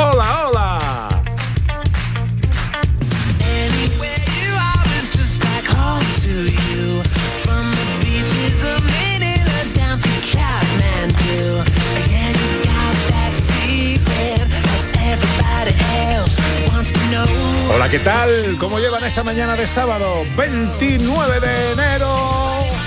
Hola, 0.00 0.46
hola. 0.46 0.78
Hola, 17.74 17.88
¿qué 17.90 17.98
tal? 17.98 18.56
¿Cómo 18.60 18.78
llevan 18.78 19.02
esta 19.02 19.24
mañana 19.24 19.56
de 19.56 19.66
sábado 19.66 20.24
29 20.36 21.40
de 21.40 21.72
enero? 21.72 22.77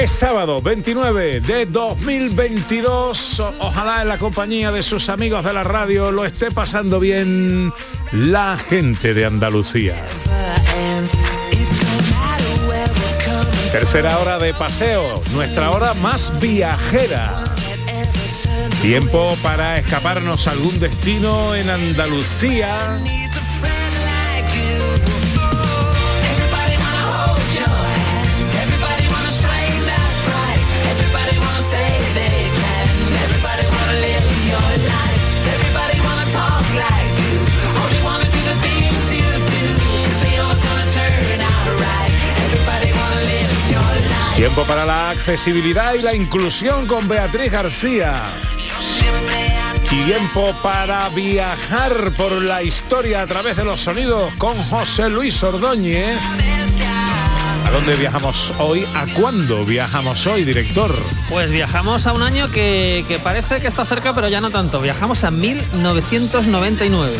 Es 0.00 0.10
sábado 0.10 0.62
29 0.62 1.40
de 1.40 1.66
2022. 1.66 3.40
O- 3.40 3.52
Ojalá 3.60 4.02
en 4.02 4.08
la 4.08 4.16
compañía 4.18 4.72
de 4.72 4.82
sus 4.82 5.08
amigos 5.08 5.44
de 5.44 5.52
la 5.52 5.64
radio 5.64 6.10
lo 6.10 6.24
esté 6.24 6.50
pasando 6.50 6.98
bien 6.98 7.72
la 8.12 8.56
gente 8.56 9.12
de 9.14 9.26
Andalucía. 9.26 9.96
Tercera 13.70 14.18
hora 14.18 14.38
de 14.38 14.52
paseo, 14.54 15.20
nuestra 15.32 15.70
hora 15.70 15.94
más 15.94 16.32
viajera. 16.40 17.44
Tiempo 18.80 19.34
para 19.42 19.78
escaparnos 19.78 20.46
a 20.48 20.52
algún 20.52 20.78
destino 20.80 21.54
en 21.54 21.68
Andalucía. 21.70 22.98
Tiempo 44.54 44.68
para 44.68 44.84
la 44.84 45.08
accesibilidad 45.08 45.94
y 45.94 46.02
la 46.02 46.14
inclusión 46.14 46.86
con 46.86 47.08
Beatriz 47.08 47.50
García. 47.50 48.34
Tiempo 49.88 50.54
para 50.62 51.08
viajar 51.08 52.12
por 52.12 52.32
la 52.32 52.62
historia 52.62 53.22
a 53.22 53.26
través 53.26 53.56
de 53.56 53.64
los 53.64 53.80
sonidos 53.80 54.30
con 54.34 54.62
José 54.62 55.08
Luis 55.08 55.42
Ordóñez. 55.42 56.22
¿A 57.64 57.70
dónde 57.70 57.96
viajamos 57.96 58.52
hoy? 58.58 58.86
¿A 58.94 59.06
cuándo 59.14 59.64
viajamos 59.64 60.26
hoy, 60.26 60.44
director? 60.44 60.94
Pues 61.30 61.50
viajamos 61.50 62.06
a 62.06 62.12
un 62.12 62.20
año 62.22 62.50
que, 62.50 63.06
que 63.08 63.18
parece 63.18 63.58
que 63.58 63.68
está 63.68 63.86
cerca, 63.86 64.14
pero 64.14 64.28
ya 64.28 64.42
no 64.42 64.50
tanto. 64.50 64.82
Viajamos 64.82 65.24
a 65.24 65.30
1999. 65.30 67.16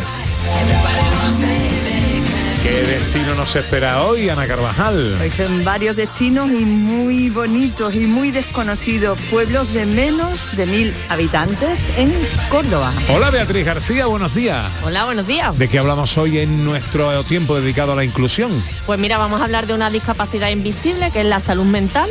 ¿Qué 3.02 3.18
destino 3.18 3.34
nos 3.34 3.56
espera 3.56 4.04
hoy, 4.04 4.28
Ana 4.28 4.46
Carvajal? 4.46 5.14
Pues 5.18 5.40
en 5.40 5.64
varios 5.64 5.96
destinos 5.96 6.48
y 6.50 6.64
muy 6.64 7.30
bonitos 7.30 7.94
y 7.96 8.06
muy 8.06 8.30
desconocidos 8.30 9.20
pueblos 9.22 9.72
de 9.72 9.86
menos 9.86 10.46
de 10.56 10.66
mil 10.66 10.94
habitantes 11.08 11.90
en 11.96 12.12
Córdoba. 12.48 12.92
Hola 13.08 13.30
Beatriz 13.30 13.66
García, 13.66 14.06
buenos 14.06 14.36
días. 14.36 14.64
Hola, 14.84 15.04
buenos 15.04 15.26
días. 15.26 15.58
¿De 15.58 15.66
qué 15.66 15.80
hablamos 15.80 16.16
hoy 16.16 16.38
en 16.38 16.64
nuestro 16.64 17.24
tiempo 17.24 17.58
dedicado 17.58 17.92
a 17.92 17.96
la 17.96 18.04
inclusión? 18.04 18.52
Pues 18.86 19.00
mira, 19.00 19.18
vamos 19.18 19.40
a 19.40 19.44
hablar 19.44 19.66
de 19.66 19.74
una 19.74 19.90
discapacidad 19.90 20.50
invisible, 20.50 21.10
que 21.10 21.22
es 21.22 21.26
la 21.26 21.40
salud 21.40 21.64
mental, 21.64 22.08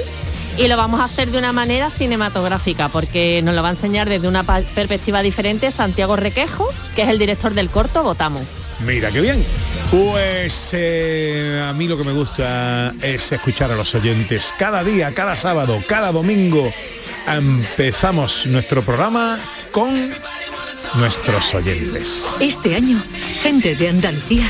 y 0.57 0.67
lo 0.67 0.75
vamos 0.75 0.99
a 0.99 1.05
hacer 1.05 1.31
de 1.31 1.37
una 1.37 1.53
manera 1.53 1.89
cinematográfica, 1.89 2.89
porque 2.89 3.41
nos 3.43 3.55
lo 3.55 3.63
va 3.63 3.69
a 3.69 3.71
enseñar 3.71 4.09
desde 4.09 4.27
una 4.27 4.43
perspectiva 4.43 5.21
diferente 5.21 5.71
Santiago 5.71 6.17
Requejo, 6.17 6.67
que 6.95 7.03
es 7.03 7.09
el 7.09 7.17
director 7.17 7.53
del 7.53 7.69
corto 7.69 8.03
Votamos. 8.03 8.43
Mira, 8.85 9.09
qué 9.11 9.21
bien. 9.21 9.45
Pues 9.91 10.69
eh, 10.71 11.61
a 11.67 11.73
mí 11.73 11.85
lo 11.85 11.97
que 11.97 12.05
me 12.05 12.13
gusta 12.13 12.93
es 13.01 13.29
escuchar 13.33 13.73
a 13.73 13.75
los 13.75 13.93
oyentes. 13.93 14.53
Cada 14.57 14.85
día, 14.85 15.13
cada 15.13 15.35
sábado, 15.35 15.83
cada 15.85 16.13
domingo 16.13 16.71
empezamos 17.27 18.45
nuestro 18.47 18.83
programa 18.83 19.37
con 19.71 19.91
nuestros 20.95 21.53
oyentes. 21.53 22.25
Este 22.39 22.73
año, 22.73 23.03
gente 23.43 23.75
de 23.75 23.89
Andalucía 23.89 24.49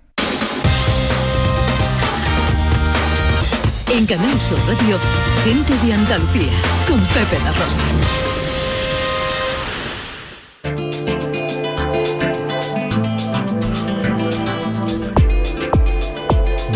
En 3.93 4.05
Canal 4.05 4.39
Sur 4.39 4.57
Radio, 4.67 4.97
Gente 5.43 5.73
de 5.85 5.93
Andalucía, 5.93 6.53
con 6.87 6.97
Pepe 7.07 7.37
La 7.43 7.51
Rosa. 7.51 7.81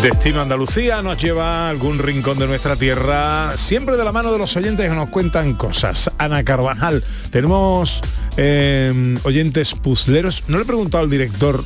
Destino 0.02 0.42
Andalucía 0.42 1.00
nos 1.00 1.16
lleva 1.16 1.66
a 1.66 1.70
algún 1.70 1.98
rincón 1.98 2.38
de 2.38 2.46
nuestra 2.46 2.76
tierra, 2.76 3.56
siempre 3.56 3.96
de 3.96 4.04
la 4.04 4.12
mano 4.12 4.30
de 4.30 4.38
los 4.38 4.54
oyentes 4.54 4.86
que 4.86 4.94
nos 4.94 5.08
cuentan 5.08 5.54
cosas. 5.54 6.10
Ana 6.18 6.44
Carvajal, 6.44 7.02
tenemos 7.30 8.02
eh, 8.36 9.16
oyentes 9.22 9.74
puzleros. 9.74 10.44
No 10.48 10.58
le 10.58 10.64
he 10.64 10.66
preguntado 10.66 11.02
al 11.02 11.08
director 11.08 11.64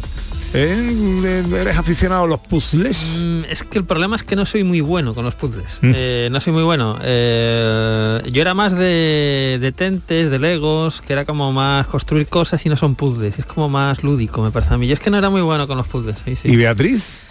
¿eh? 0.54 1.44
¿eres 1.60 1.76
aficionado 1.78 2.24
a 2.24 2.26
los 2.26 2.40
puzzles? 2.40 3.22
Mm, 3.24 3.44
Es 3.50 3.62
que 3.62 3.78
el 3.78 3.84
problema 3.84 4.16
es 4.16 4.22
que 4.22 4.36
no 4.36 4.46
soy 4.46 4.64
muy 4.64 4.80
bueno 4.80 5.14
con 5.14 5.24
los 5.24 5.34
puzzles. 5.34 5.78
Mm. 5.80 5.92
Eh, 5.94 6.28
no 6.30 6.40
soy 6.40 6.52
muy 6.52 6.62
bueno. 6.62 6.98
Eh, 7.02 8.22
yo 8.32 8.42
era 8.42 8.54
más 8.54 8.74
de, 8.76 9.58
de 9.60 9.72
tentes, 9.72 10.30
de 10.30 10.38
legos, 10.38 11.00
que 11.00 11.12
era 11.12 11.24
como 11.24 11.52
más 11.52 11.86
construir 11.86 12.26
cosas 12.26 12.64
y 12.66 12.68
no 12.68 12.76
son 12.76 12.94
puzzles. 12.94 13.38
Es 13.38 13.46
como 13.46 13.68
más 13.68 14.02
lúdico, 14.02 14.42
me 14.42 14.50
parece 14.50 14.74
a 14.74 14.78
mí. 14.78 14.86
Yo 14.86 14.94
es 14.94 15.00
que 15.00 15.10
no 15.10 15.18
era 15.18 15.30
muy 15.30 15.42
bueno 15.42 15.66
con 15.66 15.76
los 15.76 15.86
puzzles. 15.88 16.18
sí, 16.24 16.36
sí. 16.36 16.48
¿Y 16.48 16.56
Beatriz? 16.56 17.22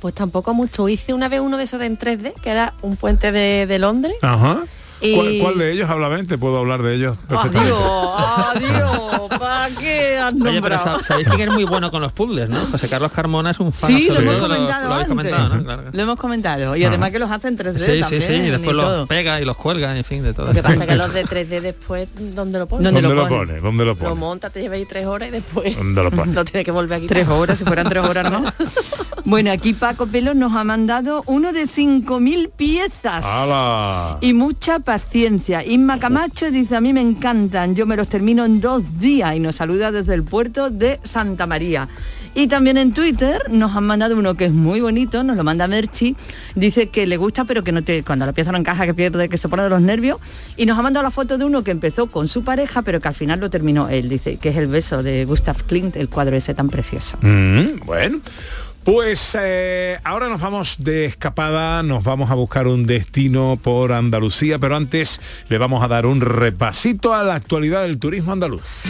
Pues 0.00 0.14
tampoco 0.14 0.52
mucho. 0.54 0.88
Hice 0.88 1.14
una 1.14 1.28
vez 1.28 1.40
uno 1.40 1.56
de 1.56 1.64
esos 1.64 1.80
de 1.80 1.86
en 1.86 1.98
3D, 1.98 2.34
que 2.42 2.50
era 2.50 2.74
un 2.82 2.96
puente 2.96 3.32
de, 3.32 3.66
de 3.66 3.78
Londres. 3.78 4.14
Ajá. 4.22 4.64
Y- 5.00 5.14
¿Cuál, 5.14 5.38
cuál 5.40 5.58
de 5.58 5.72
ellos 5.72 5.90
habla? 5.90 6.06
Te 6.26 6.38
puedo 6.38 6.58
hablar 6.58 6.82
de 6.82 6.94
ellos 6.94 7.16
perfectamente. 7.28 7.72
adiós, 7.74 9.28
¿para 9.38 9.68
qué 9.78 10.18
has 10.18 10.34
nombrado? 10.34 11.02
sabéis 11.02 11.28
quién 11.28 11.48
es 11.48 11.54
muy 11.54 11.64
bueno 11.64 11.90
con 11.90 12.00
los 12.00 12.12
puzzles, 12.12 12.48
¿no? 12.48 12.64
José 12.66 12.88
Carlos 12.88 13.12
Carmona 13.12 13.50
es 13.50 13.60
un 13.60 13.72
fan 13.72 13.90
Sí, 13.90 14.08
lo 14.08 14.20
hemos 14.20 14.36
comentado 14.42 14.88
lo 14.88 14.94
antes. 14.94 15.08
comentado, 15.08 15.56
¿no? 15.56 15.64
Claro. 15.64 15.82
Lo 15.92 16.02
hemos 16.02 16.16
comentado. 16.16 16.76
Y 16.76 16.84
Ah. 16.84 16.88
además 16.88 17.10
que 17.10 17.18
los 17.18 17.30
hacen 17.30 17.56
3D 17.56 17.78
Sí, 17.78 17.92
sí, 17.92 18.00
también. 18.00 18.22
sí, 18.22 18.32
y 18.34 18.50
después 18.50 18.70
y 18.70 18.72
los 18.74 18.84
todo. 18.86 19.06
pega 19.06 19.40
y 19.40 19.44
los 19.44 19.56
cuelga, 19.56 19.96
en 19.96 20.04
fin, 20.04 20.22
de 20.22 20.32
todo. 20.32 20.46
Lo 20.46 20.52
que 20.54 20.62
pasa 20.62 20.84
es 20.84 20.88
que 20.88 20.96
los 20.96 21.12
de 21.12 21.24
3D 21.24 21.60
después, 21.60 22.08
¿dónde 22.18 22.58
lo 22.58 22.66
pones? 22.66 22.84
¿Dónde 22.84 23.02
¿Dónde 23.02 23.14
lo 23.16 23.22
lo 23.22 23.28
pone? 23.28 23.60
¿Dónde 23.60 23.84
lo 23.84 23.96
pone? 23.96 24.08
Lo 24.10 24.16
monta, 24.16 24.50
te 24.50 24.60
lleva 24.62 24.76
ahí 24.76 24.86
tres 24.86 25.06
horas 25.06 25.28
y 25.28 25.32
después 25.32 25.76
¿Dónde 25.76 26.02
lo 26.02 26.10
pone? 26.10 26.44
tiene 26.44 26.64
que 26.64 26.70
volver 26.70 26.96
a 26.98 27.00
quitar. 27.00 27.16
Tres 27.16 27.28
horas, 27.28 27.58
si 27.58 27.64
fueran 27.64 27.88
tres 27.88 28.02
horas, 28.04 28.30
¿no? 28.30 28.44
Bueno, 29.28 29.50
aquí 29.50 29.72
Paco 29.72 30.06
Pelo 30.06 30.34
nos 30.34 30.54
ha 30.54 30.62
mandado 30.62 31.24
uno 31.26 31.52
de 31.52 31.64
5.000 31.66 32.48
piezas. 32.56 33.24
¡Hala! 33.26 34.18
Y 34.20 34.34
mucha 34.34 34.78
paciencia. 34.86 35.64
Inma 35.64 35.98
Camacho 35.98 36.48
dice, 36.50 36.76
a 36.76 36.80
mí 36.80 36.92
me 36.92 37.00
encantan, 37.00 37.74
yo 37.74 37.86
me 37.86 37.96
los 37.96 38.08
termino 38.08 38.44
en 38.44 38.60
dos 38.60 39.00
días 39.00 39.34
y 39.34 39.40
nos 39.40 39.56
saluda 39.56 39.90
desde 39.90 40.14
el 40.14 40.22
puerto 40.22 40.70
de 40.70 41.00
Santa 41.02 41.44
María. 41.46 41.88
Y 42.36 42.46
también 42.46 42.76
en 42.76 42.94
Twitter 42.94 43.42
nos 43.50 43.74
han 43.74 43.84
mandado 43.84 44.14
uno 44.14 44.36
que 44.36 44.44
es 44.44 44.52
muy 44.52 44.80
bonito, 44.80 45.24
nos 45.24 45.36
lo 45.36 45.42
manda 45.42 45.66
Merchi, 45.66 46.14
dice 46.54 46.88
que 46.90 47.06
le 47.06 47.16
gusta 47.16 47.44
pero 47.44 47.64
que 47.64 47.72
no 47.72 47.82
te, 47.82 48.04
cuando 48.04 48.26
la 48.26 48.32
pieza 48.32 48.52
no 48.52 48.58
encaja 48.58 48.86
que 48.86 48.94
pierde, 48.94 49.28
que 49.28 49.38
se 49.38 49.48
pone 49.48 49.64
de 49.64 49.70
los 49.70 49.80
nervios. 49.80 50.20
Y 50.56 50.66
nos 50.66 50.78
ha 50.78 50.82
mandado 50.82 51.02
la 51.02 51.10
foto 51.10 51.36
de 51.36 51.44
uno 51.44 51.64
que 51.64 51.72
empezó 51.72 52.06
con 52.06 52.28
su 52.28 52.44
pareja 52.44 52.82
pero 52.82 53.00
que 53.00 53.08
al 53.08 53.14
final 53.14 53.40
lo 53.40 53.50
terminó 53.50 53.88
él, 53.88 54.08
dice 54.08 54.36
que 54.36 54.50
es 54.50 54.56
el 54.56 54.68
beso 54.68 55.02
de 55.02 55.24
Gustav 55.24 55.64
Klimt, 55.64 55.96
el 55.96 56.08
cuadro 56.08 56.36
ese 56.36 56.54
tan 56.54 56.68
precioso. 56.68 57.18
Mm, 57.22 57.80
bueno. 57.84 58.20
Pues 58.86 59.36
eh, 59.36 59.98
ahora 60.04 60.28
nos 60.28 60.40
vamos 60.40 60.76
de 60.78 61.06
escapada, 61.06 61.82
nos 61.82 62.04
vamos 62.04 62.30
a 62.30 62.34
buscar 62.34 62.68
un 62.68 62.86
destino 62.86 63.58
por 63.60 63.92
Andalucía, 63.92 64.60
pero 64.60 64.76
antes 64.76 65.20
le 65.48 65.58
vamos 65.58 65.82
a 65.82 65.88
dar 65.88 66.06
un 66.06 66.20
repasito 66.20 67.12
a 67.12 67.24
la 67.24 67.34
actualidad 67.34 67.82
del 67.82 67.98
turismo 67.98 68.30
andaluz. 68.30 68.84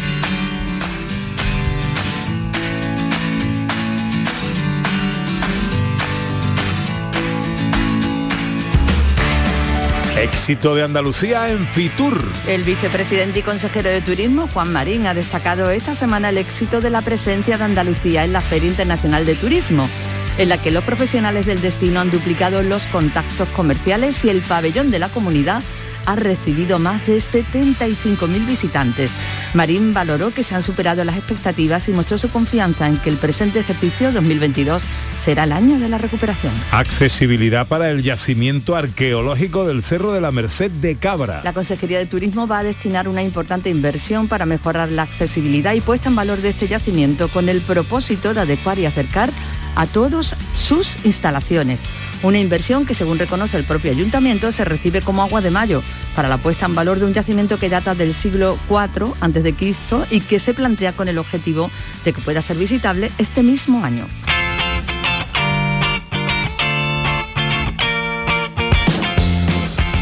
Éxito 10.32 10.74
de 10.74 10.82
Andalucía 10.82 11.50
en 11.50 11.64
Fitur. 11.64 12.20
El 12.48 12.64
vicepresidente 12.64 13.38
y 13.38 13.42
consejero 13.42 13.90
de 13.90 14.00
Turismo, 14.00 14.48
Juan 14.52 14.72
Marín, 14.72 15.06
ha 15.06 15.14
destacado 15.14 15.70
esta 15.70 15.94
semana 15.94 16.30
el 16.30 16.38
éxito 16.38 16.80
de 16.80 16.90
la 16.90 17.00
presencia 17.00 17.56
de 17.56 17.62
Andalucía 17.62 18.24
en 18.24 18.32
la 18.32 18.40
Feria 18.40 18.68
Internacional 18.68 19.24
de 19.24 19.36
Turismo, 19.36 19.88
en 20.36 20.48
la 20.48 20.58
que 20.58 20.72
los 20.72 20.82
profesionales 20.82 21.46
del 21.46 21.60
destino 21.60 22.00
han 22.00 22.10
duplicado 22.10 22.64
los 22.64 22.82
contactos 22.84 23.48
comerciales 23.50 24.24
y 24.24 24.30
el 24.30 24.42
pabellón 24.42 24.90
de 24.90 24.98
la 24.98 25.08
comunidad 25.08 25.62
ha 26.06 26.16
recibido 26.16 26.78
más 26.80 27.06
de 27.06 27.18
75.000 27.18 28.46
visitantes. 28.46 29.12
Marín 29.54 29.94
valoró 29.94 30.32
que 30.32 30.42
se 30.42 30.56
han 30.56 30.62
superado 30.62 31.04
las 31.04 31.16
expectativas 31.16 31.88
y 31.88 31.92
mostró 31.92 32.18
su 32.18 32.30
confianza 32.30 32.88
en 32.88 32.96
que 32.96 33.10
el 33.10 33.16
presente 33.16 33.60
ejercicio 33.60 34.10
2022 34.10 34.82
será 35.26 35.42
el 35.42 35.50
año 35.50 35.80
de 35.80 35.88
la 35.88 35.98
recuperación. 35.98 36.52
Accesibilidad 36.70 37.66
para 37.66 37.90
el 37.90 38.04
yacimiento 38.04 38.76
arqueológico 38.76 39.66
del 39.66 39.82
Cerro 39.82 40.12
de 40.12 40.20
la 40.20 40.30
Merced 40.30 40.70
de 40.70 40.94
Cabra. 40.94 41.40
La 41.42 41.52
Consejería 41.52 41.98
de 41.98 42.06
Turismo 42.06 42.46
va 42.46 42.60
a 42.60 42.62
destinar 42.62 43.08
una 43.08 43.24
importante 43.24 43.68
inversión 43.68 44.28
para 44.28 44.46
mejorar 44.46 44.92
la 44.92 45.02
accesibilidad 45.02 45.74
y 45.74 45.80
puesta 45.80 46.10
en 46.10 46.14
valor 46.14 46.38
de 46.38 46.50
este 46.50 46.68
yacimiento 46.68 47.26
con 47.26 47.48
el 47.48 47.60
propósito 47.60 48.34
de 48.34 48.42
adecuar 48.42 48.78
y 48.78 48.86
acercar 48.86 49.30
a 49.74 49.88
todos 49.88 50.36
sus 50.54 51.04
instalaciones. 51.04 51.80
Una 52.22 52.38
inversión 52.38 52.86
que, 52.86 52.94
según 52.94 53.18
reconoce 53.18 53.56
el 53.56 53.64
propio 53.64 53.90
ayuntamiento, 53.90 54.52
se 54.52 54.64
recibe 54.64 55.00
como 55.00 55.22
agua 55.22 55.40
de 55.40 55.50
mayo 55.50 55.82
para 56.14 56.28
la 56.28 56.38
puesta 56.38 56.66
en 56.66 56.74
valor 56.74 57.00
de 57.00 57.06
un 57.06 57.14
yacimiento 57.14 57.58
que 57.58 57.68
data 57.68 57.96
del 57.96 58.14
siglo 58.14 58.56
IV 58.70 59.12
a.C. 59.20 59.74
y 60.08 60.20
que 60.20 60.38
se 60.38 60.54
plantea 60.54 60.92
con 60.92 61.08
el 61.08 61.18
objetivo 61.18 61.68
de 62.04 62.12
que 62.12 62.22
pueda 62.22 62.42
ser 62.42 62.58
visitable 62.58 63.10
este 63.18 63.42
mismo 63.42 63.84
año. 63.84 64.06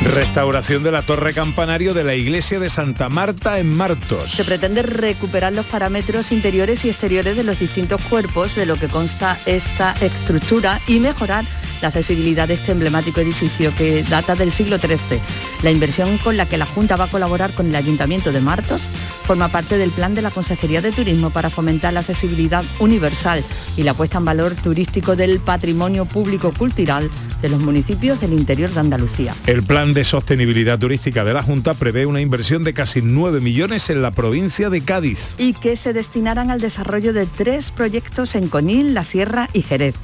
Restauración 0.05 0.83
de 0.83 0.93
la 0.93 1.03
torre 1.03 1.33
campanario 1.33 1.95
de 1.95 2.05
la 2.05 2.15
iglesia 2.15 2.61
de 2.61 2.69
Santa 2.69 3.09
Marta 3.09 3.59
en 3.59 3.75
Martos. 3.75 4.33
Se 4.33 4.45
pretende 4.45 4.83
recuperar 4.83 5.55
los 5.55 5.65
parámetros 5.65 6.31
interiores 6.31 6.85
y 6.85 6.91
exteriores 6.91 7.37
de 7.37 7.43
los 7.43 7.59
distintos 7.59 8.03
cuerpos 8.03 8.55
de 8.55 8.67
lo 8.67 8.77
que 8.77 8.89
consta 8.89 9.39
esta 9.47 9.93
estructura 10.01 10.81
y 10.87 11.01
mejorar 11.01 11.47
la 11.85 11.89
accesibilidad 11.89 12.49
de 12.49 12.55
este 12.55 12.73
emblemático 12.73 13.21
edificio 13.21 13.71
que 13.77 14.03
data 14.05 14.35
del 14.35 14.51
siglo 14.51 14.79
XIII. 14.79 15.21
La 15.63 15.71
inversión 15.71 16.17
con 16.17 16.39
la 16.39 16.47
que 16.47 16.57
la 16.57 16.65
Junta 16.65 16.97
va 16.97 17.05
a 17.05 17.11
colaborar 17.11 17.53
con 17.53 17.67
el 17.67 17.77
Ayuntamiento 17.77 18.33
de 18.33 18.41
Martos 18.41 18.89
forma 19.25 19.49
parte 19.49 19.77
del 19.77 19.91
plan 19.91 20.15
de 20.15 20.23
la 20.23 20.31
Consejería 20.31 20.81
de 20.81 20.93
Turismo 20.93 21.29
para 21.29 21.51
fomentar 21.51 21.93
la 21.93 22.01
accesibilidad 22.01 22.65
universal 22.79 23.45
y 23.77 23.83
la 23.83 23.93
puesta 23.93 24.17
en 24.17 24.25
valor 24.25 24.55
turístico 24.55 25.15
del 25.15 25.41
patrimonio 25.41 26.07
público 26.07 26.55
cultural 26.57 27.11
de 27.43 27.49
los 27.51 27.61
municipios 27.61 28.19
del 28.19 28.33
interior 28.33 28.71
de 28.71 28.81
Andalucía. 28.81 29.35
El 29.47 29.63
plan 29.63 29.93
de 29.93 30.05
sostenibilidad 30.05 30.79
turística 30.79 31.23
de 31.23 31.35
la 31.35 31.43
Junta 31.43 31.75
prevé 31.75 32.07
una 32.07 32.23
inversión 32.23 32.65
de 32.65 32.73
casi 32.73 33.03
9 33.03 33.41
millones 33.41 33.91
en 33.91 34.01
la 34.01 34.11
provincia 34.11 34.71
de 34.71 34.81
Cádiz. 34.81 35.35
y 35.37 35.53
que 35.53 35.77
se 35.77 35.93
destinarán 35.93 36.51
al 36.51 36.63
desarrollo 36.63 37.13
de 37.13 37.27
tres 37.27 37.71
proyectos 37.71 38.35
en 38.35 38.49
Conil, 38.49 38.95
La 38.95 39.05
Sierra 39.05 39.51
y 39.53 39.61
Jerez. 39.61 39.95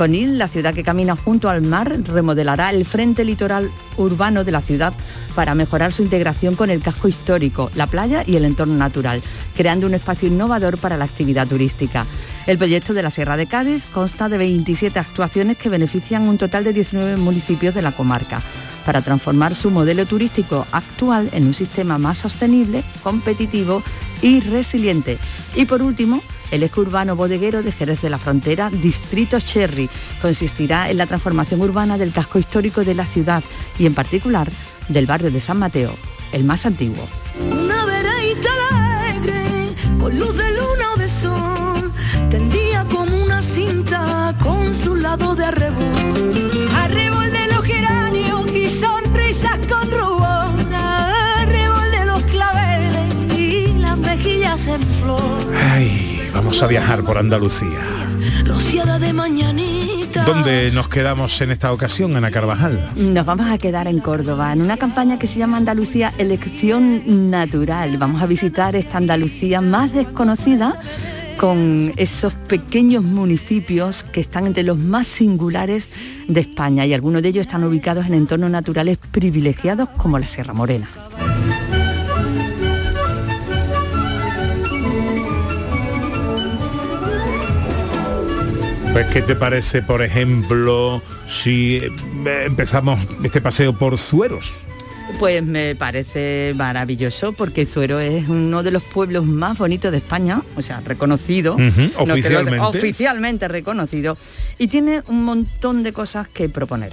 Conil, 0.00 0.38
la 0.38 0.48
ciudad 0.48 0.72
que 0.72 0.82
camina 0.82 1.14
junto 1.14 1.50
al 1.50 1.60
mar, 1.60 1.94
remodelará 2.04 2.70
el 2.70 2.86
frente 2.86 3.22
litoral 3.22 3.70
urbano 3.98 4.44
de 4.44 4.50
la 4.50 4.62
ciudad 4.62 4.94
para 5.34 5.54
mejorar 5.54 5.92
su 5.92 6.02
integración 6.02 6.56
con 6.56 6.70
el 6.70 6.80
casco 6.80 7.06
histórico, 7.06 7.70
la 7.74 7.86
playa 7.86 8.24
y 8.26 8.36
el 8.36 8.46
entorno 8.46 8.76
natural, 8.76 9.20
creando 9.54 9.86
un 9.86 9.92
espacio 9.92 10.28
innovador 10.28 10.78
para 10.78 10.96
la 10.96 11.04
actividad 11.04 11.46
turística. 11.46 12.06
El 12.46 12.56
proyecto 12.56 12.94
de 12.94 13.02
la 13.02 13.10
Sierra 13.10 13.36
de 13.36 13.46
Cádiz 13.46 13.84
consta 13.92 14.30
de 14.30 14.38
27 14.38 14.98
actuaciones 14.98 15.58
que 15.58 15.68
benefician 15.68 16.26
un 16.26 16.38
total 16.38 16.64
de 16.64 16.72
19 16.72 17.18
municipios 17.18 17.74
de 17.74 17.82
la 17.82 17.92
comarca 17.92 18.42
para 18.86 19.02
transformar 19.02 19.54
su 19.54 19.70
modelo 19.70 20.06
turístico 20.06 20.66
actual 20.72 21.28
en 21.34 21.46
un 21.46 21.52
sistema 21.52 21.98
más 21.98 22.16
sostenible, 22.16 22.84
competitivo 23.02 23.82
y 24.22 24.40
resiliente. 24.40 25.18
Y 25.54 25.66
por 25.66 25.82
último, 25.82 26.22
el 26.50 26.62
eje 26.62 26.80
urbano 26.80 27.16
bodeguero 27.16 27.62
de 27.62 27.72
Jerez 27.72 28.00
de 28.02 28.10
la 28.10 28.18
Frontera, 28.18 28.70
Distrito 28.70 29.38
Cherry, 29.40 29.88
consistirá 30.20 30.90
en 30.90 30.98
la 30.98 31.06
transformación 31.06 31.60
urbana 31.60 31.98
del 31.98 32.12
casco 32.12 32.38
histórico 32.38 32.84
de 32.84 32.94
la 32.94 33.06
ciudad 33.06 33.42
y 33.78 33.86
en 33.86 33.94
particular 33.94 34.48
del 34.88 35.06
barrio 35.06 35.30
de 35.30 35.40
San 35.40 35.58
Mateo, 35.58 35.94
el 36.32 36.44
más 36.44 36.66
antiguo. 36.66 37.08
Una 37.50 37.82
alegre, 37.82 39.74
con 39.98 40.18
luz 40.18 40.36
de 40.36 40.50
luna 40.50 40.92
o 40.94 40.98
de 40.98 41.08
sol, 41.08 41.92
tendía 42.30 42.84
como 42.84 43.22
una 43.22 43.42
cinta 43.42 44.34
con 44.42 44.74
su 44.74 44.96
lado 44.96 45.34
de 45.34 45.50
vamos 56.50 56.64
a 56.64 56.66
viajar 56.66 57.04
por 57.04 57.16
Andalucía. 57.16 57.78
rociada 58.44 58.98
de 58.98 59.12
mañanita. 59.12 60.24
¿Dónde 60.24 60.72
nos 60.72 60.88
quedamos 60.88 61.40
en 61.42 61.52
esta 61.52 61.70
ocasión, 61.70 62.16
Ana 62.16 62.32
Carvajal? 62.32 62.90
Nos 62.96 63.24
vamos 63.24 63.48
a 63.48 63.56
quedar 63.56 63.86
en 63.86 64.00
Córdoba, 64.00 64.52
en 64.52 64.62
una 64.62 64.76
campaña 64.76 65.16
que 65.16 65.28
se 65.28 65.38
llama 65.38 65.58
Andalucía 65.58 66.12
Elección 66.18 67.30
Natural. 67.30 67.96
Vamos 67.98 68.20
a 68.20 68.26
visitar 68.26 68.74
esta 68.74 68.98
Andalucía 68.98 69.60
más 69.60 69.92
desconocida 69.92 70.80
con 71.38 71.92
esos 71.96 72.34
pequeños 72.34 73.04
municipios 73.04 74.02
que 74.02 74.20
están 74.20 74.46
entre 74.46 74.64
los 74.64 74.76
más 74.76 75.06
singulares 75.06 75.92
de 76.26 76.40
España 76.40 76.84
y 76.84 76.94
algunos 76.94 77.22
de 77.22 77.28
ellos 77.28 77.46
están 77.46 77.62
ubicados 77.62 78.06
en 78.06 78.14
entornos 78.14 78.50
naturales 78.50 78.98
privilegiados 78.98 79.88
como 79.90 80.18
la 80.18 80.26
Sierra 80.26 80.52
Morena. 80.52 80.88
Pues, 88.92 89.06
¿qué 89.06 89.22
te 89.22 89.36
parece, 89.36 89.82
por 89.82 90.02
ejemplo, 90.02 91.00
si 91.26 91.76
eh, 91.76 91.90
empezamos 92.44 92.98
este 93.22 93.40
paseo 93.40 93.72
por 93.72 93.96
Sueros? 93.96 94.52
Pues 95.18 95.42
me 95.44 95.74
parece 95.76 96.52
maravilloso 96.56 97.32
porque 97.32 97.66
Suero 97.66 98.00
es 98.00 98.28
uno 98.28 98.62
de 98.62 98.70
los 98.72 98.82
pueblos 98.82 99.24
más 99.26 99.58
bonitos 99.58 99.90
de 99.92 99.98
España, 99.98 100.42
o 100.56 100.62
sea, 100.62 100.80
reconocido. 100.80 101.56
No 101.58 102.06
lo- 102.06 102.14
oficialmente. 102.14 102.58
oficialmente 102.66 103.48
reconocido. 103.48 104.16
Y 104.58 104.68
tiene 104.68 105.02
un 105.06 105.24
montón 105.24 105.82
de 105.82 105.92
cosas 105.92 106.28
que 106.28 106.48
proponer. 106.48 106.92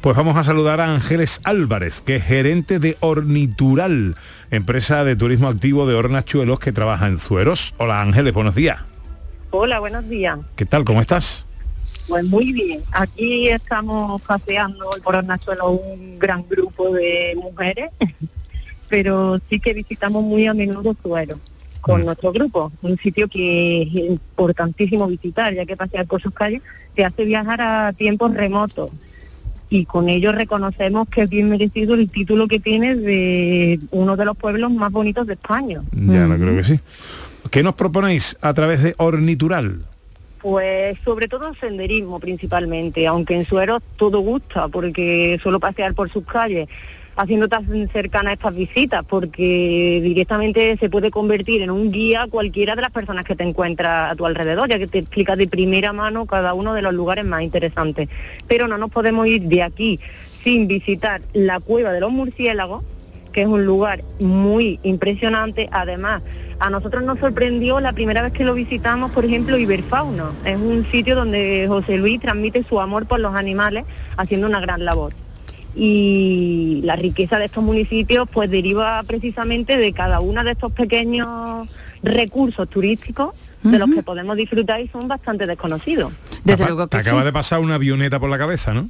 Pues 0.00 0.16
vamos 0.16 0.36
a 0.36 0.44
saludar 0.44 0.80
a 0.80 0.92
Ángeles 0.94 1.40
Álvarez, 1.44 2.02
que 2.02 2.16
es 2.16 2.24
gerente 2.24 2.78
de 2.78 2.96
Ornitural, 3.00 4.14
empresa 4.50 5.04
de 5.04 5.16
turismo 5.16 5.48
activo 5.48 5.86
de 5.86 5.94
Hornachuelos 5.94 6.58
que 6.58 6.72
trabaja 6.72 7.06
en 7.08 7.18
Sueros. 7.18 7.74
Hola 7.78 8.02
Ángeles, 8.02 8.34
buenos 8.34 8.54
días. 8.54 8.80
Hola, 9.56 9.78
buenos 9.78 10.08
días. 10.08 10.36
¿Qué 10.56 10.66
tal? 10.66 10.84
¿Cómo 10.84 11.00
estás? 11.00 11.46
Pues 12.08 12.24
muy 12.24 12.52
bien. 12.52 12.82
Aquí 12.90 13.48
estamos 13.48 14.20
paseando 14.22 14.90
por 15.04 15.14
Hornachuelo 15.14 15.70
un 15.70 16.18
gran 16.18 16.44
grupo 16.48 16.90
de 16.90 17.38
mujeres, 17.40 17.90
pero 18.88 19.38
sí 19.48 19.60
que 19.60 19.72
visitamos 19.72 20.24
muy 20.24 20.48
a 20.48 20.54
menudo 20.54 20.96
Suero 21.00 21.38
con 21.80 22.04
nuestro 22.04 22.32
grupo, 22.32 22.72
un 22.82 22.98
sitio 22.98 23.28
que 23.28 23.82
es 23.82 23.94
importantísimo 23.94 25.06
visitar, 25.06 25.54
ya 25.54 25.64
que 25.64 25.76
pasear 25.76 26.06
por 26.06 26.20
sus 26.20 26.34
calles 26.34 26.60
te 26.96 27.04
hace 27.04 27.24
viajar 27.24 27.60
a 27.60 27.92
tiempos 27.92 28.34
remotos. 28.34 28.90
Y 29.70 29.84
con 29.84 30.08
ello 30.08 30.32
reconocemos 30.32 31.08
que 31.08 31.22
es 31.22 31.30
bien 31.30 31.48
merecido 31.48 31.94
el 31.94 32.10
título 32.10 32.48
que 32.48 32.58
tiene 32.58 32.96
de 32.96 33.78
uno 33.92 34.16
de 34.16 34.24
los 34.24 34.36
pueblos 34.36 34.72
más 34.72 34.90
bonitos 34.90 35.28
de 35.28 35.34
España. 35.34 35.80
Ya 35.92 36.26
no 36.26 36.36
creo 36.36 36.56
que 36.56 36.64
sí. 36.64 36.80
¿Qué 37.50 37.62
nos 37.62 37.74
proponéis 37.74 38.36
a 38.40 38.52
través 38.54 38.82
de 38.82 38.94
Ornitural? 38.98 39.84
Pues 40.40 40.98
sobre 41.04 41.28
todo 41.28 41.54
senderismo 41.54 42.20
principalmente, 42.20 43.06
aunque 43.06 43.34
en 43.34 43.46
Sueros 43.46 43.82
todo 43.96 44.20
gusta, 44.20 44.68
porque 44.68 45.38
suelo 45.42 45.60
pasear 45.60 45.94
por 45.94 46.10
sus 46.10 46.26
calles 46.26 46.68
haciendo 47.16 47.48
tan 47.48 47.88
cercana 47.90 48.32
estas 48.32 48.54
visitas, 48.54 49.04
porque 49.04 50.00
directamente 50.02 50.76
se 50.78 50.90
puede 50.90 51.10
convertir 51.10 51.62
en 51.62 51.70
un 51.70 51.90
guía 51.90 52.26
cualquiera 52.28 52.74
de 52.74 52.82
las 52.82 52.90
personas 52.90 53.24
que 53.24 53.36
te 53.36 53.44
encuentras 53.44 54.12
a 54.12 54.16
tu 54.16 54.26
alrededor, 54.26 54.68
ya 54.68 54.78
que 54.78 54.86
te 54.86 54.98
explica 54.98 55.36
de 55.36 55.46
primera 55.46 55.92
mano 55.92 56.26
cada 56.26 56.54
uno 56.54 56.74
de 56.74 56.82
los 56.82 56.92
lugares 56.92 57.24
más 57.24 57.42
interesantes. 57.42 58.08
Pero 58.48 58.68
no 58.68 58.78
nos 58.78 58.90
podemos 58.90 59.26
ir 59.26 59.42
de 59.42 59.62
aquí 59.62 60.00
sin 60.42 60.66
visitar 60.66 61.22
la 61.32 61.60
cueva 61.60 61.92
de 61.92 62.00
los 62.00 62.10
murciélagos, 62.10 62.84
que 63.34 63.42
es 63.42 63.46
un 63.48 63.66
lugar 63.66 64.02
muy 64.20 64.78
impresionante. 64.84 65.68
Además, 65.72 66.22
a 66.60 66.70
nosotros 66.70 67.02
nos 67.02 67.18
sorprendió 67.18 67.80
la 67.80 67.92
primera 67.92 68.22
vez 68.22 68.32
que 68.32 68.44
lo 68.44 68.54
visitamos, 68.54 69.10
por 69.10 69.24
ejemplo, 69.24 69.58
Iberfauna. 69.58 70.30
Es 70.44 70.56
un 70.56 70.86
sitio 70.90 71.16
donde 71.16 71.66
José 71.68 71.98
Luis 71.98 72.20
transmite 72.20 72.64
su 72.68 72.80
amor 72.80 73.06
por 73.06 73.18
los 73.20 73.34
animales 73.34 73.84
haciendo 74.16 74.46
una 74.46 74.60
gran 74.60 74.84
labor. 74.84 75.12
Y 75.74 76.80
la 76.84 76.94
riqueza 76.94 77.38
de 77.38 77.46
estos 77.46 77.64
municipios 77.64 78.28
pues 78.32 78.48
deriva 78.48 79.02
precisamente 79.02 79.76
de 79.76 79.92
cada 79.92 80.20
uno 80.20 80.44
de 80.44 80.52
estos 80.52 80.70
pequeños 80.72 81.68
recursos 82.04 82.68
turísticos 82.68 83.34
de 83.64 83.78
los 83.78 83.90
que 83.90 84.02
podemos 84.02 84.36
disfrutar 84.36 84.80
y 84.80 84.88
son 84.88 85.08
bastante 85.08 85.46
desconocidos. 85.46 86.12
Desde 86.44 86.62
Apa- 86.62 86.70
luego 86.72 86.86
que 86.88 86.96
Te 86.96 87.02
acaba 87.02 87.20
sí. 87.20 87.24
de 87.26 87.32
pasar 87.32 87.60
una 87.60 87.74
avioneta 87.74 88.20
por 88.20 88.30
la 88.30 88.38
cabeza, 88.38 88.72
¿no? 88.74 88.88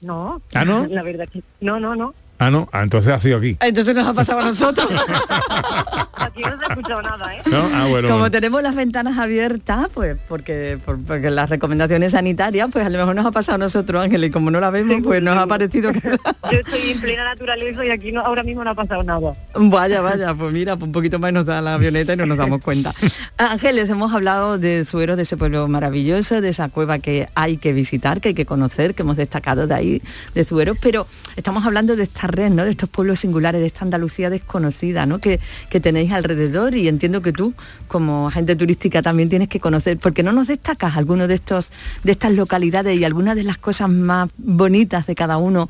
No, 0.00 0.40
¿Ah, 0.54 0.64
no? 0.64 0.86
la 0.90 1.02
verdad 1.02 1.28
que 1.30 1.42
no, 1.60 1.78
no, 1.78 1.94
no. 1.96 2.14
Ah, 2.38 2.50
no. 2.50 2.68
Ah, 2.72 2.82
entonces 2.82 3.12
ha 3.12 3.20
sido 3.20 3.38
aquí. 3.38 3.56
Entonces 3.60 3.94
nos 3.94 4.06
ha 4.06 4.14
pasado 4.14 4.40
a 4.40 4.44
nosotros. 4.44 4.88
Aquí 6.14 6.42
no 6.42 6.58
se 6.58 6.64
ha 6.64 6.68
escuchado 6.68 7.02
nada, 7.02 7.34
¿eh? 7.34 7.42
¿No? 7.46 7.58
Ah, 7.74 7.86
bueno. 7.88 8.08
Como 8.08 8.20
bueno. 8.20 8.30
tenemos 8.30 8.62
las 8.62 8.74
ventanas 8.74 9.18
abiertas, 9.18 9.88
pues 9.94 10.16
porque, 10.28 10.78
por- 10.84 11.02
porque 11.04 11.30
las 11.30 11.48
recomendaciones 11.50 12.12
sanitarias, 12.12 12.68
pues 12.72 12.86
a 12.86 12.90
lo 12.90 12.98
mejor 12.98 13.14
nos 13.16 13.26
ha 13.26 13.30
pasado 13.30 13.56
a 13.56 13.58
nosotros, 13.58 14.02
Ángel, 14.04 14.24
y 14.24 14.30
como 14.30 14.50
no 14.50 14.60
la 14.60 14.70
vemos, 14.70 14.98
pues 15.02 15.22
nos 15.22 15.36
ha 15.36 15.46
parecido 15.46 15.92
que... 15.92 16.00
Yo 16.52 16.58
estoy 16.58 16.90
en 16.92 17.00
plena 17.00 17.24
naturaleza 17.24 17.84
y 17.84 17.90
aquí 17.90 18.12
no, 18.12 18.20
ahora 18.20 18.42
mismo 18.42 18.62
no 18.64 18.70
ha 18.70 18.74
pasado 18.74 19.02
nada. 19.02 19.32
Vaya, 19.54 20.00
vaya, 20.00 20.34
pues 20.34 20.52
mira, 20.52 20.76
pues 20.76 20.86
un 20.86 20.92
poquito 20.92 21.18
más 21.18 21.32
nos 21.32 21.44
da 21.46 21.60
la 21.60 21.74
avioneta 21.74 22.12
y 22.12 22.16
no 22.16 22.26
nos 22.26 22.38
damos 22.38 22.62
cuenta. 22.62 22.94
Ángeles, 23.36 23.88
hemos 23.90 24.12
hablado 24.12 24.58
de 24.58 24.84
Suero, 24.84 25.16
de 25.16 25.22
ese 25.22 25.36
pueblo 25.36 25.66
maravilloso, 25.68 26.40
de 26.40 26.50
esa 26.50 26.68
cueva 26.68 26.98
que 26.98 27.28
hay 27.34 27.56
que 27.56 27.72
visitar, 27.72 28.20
que 28.20 28.28
hay 28.28 28.34
que 28.34 28.46
conocer, 28.46 28.94
que 28.94 29.02
hemos 29.02 29.16
destacado 29.16 29.66
de 29.66 29.74
ahí, 29.74 30.02
de 30.34 30.44
Suero, 30.44 30.74
pero 30.80 31.06
estamos 31.36 31.64
hablando 31.66 31.96
de 31.96 32.04
esta 32.04 32.27
red, 32.28 32.50
¿no? 32.50 32.64
De 32.64 32.70
estos 32.70 32.88
pueblos 32.88 33.20
singulares, 33.20 33.60
de 33.60 33.66
esta 33.66 33.84
Andalucía 33.84 34.30
desconocida, 34.30 35.06
¿no? 35.06 35.18
Que, 35.18 35.40
que 35.70 35.80
tenéis 35.80 36.12
alrededor 36.12 36.74
y 36.74 36.86
entiendo 36.88 37.22
que 37.22 37.32
tú, 37.32 37.54
como 37.88 38.28
agente 38.28 38.54
turística, 38.54 39.02
también 39.02 39.28
tienes 39.28 39.48
que 39.48 39.58
conocer, 39.60 39.98
porque 39.98 40.22
no 40.22 40.32
nos 40.32 40.46
destacas 40.46 40.96
algunos 40.96 41.26
de 41.28 41.34
estos, 41.34 41.72
de 42.04 42.12
estas 42.12 42.32
localidades 42.34 42.98
y 42.98 43.04
algunas 43.04 43.34
de 43.34 43.44
las 43.44 43.58
cosas 43.58 43.88
más 43.90 44.28
bonitas 44.38 45.06
de 45.06 45.14
cada 45.14 45.38
uno 45.38 45.68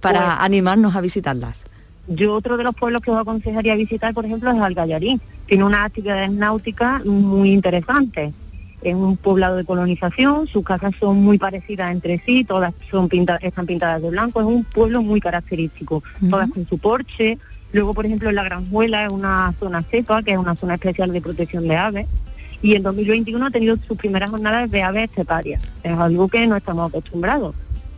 para 0.00 0.20
Pues- 0.24 0.36
animarnos 0.40 0.96
a 0.96 1.00
visitarlas. 1.00 1.64
Yo 2.10 2.32
otro 2.32 2.56
de 2.56 2.64
los 2.64 2.74
pueblos 2.74 3.02
que 3.02 3.10
os 3.10 3.18
aconsejaría 3.20 3.74
visitar, 3.74 4.14
por 4.14 4.24
ejemplo, 4.24 4.50
es 4.50 4.56
Algallarín. 4.58 5.20
Tiene 5.46 5.64
unas 5.64 5.84
actividades 5.84 6.30
náuticas 6.30 7.04
muy 7.04 7.50
interesantes. 7.52 8.32
Es 8.82 8.94
un 8.94 9.16
poblado 9.16 9.56
de 9.56 9.64
colonización, 9.64 10.46
sus 10.46 10.64
casas 10.64 10.92
son 11.00 11.18
muy 11.22 11.36
parecidas 11.38 11.90
entre 11.92 12.18
sí, 12.18 12.44
todas 12.44 12.72
son 12.90 13.08
pinta- 13.08 13.38
están 13.42 13.66
pintadas 13.66 14.00
de 14.02 14.10
blanco, 14.10 14.40
es 14.40 14.46
un 14.46 14.64
pueblo 14.64 15.02
muy 15.02 15.20
característico, 15.20 16.02
todas 16.30 16.48
con 16.50 16.66
su 16.68 16.78
porche. 16.78 17.38
Luego, 17.72 17.92
por 17.92 18.06
ejemplo, 18.06 18.28
en 18.30 18.36
La 18.36 18.44
Granjuela 18.44 19.04
es 19.04 19.10
una 19.10 19.52
zona 19.58 19.82
cepa, 19.82 20.22
que 20.22 20.32
es 20.32 20.38
una 20.38 20.54
zona 20.54 20.74
especial 20.74 21.12
de 21.12 21.20
protección 21.20 21.66
de 21.68 21.76
aves. 21.76 22.06
Y 22.62 22.74
en 22.74 22.82
2021 22.82 23.46
ha 23.46 23.50
tenido 23.50 23.76
sus 23.86 23.96
primeras 23.98 24.30
jornadas 24.30 24.70
de 24.70 24.82
aves 24.82 25.04
esteparias. 25.10 25.62
Es 25.82 25.92
algo 25.98 26.28
que 26.28 26.46
no 26.46 26.56
estamos 26.56 26.88
acostumbrados 26.88 27.54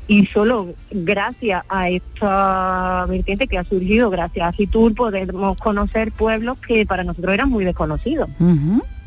y 0.08 0.26
solo 0.26 0.74
gracias 0.90 1.62
a 1.68 1.88
esta 1.88 3.06
vertiente 3.08 3.46
que 3.46 3.58
ha 3.58 3.64
surgido, 3.64 4.10
gracias 4.10 4.48
a 4.48 4.52
Fitur, 4.52 4.92
podemos 4.94 5.56
conocer 5.58 6.10
pueblos 6.10 6.58
que 6.66 6.84
para 6.84 7.04
nosotros 7.04 7.32
eran 7.32 7.48
muy 7.48 7.64
desconocidos, 7.64 8.28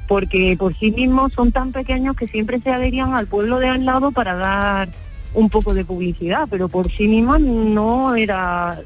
porque 0.07 0.55
por 0.57 0.75
sí 0.77 0.91
mismos 0.91 1.33
son 1.33 1.51
tan 1.51 1.71
pequeños 1.71 2.15
que 2.15 2.27
siempre 2.27 2.59
se 2.61 2.71
adherían 2.71 3.13
al 3.13 3.27
pueblo 3.27 3.59
de 3.59 3.69
al 3.69 3.85
lado 3.85 4.11
para 4.11 4.35
dar 4.35 4.89
un 5.33 5.49
poco 5.49 5.73
de 5.73 5.85
publicidad, 5.85 6.47
pero 6.49 6.69
por 6.69 6.91
sí 6.91 7.07
mismos 7.07 7.39
no 7.39 8.15
era 8.15 8.81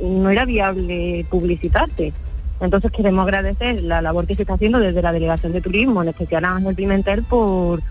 no 0.00 0.30
era 0.30 0.44
viable 0.44 1.24
publicitarte. 1.30 2.12
Entonces 2.60 2.90
queremos 2.92 3.24
agradecer 3.24 3.82
la 3.82 4.02
labor 4.02 4.26
que 4.26 4.34
se 4.34 4.42
está 4.42 4.54
haciendo 4.54 4.78
desde 4.78 5.02
la 5.02 5.12
Delegación 5.12 5.52
de 5.52 5.60
Turismo, 5.60 6.02
en 6.02 6.08
especial 6.08 6.44
a 6.44 6.56
Ángel 6.56 6.76
Pimentel, 6.76 7.24
por, 7.24 7.82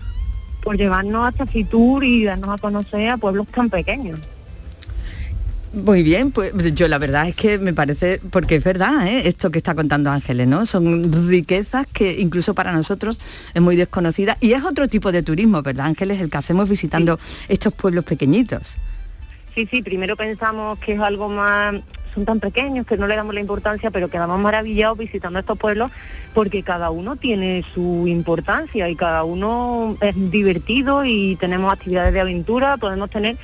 por 0.62 0.76
llevarnos 0.76 1.28
hasta 1.28 1.46
Fitur 1.46 2.04
y 2.04 2.24
darnos 2.24 2.48
a 2.48 2.58
conocer 2.58 3.10
a 3.10 3.16
pueblos 3.18 3.46
tan 3.48 3.68
pequeños. 3.68 4.20
Muy 5.72 6.02
bien, 6.02 6.32
pues 6.32 6.52
yo 6.74 6.86
la 6.86 6.98
verdad 6.98 7.28
es 7.28 7.34
que 7.34 7.58
me 7.58 7.72
parece, 7.72 8.20
porque 8.30 8.56
es 8.56 8.64
verdad, 8.64 9.06
¿eh? 9.06 9.26
esto 9.26 9.50
que 9.50 9.56
está 9.56 9.74
contando 9.74 10.10
Ángeles, 10.10 10.46
¿no? 10.46 10.66
Son 10.66 11.28
riquezas 11.30 11.86
que 11.86 12.20
incluso 12.20 12.52
para 12.52 12.72
nosotros 12.72 13.18
es 13.54 13.62
muy 13.62 13.76
desconocida 13.76 14.36
y 14.38 14.52
es 14.52 14.62
otro 14.64 14.86
tipo 14.86 15.12
de 15.12 15.22
turismo, 15.22 15.62
¿verdad, 15.62 15.86
Ángeles? 15.86 16.20
El 16.20 16.28
que 16.28 16.36
hacemos 16.36 16.68
visitando 16.68 17.18
estos 17.48 17.72
pueblos 17.72 18.04
pequeñitos. 18.04 18.76
Sí, 19.54 19.66
sí, 19.70 19.80
primero 19.80 20.14
pensamos 20.14 20.78
que 20.78 20.92
es 20.92 21.00
algo 21.00 21.30
más, 21.30 21.76
son 22.14 22.26
tan 22.26 22.38
pequeños 22.38 22.86
que 22.86 22.98
no 22.98 23.06
le 23.06 23.16
damos 23.16 23.32
la 23.32 23.40
importancia, 23.40 23.90
pero 23.90 24.08
quedamos 24.08 24.38
maravillados 24.40 24.98
visitando 24.98 25.38
estos 25.38 25.58
pueblos 25.58 25.90
porque 26.34 26.62
cada 26.62 26.90
uno 26.90 27.16
tiene 27.16 27.64
su 27.72 28.06
importancia 28.08 28.90
y 28.90 28.94
cada 28.94 29.24
uno 29.24 29.96
es 30.02 30.14
divertido 30.30 31.06
y 31.06 31.36
tenemos 31.36 31.72
actividades 31.72 32.12
de 32.12 32.20
aventura, 32.20 32.76
podemos 32.76 33.08
tener 33.08 33.38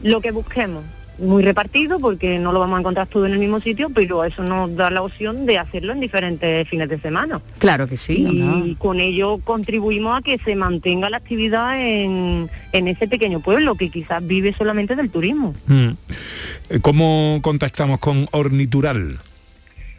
lo 0.00 0.20
que 0.20 0.30
busquemos. 0.30 0.84
Muy 1.22 1.44
repartido 1.44 2.00
porque 2.00 2.40
no 2.40 2.50
lo 2.50 2.58
vamos 2.58 2.76
a 2.76 2.80
encontrar 2.80 3.06
todo 3.06 3.26
en 3.26 3.32
el 3.32 3.38
mismo 3.38 3.60
sitio, 3.60 3.90
pero 3.94 4.24
eso 4.24 4.42
nos 4.42 4.74
da 4.74 4.90
la 4.90 5.02
opción 5.02 5.46
de 5.46 5.56
hacerlo 5.56 5.92
en 5.92 6.00
diferentes 6.00 6.68
fines 6.68 6.88
de 6.88 6.98
semana. 6.98 7.40
Claro 7.58 7.86
que 7.86 7.96
sí. 7.96 8.26
y 8.28 8.40
¿no? 8.40 8.76
con 8.76 8.98
ello 8.98 9.38
contribuimos 9.38 10.18
a 10.18 10.22
que 10.22 10.38
se 10.38 10.56
mantenga 10.56 11.10
la 11.10 11.18
actividad 11.18 11.80
en, 11.80 12.50
en 12.72 12.88
ese 12.88 13.06
pequeño 13.06 13.38
pueblo 13.38 13.76
que 13.76 13.88
quizás 13.88 14.26
vive 14.26 14.52
solamente 14.58 14.96
del 14.96 15.10
turismo. 15.10 15.54
Mm. 15.68 15.90
Eh, 16.70 16.80
¿Cómo 16.80 17.38
contactamos 17.40 18.00
con 18.00 18.26
Ornitural? 18.32 19.20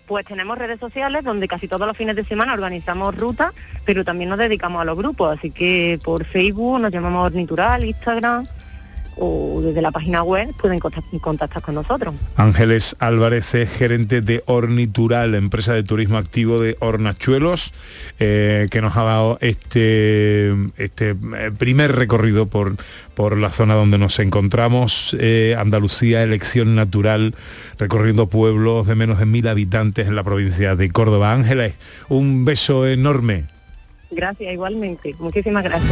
Pues 0.06 0.26
tenemos 0.26 0.58
redes 0.58 0.82
sociales 0.82 1.24
donde 1.24 1.48
casi 1.48 1.70
todos 1.70 1.88
los 1.88 1.96
fines 1.96 2.18
de 2.18 2.26
semana 2.26 2.54
organizamos 2.54 3.16
rutas, 3.16 3.54
pero 3.86 4.04
también 4.04 4.30
nos 4.30 4.40
dedicamos 4.40 4.82
a 4.82 4.86
los 4.86 4.98
grupos, 4.98 5.38
así 5.38 5.52
que 5.52 6.02
por 6.04 6.26
Facebook 6.26 6.82
nos 6.82 6.92
llamamos 6.92 7.28
Ornitural, 7.28 7.86
Instagram 7.86 8.46
o 9.18 9.62
desde 9.64 9.82
la 9.82 9.92
página 9.92 10.24
web 10.24 10.50
pueden 10.60 10.80
contact- 10.80 11.20
contactar 11.22 11.62
con 11.62 11.76
nosotros. 11.76 12.14
Ángeles 12.36 12.96
Álvarez 13.00 13.54
es 13.56 13.72
gerente 13.72 14.22
de 14.22 14.44
Ornitural, 14.46 15.36
empresa 15.36 15.74
de 15.74 15.84
turismo 15.84 16.18
activo 16.18 16.60
de 16.60 16.78
Hornachuelos, 16.80 17.74
eh, 18.20 18.68
que 18.72 18.82
nos 18.82 18.98
ha 18.98 19.04
dado 19.04 19.38
este, 19.42 20.52
este 20.78 21.12
eh, 21.12 21.52
primer 21.58 21.94
recorrido 21.96 22.48
por, 22.48 22.76
por 23.14 23.38
la 23.38 23.52
zona 23.52 23.76
donde 23.76 23.98
nos 23.98 24.20
encontramos, 24.20 25.16
eh, 25.20 25.56
Andalucía, 25.58 26.24
elección 26.24 26.76
natural, 26.76 27.36
recorriendo 27.78 28.28
pueblos 28.28 28.88
de 28.88 28.96
menos 28.96 29.20
de 29.20 29.26
mil 29.26 29.48
habitantes 29.48 30.08
en 30.08 30.16
la 30.16 30.24
provincia 30.24 30.76
de 30.76 30.90
Córdoba. 30.90 31.34
Ángeles, 31.34 31.76
un 32.10 32.46
beso 32.46 32.88
enorme. 32.88 33.46
Gracias, 34.12 34.54
igualmente. 34.54 35.16
Muchísimas 35.20 35.64
gracias. 35.64 35.92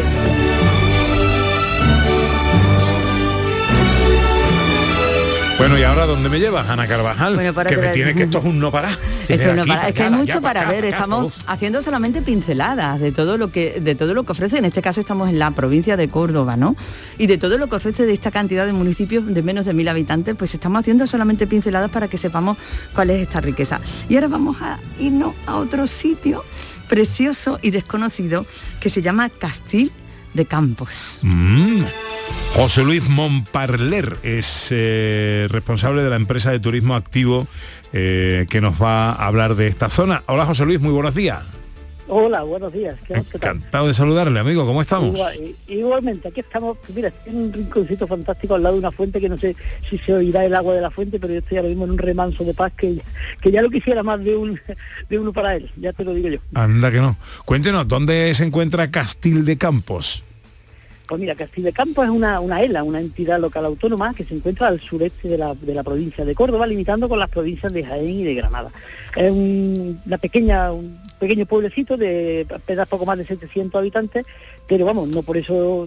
Bueno, 5.62 5.78
¿y 5.78 5.84
ahora 5.84 6.08
dónde 6.08 6.28
me 6.28 6.40
llevas, 6.40 6.68
Ana 6.70 6.88
Carvajal? 6.88 7.36
Bueno, 7.36 7.54
para 7.54 7.70
que 7.70 7.78
me 7.78 7.84
la- 7.84 7.92
tiene 7.92 8.16
que 8.16 8.24
esto 8.24 8.40
es 8.40 8.46
un 8.46 8.60
no 8.60 8.72
parar. 8.72 8.98
Esto 9.28 9.54
no 9.54 9.62
Aquí, 9.62 9.70
para- 9.70 9.90
es 9.90 9.94
que 9.94 10.02
hay 10.02 10.10
mucho 10.10 10.42
para 10.42 10.62
acá, 10.62 10.72
ver. 10.72 10.86
acá. 10.86 10.96
Estamos 10.96 11.34
haciendo 11.46 11.84
solamente 11.84 12.24
pinceladas 12.24 13.00
de 13.00 13.12
todo 13.12 13.38
lo 13.38 13.52
que 13.52 13.80
de 13.80 13.94
todo 13.94 14.16
lo 14.16 14.24
que 14.24 14.32
ofrece. 14.32 14.58
En 14.58 14.66
este 14.66 14.82
caso 14.82 15.02
estamos 15.02 15.30
en 15.30 15.38
la 15.38 15.52
provincia 15.52 15.96
de 15.98 16.10
Córdoba, 16.10 16.58
¿no? 16.58 16.76
Y 17.20 17.28
de 17.28 17.38
todo 17.38 17.60
lo 17.60 17.68
que 17.70 17.76
ofrece 17.76 18.08
de 18.08 18.14
esta 18.14 18.32
cantidad 18.32 18.66
de 18.66 18.74
municipios 18.74 19.24
de 19.28 19.44
menos 19.44 19.66
de 19.68 19.76
mil 19.76 19.88
habitantes, 19.88 20.36
pues 20.36 20.52
estamos 20.56 20.80
haciendo 20.80 21.06
solamente 21.06 21.46
pinceladas 21.46 21.92
para 21.92 22.08
que 22.08 22.18
sepamos 22.18 22.58
cuál 22.96 23.12
es 23.12 23.22
esta 23.22 23.40
riqueza. 23.40 23.80
Y 24.10 24.16
ahora 24.16 24.30
vamos 24.30 24.58
a 24.62 24.80
irnos 25.00 25.36
a 25.46 25.58
otro 25.58 25.86
sitio 25.86 26.44
precioso 26.90 27.60
y 27.62 27.70
desconocido 27.70 28.48
que 28.80 28.90
se 28.90 29.04
llama 29.04 29.30
Castil 29.30 29.92
de 30.34 30.46
Campos. 30.46 31.20
Mm. 31.22 31.84
José 32.54 32.84
Luis 32.84 33.08
Montparler 33.08 34.18
es 34.24 34.68
eh, 34.72 35.48
responsable 35.50 36.04
de 36.04 36.10
la 36.10 36.16
empresa 36.16 36.52
de 36.52 36.60
turismo 36.60 36.96
activo 36.96 37.48
eh, 37.94 38.46
que 38.50 38.62
nos 38.62 38.82
va 38.82 39.12
a 39.12 39.28
hablar 39.28 39.56
de 39.56 39.68
esta 39.68 39.90
zona. 39.90 40.24
Hola 40.28 40.46
José 40.46 40.66
Luis, 40.66 40.80
muy 40.80 40.92
buenos 40.92 41.16
días. 41.16 41.61
Hola, 42.14 42.42
buenos 42.44 42.74
días. 42.74 42.98
¿Qué? 43.08 43.14
Encantado 43.14 43.88
de 43.88 43.94
saludarle, 43.94 44.38
amigo. 44.38 44.66
¿Cómo 44.66 44.82
estamos? 44.82 45.16
Igual- 45.16 45.56
igualmente, 45.70 46.28
aquí 46.28 46.42
estamos, 46.42 46.78
mira, 46.94 47.08
estoy 47.08 47.32
en 47.32 47.40
un 47.40 47.54
rinconcito 47.54 48.06
fantástico 48.06 48.56
al 48.56 48.64
lado 48.64 48.76
de 48.76 48.80
una 48.80 48.92
fuente 48.92 49.22
que 49.22 49.30
no 49.30 49.38
sé 49.38 49.56
si 49.90 49.98
se 49.98 50.14
oirá 50.14 50.44
el 50.44 50.54
agua 50.54 50.74
de 50.74 50.82
la 50.82 50.92
fuente, 50.92 51.22
pero 51.22 51.32
yo 51.32 51.40
estoy 51.40 51.56
ahora 51.58 51.70
mismo 51.70 51.86
en 51.86 51.92
un 51.92 51.98
remanso 51.98 52.44
de 52.44 52.54
paz 52.54 52.74
que, 52.76 52.98
que 53.42 53.50
ya 53.50 53.62
lo 53.62 53.70
quisiera 53.70 54.04
más 54.04 54.22
de, 54.22 54.36
un, 54.36 54.60
de 55.10 55.18
uno 55.20 55.32
para 55.32 55.56
él, 55.56 55.72
ya 55.78 55.94
te 55.94 56.04
lo 56.04 56.14
digo 56.14 56.28
yo. 56.28 56.40
Anda 56.54 56.92
que 56.92 56.98
no. 56.98 57.16
Cuéntenos, 57.46 57.88
¿dónde 57.88 58.34
se 58.34 58.44
encuentra 58.44 58.92
Castil 58.92 59.46
de 59.46 59.58
Campos? 59.58 60.26
Pues 61.12 61.20
mira, 61.20 61.36
Castillo 61.36 61.66
de 61.66 61.74
Campo 61.74 62.06
es 62.06 62.10
una, 62.10 62.40
una 62.40 62.62
ELA, 62.62 62.86
una 62.86 63.02
entidad 63.02 63.38
local 63.38 63.66
autónoma 63.66 64.14
que 64.14 64.24
se 64.24 64.34
encuentra 64.34 64.70
al 64.70 64.80
sureste 64.80 65.28
de 65.28 65.38
la, 65.38 65.54
de 65.56 65.76
la 65.76 65.84
provincia 65.84 66.24
de 66.24 66.34
Córdoba, 66.34 66.66
limitando 66.66 67.10
con 67.10 67.20
las 67.20 67.28
provincias 67.28 67.74
de 67.74 67.84
Jaén 67.84 68.22
y 68.22 68.24
de 68.24 68.34
Granada. 68.34 68.72
Es 69.18 69.30
un- 69.30 70.00
una 70.06 70.18
pequeña, 70.18 70.72
un 70.72 70.98
pequeño 71.20 71.46
pueblecito 71.46 71.98
de 71.98 72.48
apenas 72.56 72.88
poco 72.88 73.06
más 73.06 73.18
de 73.18 73.26
700 73.26 73.78
habitantes, 73.78 74.26
pero 74.66 74.86
vamos, 74.86 75.10
no 75.10 75.22
por 75.22 75.36
eso 75.36 75.86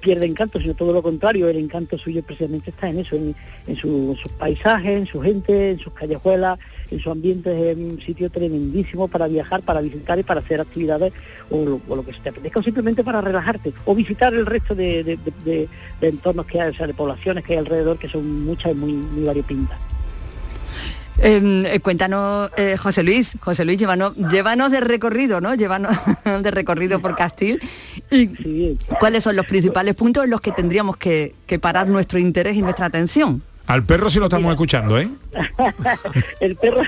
pierde 0.00 0.24
encanto, 0.24 0.58
sino 0.62 0.72
todo 0.72 0.94
lo 0.94 1.02
contrario, 1.02 1.46
el 1.50 1.58
encanto 1.58 1.98
suyo 1.98 2.22
precisamente 2.22 2.70
está 2.70 2.88
en 2.88 3.00
eso, 3.00 3.16
en, 3.16 3.36
en 3.66 3.76
sus 3.76 4.18
paisajes, 4.38 4.92
en 4.98 5.06
su 5.06 5.20
gente, 5.20 5.72
en 5.72 5.78
sus 5.78 5.92
callejuelas, 5.92 6.58
en 6.90 7.00
su 7.00 7.10
ambiente, 7.10 7.72
es 7.72 7.78
un 7.78 8.00
sitio 8.00 8.30
tremendísimo 8.30 9.08
para 9.08 9.26
viajar, 9.28 9.62
para 9.62 9.80
visitar 9.80 10.18
y 10.18 10.22
para 10.22 10.40
hacer 10.40 10.60
actividades 10.60 11.12
o 11.50 11.64
lo, 11.64 11.80
o 11.88 11.96
lo 11.96 12.04
que 12.04 12.12
se 12.14 12.20
te 12.20 12.28
apetezca, 12.30 12.60
o 12.60 12.62
simplemente 12.62 13.04
para 13.04 13.20
relajarte, 13.20 13.72
o 13.84 13.94
visitar 13.94 14.32
el 14.34 14.46
resto 14.46 14.74
de, 14.74 15.04
de- 15.04 15.16
de- 15.16 15.32
de- 15.44 15.68
de 16.00 16.08
entornos 16.08 16.46
que 16.46 16.60
hay, 16.60 16.70
o 16.70 16.74
sea, 16.74 16.86
de 16.86 16.94
poblaciones 16.94 17.44
que 17.44 17.52
hay 17.54 17.58
alrededor, 17.58 17.98
que 17.98 18.08
son 18.08 18.44
muchas 18.44 18.72
y 18.72 18.74
muy, 18.74 18.92
muy 18.92 19.24
variopintas. 19.24 19.78
Eh, 21.20 21.64
eh, 21.74 21.80
cuéntanos, 21.80 22.48
eh, 22.56 22.76
José 22.76 23.02
Luis, 23.02 23.36
José 23.40 23.64
Luis, 23.64 23.76
llévanos, 23.76 24.14
llévanos 24.30 24.70
de 24.70 24.78
recorrido, 24.80 25.40
¿no? 25.40 25.52
Llévanos 25.56 25.96
de 26.42 26.50
recorrido 26.52 27.00
por 27.00 27.16
Castil. 27.16 27.58
¿Y 28.10 28.76
cuáles 29.00 29.24
son 29.24 29.34
los 29.34 29.44
principales 29.46 29.96
puntos 29.96 30.22
en 30.24 30.30
los 30.30 30.40
que 30.40 30.52
tendríamos 30.52 30.96
que, 30.96 31.34
que 31.46 31.58
parar 31.58 31.88
nuestro 31.88 32.20
interés 32.20 32.54
y 32.56 32.62
nuestra 32.62 32.86
atención? 32.86 33.42
Al 33.68 33.84
perro 33.84 34.08
sí 34.08 34.18
lo 34.18 34.24
estamos 34.26 34.50
escuchando, 34.50 34.98
¿eh? 34.98 35.08
el 36.40 36.56
perro, 36.56 36.80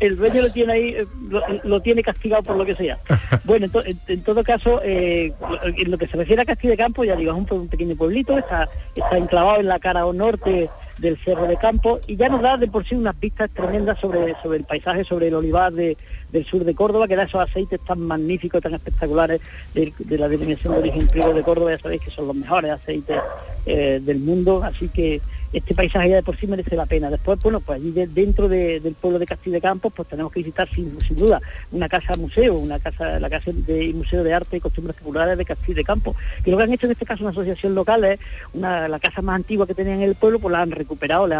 el 0.00 0.16
dueño 0.16 0.42
lo 0.42 0.52
tiene 0.52 0.72
ahí, 0.72 0.88
eh, 0.88 1.06
lo, 1.30 1.40
lo 1.62 1.80
tiene 1.80 2.02
castigado 2.02 2.42
por 2.42 2.56
lo 2.56 2.66
que 2.66 2.74
sea. 2.74 2.98
Bueno, 3.44 3.66
en, 3.66 3.70
to- 3.72 3.84
en- 3.86 4.00
en 4.08 4.22
todo 4.24 4.42
caso, 4.42 4.80
eh, 4.84 5.32
en 5.76 5.90
lo 5.90 5.96
que 5.96 6.08
se 6.08 6.16
refiere 6.16 6.42
a 6.42 6.44
Castillo 6.44 6.72
de 6.72 6.76
Campo, 6.76 7.04
ya 7.04 7.14
digo, 7.14 7.32
es 7.32 7.50
un, 7.52 7.68
pequeño 7.68 7.94
pueblito, 7.94 8.36
está, 8.36 8.68
está 8.96 9.16
enclavado 9.16 9.60
en 9.60 9.66
la 9.68 9.78
cara 9.78 10.06
o 10.06 10.12
norte 10.12 10.68
del 10.98 11.16
Cerro 11.24 11.46
de 11.46 11.56
Campo 11.56 12.00
y 12.08 12.16
ya 12.16 12.28
nos 12.28 12.42
da 12.42 12.56
de 12.56 12.66
por 12.66 12.84
sí 12.84 12.96
unas 12.96 13.18
vistas 13.20 13.48
tremendas 13.54 14.00
sobre, 14.00 14.34
sobre 14.42 14.58
el 14.58 14.64
paisaje, 14.64 15.04
sobre 15.04 15.28
el 15.28 15.34
olivar 15.34 15.72
de- 15.72 15.96
del 16.32 16.44
sur 16.44 16.64
de 16.64 16.74
Córdoba, 16.74 17.06
que 17.06 17.14
da 17.14 17.22
esos 17.22 17.40
aceites 17.40 17.78
tan 17.86 18.00
magníficos, 18.00 18.60
tan 18.60 18.74
espectaculares 18.74 19.40
de, 19.72 19.92
de 19.98 20.18
la 20.18 20.28
denominación 20.28 20.74
de 20.74 20.80
origen 20.80 21.06
privo 21.06 21.32
de 21.32 21.42
Córdoba, 21.44 21.70
ya 21.70 21.78
sabéis 21.78 22.02
que 22.02 22.10
son 22.10 22.26
los 22.26 22.34
mejores 22.36 22.70
aceites 22.72 23.18
eh, 23.66 24.00
del 24.02 24.18
mundo, 24.18 24.62
así 24.64 24.88
que 24.88 25.20
este 25.52 25.74
paisaje 25.74 26.10
ya 26.10 26.16
de 26.16 26.22
por 26.22 26.36
sí 26.36 26.46
merece 26.46 26.76
la 26.76 26.84
pena. 26.86 27.10
Después, 27.10 27.38
bueno, 27.42 27.60
pues 27.60 27.76
allí 27.80 27.90
de- 27.90 28.06
dentro 28.06 28.48
de- 28.48 28.80
del 28.80 28.94
pueblo 28.94 29.18
de 29.18 29.24
Castillo 29.26 29.54
de 29.54 29.60
Campos, 29.62 29.92
pues 29.96 30.06
tenemos 30.08 30.30
que 30.30 30.40
visitar 30.40 30.68
sin, 30.68 31.00
sin 31.00 31.16
duda 31.16 31.40
una 31.72 31.88
casa 31.88 32.16
museo, 32.16 32.54
una 32.58 32.78
casa, 32.78 33.18
la 33.18 33.30
casa 33.30 33.50
de 33.52 33.92
Museo 33.94 34.22
de 34.24 34.34
Arte 34.34 34.58
y 34.58 34.60
Costumbres 34.60 34.96
Populares 34.96 35.38
de 35.38 35.44
Castillo 35.46 35.76
de 35.76 35.84
Campos, 35.84 36.16
que 36.44 36.50
lo 36.50 36.56
que 36.58 36.64
han 36.64 36.72
hecho 36.72 36.84
en 36.86 36.92
este 36.92 37.06
caso 37.06 37.22
una 37.24 37.30
asociación 37.30 37.74
local 37.74 38.04
es 38.04 38.18
una, 38.52 38.88
la 38.88 38.98
casa 38.98 39.22
más 39.22 39.36
antigua 39.36 39.66
que 39.66 39.74
tenían 39.74 40.02
en 40.02 40.08
el 40.10 40.14
pueblo, 40.16 40.38
pues 40.38 40.52
la 40.52 40.60
han 40.62 40.70
recuperado, 40.70 41.26
le 41.26 41.34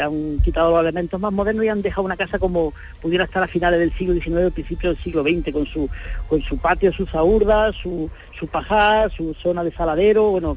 han, 0.00 0.38
quitado 0.42 0.70
los 0.70 0.80
elementos 0.80 1.20
más 1.20 1.32
modernos 1.32 1.64
y 1.64 1.68
han 1.68 1.82
dejado 1.82 2.04
una 2.04 2.16
casa 2.16 2.38
como 2.38 2.72
pudiera 3.02 3.24
estar 3.24 3.42
a 3.42 3.46
finales 3.46 3.78
del 3.78 3.92
siglo 3.92 4.14
XIX, 4.14 4.36
al 4.44 4.52
principio 4.52 4.90
del 4.94 5.02
siglo 5.02 5.22
XX, 5.22 5.52
con 5.52 5.66
su, 5.66 5.88
con 6.28 6.40
su 6.40 6.56
patio, 6.56 6.92
sus 6.92 7.14
aurdas, 7.14 7.76
su, 7.76 8.08
su 8.38 8.46
pajar, 8.46 9.12
su 9.12 9.34
zona 9.34 9.62
de 9.64 9.72
saladero, 9.72 10.30
bueno, 10.30 10.56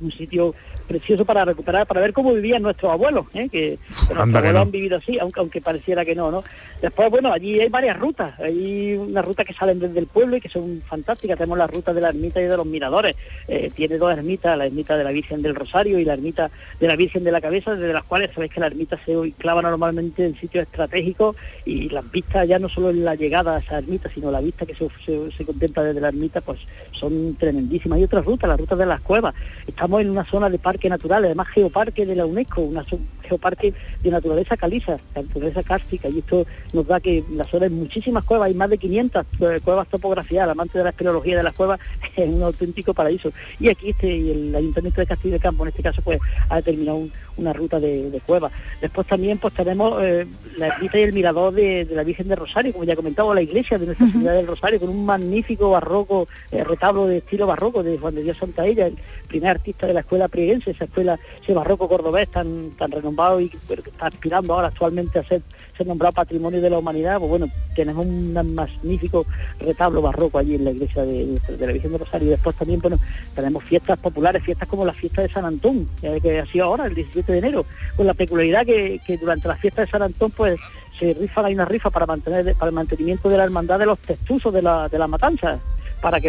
un 0.00 0.10
sitio 0.12 0.54
precioso 0.84 1.24
para 1.24 1.44
recuperar, 1.44 1.86
para 1.86 2.00
ver 2.00 2.12
cómo 2.12 2.32
vivían 2.32 2.62
nuestros 2.62 2.90
abuelos, 2.92 3.26
¿eh? 3.34 3.48
que, 3.50 3.78
que 3.78 4.14
nuestros 4.14 4.18
abuelos 4.18 4.52
no. 4.54 4.60
han 4.60 4.70
vivido 4.70 4.96
así, 4.98 5.18
aunque, 5.18 5.40
aunque 5.40 5.60
pareciera 5.60 6.04
que 6.04 6.14
no, 6.14 6.30
¿no? 6.30 6.44
Después, 6.82 7.10
bueno, 7.10 7.32
allí 7.32 7.60
hay 7.60 7.68
varias 7.68 7.98
rutas, 7.98 8.38
hay 8.38 8.94
unas 8.94 9.24
rutas 9.24 9.46
que 9.46 9.54
salen 9.54 9.78
desde 9.80 9.98
el 9.98 10.06
pueblo 10.06 10.36
y 10.36 10.40
que 10.40 10.48
son 10.48 10.82
fantásticas, 10.86 11.38
tenemos 11.38 11.56
la 11.58 11.66
ruta 11.66 11.92
de 11.94 12.00
la 12.00 12.10
ermita 12.10 12.40
y 12.40 12.44
de 12.44 12.56
los 12.56 12.66
miradores, 12.66 13.16
Eh, 13.48 13.70
tiene 13.74 13.98
dos 13.98 14.12
ermitas, 14.12 14.56
la 14.58 14.66
ermita 14.66 14.96
de 14.96 15.04
la 15.04 15.10
Virgen 15.10 15.42
del 15.42 15.54
Rosario 15.54 15.98
y 15.98 16.04
la 16.04 16.14
ermita 16.14 16.50
de 16.80 16.86
la 16.86 16.96
Virgen 16.96 17.24
de 17.24 17.32
la 17.32 17.40
Cabeza, 17.40 17.74
desde 17.74 17.92
las 17.92 18.04
cuales 18.04 18.30
sabéis 18.34 18.52
que 18.52 18.60
la 18.60 18.66
ermita 18.66 18.98
se 19.04 19.32
clava 19.38 19.62
normalmente 19.62 20.24
en 20.24 20.34
sitios 20.38 20.62
estratégicos 20.64 21.36
y 21.64 21.88
las 21.90 22.10
vistas 22.10 22.46
ya 22.48 22.58
no 22.58 22.68
solo 22.68 22.90
en 22.90 23.04
la 23.04 23.14
llegada 23.14 23.56
a 23.56 23.58
esa 23.60 23.78
ermita, 23.78 24.10
sino 24.12 24.30
la 24.30 24.40
vista 24.40 24.66
que 24.66 24.74
se, 24.74 24.88
se- 25.04 25.30
se 25.36 25.44
contempla 25.44 25.82
desde 25.84 26.00
la 26.00 26.08
ermita, 26.08 26.40
pues 26.40 26.58
son 26.92 27.36
tremendísimas. 27.36 27.96
Hay 27.98 28.04
otras 28.04 28.24
rutas, 28.24 28.48
las 28.48 28.58
rutas 28.58 28.78
de 28.78 28.86
las 28.86 29.00
cuevas. 29.00 29.34
Estamos 29.66 30.00
en 30.00 30.10
una 30.10 30.24
zona 30.24 30.48
de 30.50 30.58
parque 30.58 30.73
natural, 30.88 31.24
además 31.24 31.48
geoparque 31.48 32.06
de 32.06 32.16
la 32.16 32.26
UNESCO, 32.26 32.62
una 32.62 32.84
geoparque 33.28 33.74
de 34.02 34.10
naturaleza 34.10 34.56
caliza, 34.56 34.98
naturaleza 35.14 35.62
cárstica, 35.62 36.08
y 36.08 36.18
esto 36.20 36.46
nos 36.72 36.86
da 36.86 37.00
que 37.00 37.24
la 37.30 37.44
zona 37.44 37.64
hay 37.66 37.70
muchísimas 37.70 38.24
cuevas, 38.24 38.46
hay 38.48 38.54
más 38.54 38.70
de 38.70 38.78
500 38.78 39.26
cue- 39.38 39.60
cuevas 39.62 39.88
topografiadas, 39.88 40.50
amante 40.50 40.78
de 40.78 40.84
la 40.84 40.90
espeleología 40.90 41.36
de 41.36 41.42
las 41.42 41.52
cuevas 41.54 41.80
es 42.16 42.28
un 42.28 42.42
auténtico 42.42 42.94
paraíso. 42.94 43.32
Y 43.58 43.68
aquí 43.68 43.90
este, 43.90 44.32
el 44.32 44.54
Ayuntamiento 44.54 45.00
de 45.00 45.06
Castillo 45.06 45.34
de 45.34 45.40
Campo, 45.40 45.64
en 45.64 45.68
este 45.70 45.82
caso, 45.82 46.00
pues 46.02 46.18
ha 46.48 46.56
determinado 46.56 46.98
un- 46.98 47.12
una 47.36 47.52
ruta 47.52 47.80
de, 47.80 48.20
cuevas. 48.26 48.52
Después 48.80 49.08
también 49.08 49.38
pues 49.38 49.52
tenemos 49.54 50.00
eh, 50.00 50.24
la 50.56 50.68
ermita 50.68 50.98
y 51.00 51.02
el 51.02 51.12
mirador 51.12 51.52
de, 51.52 51.84
la 51.90 52.04
Virgen 52.04 52.28
de 52.28 52.36
Rosario, 52.36 52.72
como 52.72 52.84
ya 52.84 52.94
comentaba, 52.94 53.34
la 53.34 53.42
iglesia 53.42 53.76
de 53.76 53.86
Nuestra 53.86 54.08
Señora 54.12 54.32
del 54.34 54.46
Rosario, 54.46 54.78
con 54.78 54.88
un 54.88 55.04
magnífico 55.04 55.70
barroco, 55.70 56.28
eh, 56.52 56.62
retablo 56.62 57.06
de 57.08 57.18
estilo 57.18 57.48
barroco 57.48 57.82
de 57.82 57.98
Juan 57.98 58.14
de 58.14 58.22
Dios 58.22 58.36
Santaella, 58.38 58.86
el 58.86 58.96
primer 59.26 59.50
artista 59.50 59.88
de 59.88 59.94
la 59.94 60.00
escuela 60.00 60.28
prieguense, 60.28 60.70
esa 60.70 60.84
escuela, 60.84 61.18
ese 61.42 61.52
barroco 61.54 61.88
cordobés 61.88 62.28
tan, 62.28 62.70
tan 62.78 62.92
renombrado 62.92 63.13
y 63.40 63.48
que, 63.48 63.58
está 63.74 64.06
aspirando 64.06 64.54
ahora 64.54 64.68
actualmente 64.68 65.18
a 65.18 65.24
ser, 65.24 65.42
ser 65.76 65.86
nombrado 65.86 66.12
Patrimonio 66.12 66.60
de 66.60 66.70
la 66.70 66.78
Humanidad, 66.78 67.18
pues 67.18 67.30
bueno, 67.30 67.46
tenemos 67.74 68.04
un 68.04 68.32
magnífico 68.54 69.26
retablo 69.58 70.02
barroco 70.02 70.38
allí 70.38 70.54
en 70.54 70.64
la 70.64 70.70
iglesia 70.70 71.04
de, 71.04 71.40
de 71.48 71.66
la 71.66 71.72
Virgen 71.72 71.92
de 71.92 71.98
Rosario. 71.98 72.28
Y 72.28 72.30
después 72.30 72.56
también, 72.56 72.80
bueno, 72.80 72.98
tenemos 73.34 73.64
fiestas 73.64 73.98
populares, 73.98 74.42
fiestas 74.42 74.68
como 74.68 74.84
la 74.84 74.92
fiesta 74.92 75.22
de 75.22 75.28
San 75.28 75.44
Antón, 75.44 75.88
eh, 76.02 76.18
que 76.22 76.40
ha 76.40 76.46
sido 76.46 76.66
ahora, 76.66 76.86
el 76.86 76.94
17 76.94 77.32
de 77.32 77.38
enero, 77.38 77.66
con 77.96 78.06
la 78.06 78.14
peculiaridad 78.14 78.66
que, 78.66 79.18
durante 79.20 79.48
la 79.48 79.56
fiesta 79.56 79.82
de 79.82 79.90
San 79.90 80.02
Antón, 80.02 80.30
pues 80.30 80.58
se 80.98 81.12
rifa, 81.14 81.44
hay 81.44 81.54
una 81.54 81.64
rifa 81.64 81.90
para 81.90 82.06
mantener 82.06 82.54
para 82.54 82.68
el 82.68 82.74
mantenimiento 82.74 83.28
de 83.28 83.36
la 83.36 83.44
hermandad 83.44 83.78
de 83.80 83.86
los 83.86 83.98
textusos 83.98 84.52
de 84.52 84.62
la, 84.62 84.88
de 84.88 84.98
la 84.98 85.08
matanza 85.08 85.60
para 86.04 86.20
que 86.20 86.28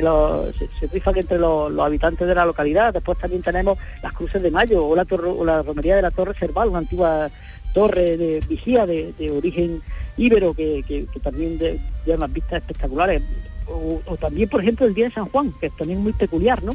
se, 0.58 0.70
se 0.80 0.88
rifan 0.88 1.18
entre 1.18 1.38
los, 1.38 1.78
habitantes 1.80 2.26
de 2.26 2.34
la 2.34 2.46
localidad. 2.46 2.94
Después 2.94 3.18
también 3.18 3.42
tenemos 3.42 3.78
las 4.02 4.14
cruces 4.14 4.42
de 4.42 4.50
mayo 4.50 4.86
o 4.88 4.96
la, 4.96 5.04
torre- 5.04 5.36
o 5.38 5.44
la 5.44 5.64
romería 5.64 5.98
de 5.98 6.02
la 6.02 6.12
Torre 6.12 6.34
Cerval, 6.34 6.70
una 6.70 6.80
antigua 6.80 7.30
torre 7.74 8.16
de 8.16 8.40
vigía 8.48 8.86
de, 8.86 9.14
origen 9.38 9.82
íbero 10.16 10.54
que, 10.54 11.06
también 11.22 11.60
da 11.60 12.16
unas 12.16 12.32
vistas 12.32 12.60
espectaculares. 12.60 13.22
O, 13.68 14.00
o 14.06 14.16
también, 14.16 14.48
por 14.48 14.62
ejemplo, 14.62 14.86
el 14.86 14.94
Día 14.94 15.10
de 15.10 15.14
San 15.14 15.26
Juan, 15.26 15.52
que 15.60 15.66
es 15.66 15.76
también 15.76 16.00
muy 16.00 16.14
peculiar, 16.14 16.64
¿no? 16.64 16.74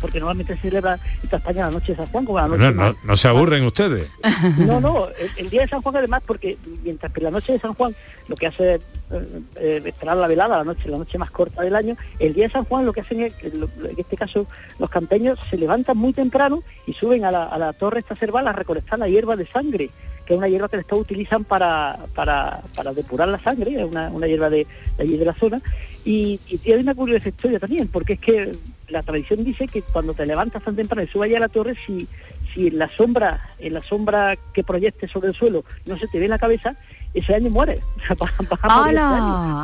Porque 0.00 0.18
normalmente 0.18 0.54
se 0.56 0.62
celebra 0.62 0.98
en 1.22 1.28
toda 1.28 1.38
España 1.38 1.66
la 1.66 1.72
noche 1.72 1.92
de 1.92 1.96
San 1.96 2.06
Juan 2.06 2.24
como 2.24 2.38
la 2.38 2.48
noche 2.48 2.72
No, 2.72 2.72
no- 2.92 2.96
no 3.04 3.16
se 3.16 3.28
aburren 3.28 3.64
ustedes. 3.64 4.10
no, 4.58 4.80
no, 4.80 5.08
el, 5.08 5.30
el 5.36 5.50
día 5.50 5.62
de 5.62 5.68
San 5.68 5.82
Juan 5.82 5.96
además, 5.96 6.22
porque 6.26 6.56
mientras 6.82 7.12
que 7.12 7.20
la 7.20 7.30
noche 7.30 7.52
de 7.52 7.58
San 7.60 7.74
Juan 7.74 7.94
lo 8.28 8.36
que 8.36 8.46
hace 8.46 8.74
es 8.76 8.82
eh, 9.10 9.40
eh, 9.56 9.82
esperar 9.84 10.16
la 10.16 10.26
velada, 10.26 10.58
la 10.58 10.64
noche, 10.64 10.88
la 10.88 10.98
noche 10.98 11.18
más 11.18 11.30
corta 11.30 11.62
del 11.62 11.74
año, 11.76 11.96
el 12.18 12.32
día 12.34 12.46
de 12.46 12.52
San 12.52 12.64
Juan 12.64 12.86
lo 12.86 12.92
que 12.92 13.00
hacen 13.02 13.20
es, 13.20 13.34
en 13.42 13.68
este 13.96 14.16
caso, 14.16 14.46
los 14.78 14.88
campeños 14.88 15.38
se 15.50 15.56
levantan 15.56 15.96
muy 15.96 16.12
temprano 16.12 16.62
y 16.86 16.92
suben 16.94 17.24
a 17.24 17.30
la, 17.30 17.44
a 17.44 17.58
la 17.58 17.72
torre 17.72 18.00
esta 18.00 18.16
cerval 18.16 18.46
a 18.48 18.52
recolectar 18.52 18.98
la 18.98 19.08
hierba 19.08 19.36
de 19.36 19.46
sangre, 19.48 19.90
que 20.24 20.34
es 20.34 20.38
una 20.38 20.48
hierba 20.48 20.68
que 20.68 20.76
después 20.76 21.00
utilizan 21.00 21.42
para, 21.44 21.98
para, 22.14 22.62
para 22.76 22.92
depurar 22.92 23.28
la 23.28 23.40
sangre, 23.42 23.74
es 23.74 23.84
una, 23.84 24.10
una 24.10 24.26
hierba 24.28 24.48
de, 24.48 24.66
de 24.96 25.02
allí 25.02 25.16
de 25.16 25.24
la 25.24 25.34
zona, 25.34 25.60
y, 26.04 26.38
y 26.48 26.58
tiene 26.58 26.82
una 26.82 26.94
curiosa 26.94 27.28
historia 27.28 27.58
también, 27.58 27.88
porque 27.88 28.12
es 28.14 28.20
que 28.20 28.52
la 28.90 29.02
tradición 29.02 29.44
dice 29.44 29.66
que 29.68 29.82
cuando 29.82 30.14
te 30.14 30.26
levantas 30.26 30.62
tan 30.62 30.76
temprano 30.76 31.02
y 31.02 31.06
subas 31.08 31.30
ya 31.30 31.36
a 31.38 31.40
la 31.40 31.48
torre, 31.48 31.74
si, 31.86 32.06
si 32.54 32.68
en 32.68 32.78
la 32.78 32.88
sombra, 32.90 33.40
en 33.58 33.74
la 33.74 33.82
sombra 33.82 34.36
que 34.52 34.62
proyectes 34.64 35.10
sobre 35.10 35.28
el 35.28 35.34
suelo 35.34 35.64
no 35.86 35.96
se 35.96 36.06
te 36.08 36.18
ve 36.18 36.28
la 36.28 36.38
cabeza, 36.38 36.74
ese 37.14 37.34
año 37.34 37.50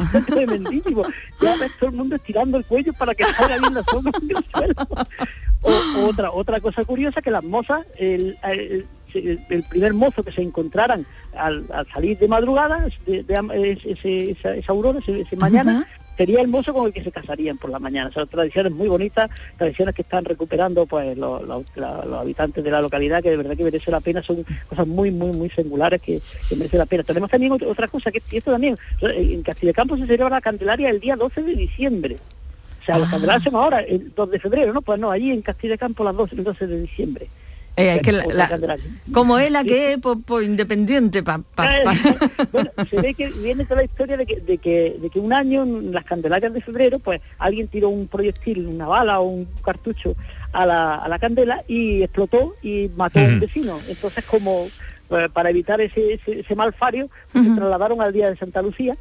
año. 0.01 0.11
Es 0.19 0.27
tremendísimo. 0.27 1.05
Ya 1.41 1.57
ves 1.57 1.71
todo 1.79 1.91
el 1.91 1.97
mundo 1.97 2.17
estirando 2.17 2.59
el 2.59 2.65
cuello 2.65 2.93
para 2.95 3.15
que 3.15 3.25
salga 3.25 3.59
bien 3.59 3.75
la 3.75 3.83
sombra 3.85 4.13
del 4.23 4.45
suelo. 4.53 4.75
O, 5.63 6.07
otra, 6.09 6.31
otra 6.33 6.61
cosa 6.61 6.85
curiosa 6.85 7.21
que 7.23 7.31
las 7.31 7.43
mozas, 7.45 7.87
el, 7.99 8.37
el- 8.45 8.87
el- 9.15 9.41
el 9.49 9.63
primer 9.63 9.95
mozo 9.95 10.23
que 10.23 10.31
se 10.31 10.43
encontraran 10.43 11.07
al, 11.39 11.65
al 11.73 11.87
salir 11.91 12.19
de 12.19 12.29
madrugada, 12.29 12.87
de, 13.07 13.23
de 13.23 13.73
ese- 13.85 14.31
esa, 14.33 14.55
esa 14.55 14.73
aurora, 14.73 14.99
ese, 14.99 15.21
ese 15.23 15.37
mañana, 15.37 15.87
sería 16.17 16.41
el 16.41 16.49
mozo 16.49 16.73
con 16.73 16.87
el 16.87 16.93
que 16.93 17.03
se 17.05 17.13
casarían 17.13 17.59
por 17.59 17.71
la 17.71 17.79
mañana. 17.79 18.11
Son 18.13 18.27
tradiciones 18.29 18.73
muy 18.73 18.89
bonitas, 18.89 19.29
tradiciones 19.59 19.95
que 19.95 20.03
están 20.03 20.25
recuperando 20.25 20.87
pues 20.87 21.17
los, 21.17 21.43
los- 21.47 21.65
la- 21.77 22.05
los 22.05 22.21
habitantes 22.21 22.63
de 22.65 22.71
la 22.71 22.81
localidad, 22.81 23.23
que 23.23 23.31
de 23.31 23.37
verdad 23.37 23.57
que 23.57 23.65
merece 23.65 23.91
la 23.91 24.01
pena, 24.01 24.23
son 24.23 24.45
cosas 24.69 24.87
muy, 24.87 25.11
muy, 25.11 25.37
muy 25.37 25.51
singulares 25.51 26.01
que, 26.01 26.21
que 26.49 26.57
merece 26.57 26.79
la 26.79 26.87
pena. 26.87 27.03
Tenemos 27.03 27.31
también 27.31 27.53
ot- 27.53 27.67
otra 27.67 27.89
cosa, 27.89 28.11
que 28.11 28.23
esto 28.33 28.51
también, 28.53 28.77
en 29.03 29.43
Castilla-Campo 29.43 29.97
se 29.97 30.07
celebra 30.07 30.31
la 30.31 30.41
Candelaria 30.41 30.91
el 30.91 31.01
día 31.01 31.17
12 31.17 31.43
de 31.43 31.55
diciembre. 31.55 32.17
O 32.81 32.85
sea, 32.87 32.99
los 32.99 33.09
candelarios 33.11 33.43
son 33.45 33.57
ahora, 33.57 33.81
el 33.81 34.13
2 34.15 34.31
de 34.31 34.39
febrero, 34.39 34.73
¿no? 34.73 34.81
Pues 34.81 34.99
no, 35.01 35.11
allí 35.11 35.33
en 35.33 35.43
Castilla-Campo 35.43 36.05
las 36.05 36.15
12, 36.17 36.37
el 36.37 36.45
12 36.45 36.67
de 36.69 36.81
diciembre. 36.83 37.27
Eh, 37.79 38.01
que 38.03 38.11
la- 38.13 38.25
Otra 38.25 38.35
la- 38.37 38.49
Candelaria. 38.49 38.85
como 39.13 39.39
es 39.39 39.51
la 39.51 39.63
que 39.63 39.93
es 39.93 39.99
po- 39.99 40.19
po 40.19 40.41
independiente, 40.41 41.23
pa, 41.23 41.39
pa- 41.55 41.69
pa- 41.85 41.95
bueno, 42.53 42.71
se 42.89 43.01
ve 43.03 43.13
que 43.13 43.29
viene 43.29 43.65
toda 43.65 43.77
la 43.77 43.85
historia 43.85 44.17
de 44.17 44.25
que, 44.25 44.37
de 44.41 44.57
que, 44.57 44.97
de 44.99 45.11
que 45.11 45.19
un 45.19 45.33
año 45.35 45.63
en 45.63 45.93
las 45.93 46.05
Candelarias 46.05 46.55
de 46.55 46.63
febrero, 46.63 46.99
pues 46.99 47.21
alguien 47.39 47.69
tiró 47.69 47.91
un 47.91 48.09
proyectil, 48.09 48.67
una 48.67 48.87
bala 48.87 49.21
o 49.21 49.25
un 49.25 49.47
cartucho 49.63 50.17
a 50.53 50.65
la, 50.65 50.95
a 50.95 51.09
la 51.09 51.19
candela 51.19 51.65
y 51.69 52.03
explotó 52.03 52.55
y 52.63 52.91
mató 52.97 53.19
a 53.19 53.25
un 53.25 53.41
vecino. 53.41 53.79
Entonces, 53.89 54.25
como 54.25 54.69
eh, 55.11 55.29
para 55.33 55.51
evitar 55.51 55.79
ese, 55.83 56.15
ese, 56.15 56.41
ese 56.41 56.55
malfario, 56.55 57.11
pues, 57.33 57.45
se 57.45 57.55
trasladaron 57.57 58.01
al 58.01 58.13
día 58.15 58.31
de 58.31 58.37
Santa 58.39 58.63
Lucía 58.63 58.97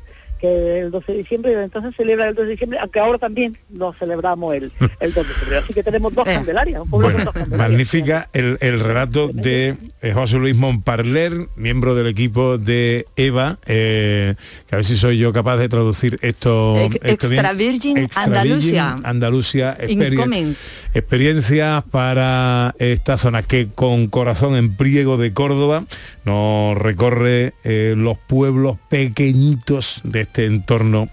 que 0.45 0.79
el 0.79 0.91
12 0.91 1.11
de 1.11 1.17
diciembre, 1.19 1.51
y 1.51 1.55
entonces 1.55 1.93
celebra 1.95 2.27
el 2.27 2.35
12 2.35 2.45
de 2.45 2.51
diciembre, 2.51 2.79
aunque 2.79 2.99
ahora 2.99 3.17
también 3.17 3.57
lo 3.73 3.93
celebramos 3.93 4.53
el, 4.53 4.71
el 4.99 5.13
2 5.13 5.27
de 5.27 5.33
febrero. 5.33 5.63
Así 5.63 5.73
que 5.73 5.83
tenemos 5.83 6.13
dos 6.13 6.25
Candelarias, 6.25 6.81
un 6.81 6.89
pueblo 6.89 7.07
con 7.07 7.13
Bueno, 7.13 7.25
dos 7.25 7.33
Candelarias. 7.33 7.69
magnífica 7.69 8.29
el, 8.33 8.57
el 8.61 8.79
relato 8.79 9.29
de 9.33 9.75
eh, 10.01 10.13
José 10.13 10.37
Luis 10.37 10.55
Montparler, 10.55 11.33
miembro 11.55 11.95
del 11.95 12.07
equipo 12.07 12.57
de 12.57 13.07
EVA, 13.15 13.57
eh, 13.65 14.35
que 14.67 14.75
a 14.75 14.77
ver 14.77 14.85
si 14.85 14.95
soy 14.97 15.17
yo 15.17 15.31
capaz 15.33 15.57
de 15.57 15.69
traducir 15.69 16.19
esto, 16.21 16.75
bien. 16.75 16.93
Extra 17.03 17.53
Virgin 17.53 17.97
Extra 17.97 18.23
Andalusia. 18.23 19.75
Virgin 19.79 20.13
Incoming. 20.13 20.55
experiencias 20.93 21.83
para 21.91 22.75
esta 22.79 23.17
zona 23.17 23.43
que 23.43 23.69
con 23.73 24.07
corazón 24.07 24.55
en 24.55 24.75
priego 24.75 25.17
de 25.17 25.33
Córdoba 25.33 25.85
nos 26.25 26.77
recorre 26.77 27.53
eh, 27.63 27.93
los 27.97 28.17
pueblos 28.17 28.77
pequeñitos 28.89 30.01
de 30.03 30.21
este 30.35 30.47
entorno 30.47 31.07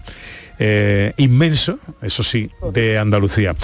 eh, 0.59 1.13
inmenso, 1.15 1.79
eso 2.01 2.23
sí, 2.23 2.49
de 2.73 2.97
Andalucía. 2.97 3.55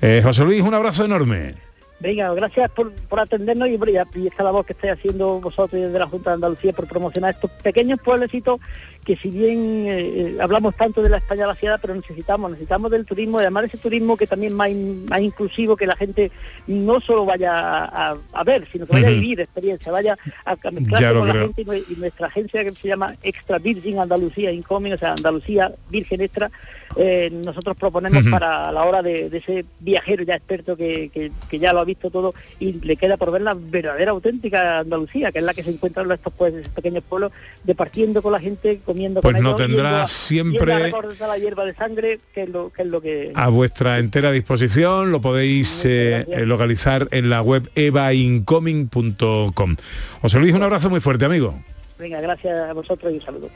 Eh, 0.00 0.20
José 0.22 0.44
Luis, 0.44 0.62
un 0.62 0.74
abrazo 0.74 1.04
enorme. 1.04 1.54
Venga, 2.00 2.32
gracias 2.32 2.70
por, 2.70 2.92
por 2.92 3.18
atendernos 3.18 3.68
y, 3.68 3.92
ya- 3.92 4.06
y 4.14 4.28
esta 4.28 4.44
labor 4.44 4.64
que 4.64 4.72
estáis 4.72 4.92
haciendo 4.92 5.40
vosotros 5.40 5.80
desde 5.82 5.98
la 5.98 6.06
Junta 6.06 6.30
de 6.30 6.34
Andalucía 6.34 6.72
por 6.72 6.86
promocionar 6.86 7.34
estos 7.34 7.50
pequeños 7.62 7.98
pueblecitos 8.04 8.60
que 9.04 9.16
si 9.16 9.30
bien 9.30 9.86
eh, 9.88 9.98
eh, 10.00 10.38
hablamos 10.40 10.76
tanto 10.76 11.02
de 11.02 11.08
la 11.08 11.16
España 11.16 11.46
vaciada, 11.46 11.78
pero 11.78 11.94
necesitamos, 11.94 12.50
necesitamos 12.50 12.90
del 12.90 13.04
turismo, 13.06 13.38
y 13.38 13.42
además 13.42 13.62
de 13.62 13.66
ese 13.68 13.78
turismo 13.78 14.16
que 14.16 14.26
también 14.26 14.52
más, 14.54 14.68
in- 14.68 15.06
más 15.06 15.20
inclusivo, 15.22 15.76
que 15.76 15.86
la 15.86 15.96
gente 15.96 16.30
no 16.66 17.00
solo 17.00 17.24
vaya 17.24 17.84
a, 17.86 18.16
a 18.32 18.44
ver, 18.44 18.68
sino 18.70 18.86
que 18.86 18.92
vaya 18.92 19.08
a 19.08 19.10
vivir 19.20 19.40
experiencia, 19.40 19.90
vaya 19.90 20.16
a, 20.44 20.52
a 20.52 20.70
mezclarse 20.70 21.04
con 21.20 21.28
la 21.28 21.34
gente 21.56 21.84
y, 21.88 21.92
y 21.94 21.96
nuestra 21.96 22.26
agencia 22.28 22.62
que 22.62 22.72
se 22.74 22.86
llama 22.88 23.16
Extra 23.22 23.58
Virgin 23.58 23.98
Andalucía 23.98 24.52
Incoming, 24.52 24.92
o 24.92 24.98
sea, 24.98 25.12
Andalucía 25.14 25.72
Virgen 25.90 26.20
Extra, 26.20 26.50
eh, 26.96 27.30
nosotros 27.44 27.76
proponemos 27.76 28.22
Ujú. 28.22 28.30
para 28.30 28.68
a 28.68 28.72
la 28.72 28.84
hora 28.84 29.02
de, 29.02 29.30
de 29.30 29.38
ese 29.38 29.64
viajero 29.80 30.24
ya 30.24 30.34
experto 30.36 30.76
que, 30.76 31.10
que- 31.12 31.32
que 31.48 31.58
ya 31.58 31.72
lo 31.72 31.80
ha 31.80 31.84
visto 31.84 32.10
todo 32.10 32.34
y 32.60 32.72
le 32.84 32.96
queda 32.96 33.16
por 33.16 33.30
ver 33.30 33.42
la 33.42 33.54
verdadera 33.54 34.10
auténtica 34.12 34.80
Andalucía, 34.80 35.32
que 35.32 35.38
es 35.38 35.44
la 35.44 35.54
que 35.54 35.62
se 35.62 35.70
encuentra 35.70 36.02
en 36.02 36.12
estos, 36.12 36.32
pues, 36.36 36.54
estos 36.54 36.72
pequeños 36.74 37.02
pueblos, 37.08 37.32
departiendo 37.64 38.22
con 38.22 38.32
la 38.32 38.40
gente, 38.40 38.80
comiendo 38.84 39.20
Pues 39.20 39.34
con 39.34 39.42
no 39.42 39.50
ellos, 39.50 39.60
tendrá 39.60 39.88
yendo 39.90 40.02
a- 40.02 40.06
siempre- 40.06 40.82
yendo 40.90 41.24
a 41.24 41.28
la 41.28 41.38
hierba 41.38 41.64
de 41.64 41.74
sangre, 41.74 42.20
que 42.34 42.42
es 42.42 42.48
lo 42.48 42.70
que 42.70 42.82
es 42.82 42.88
lo 42.88 43.00
que 43.00 43.32
a 43.34 43.48
vuestra 43.48 43.98
entera 43.98 44.30
disposición. 44.32 45.12
Lo 45.12 45.20
podéis 45.20 45.84
eh, 45.84 46.24
eh, 46.28 46.46
localizar 46.46 47.08
en 47.10 47.30
la 47.30 47.42
web 47.42 47.70
evaincoming.com. 47.74 49.76
José 50.22 50.38
Luis, 50.38 50.52
un 50.54 50.62
abrazo 50.62 50.90
muy 50.90 51.00
fuerte, 51.00 51.24
amigo. 51.24 51.58
venga, 51.98 52.20
gracias 52.20 52.70
a 52.70 52.72
vosotros 52.72 53.12
y 53.12 53.16
un 53.16 53.22
saludo. 53.22 53.50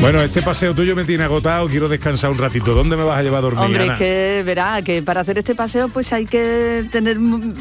Bueno, 0.00 0.22
este 0.22 0.40
paseo 0.40 0.74
tuyo 0.74 0.96
me 0.96 1.04
tiene 1.04 1.24
agotado, 1.24 1.68
quiero 1.68 1.86
descansar 1.86 2.30
un 2.30 2.38
ratito. 2.38 2.72
¿Dónde 2.74 2.96
me 2.96 3.04
vas 3.04 3.18
a 3.18 3.22
llevar 3.22 3.40
a 3.40 3.42
dormir? 3.42 3.64
Hombre, 3.64 3.82
Ana? 3.84 3.92
es 3.92 3.98
que 3.98 4.42
verá 4.46 4.80
que 4.82 5.02
para 5.02 5.20
hacer 5.20 5.36
este 5.36 5.54
paseo 5.54 5.90
pues 5.90 6.10
hay 6.14 6.24
que 6.24 6.86
tener 6.90 7.18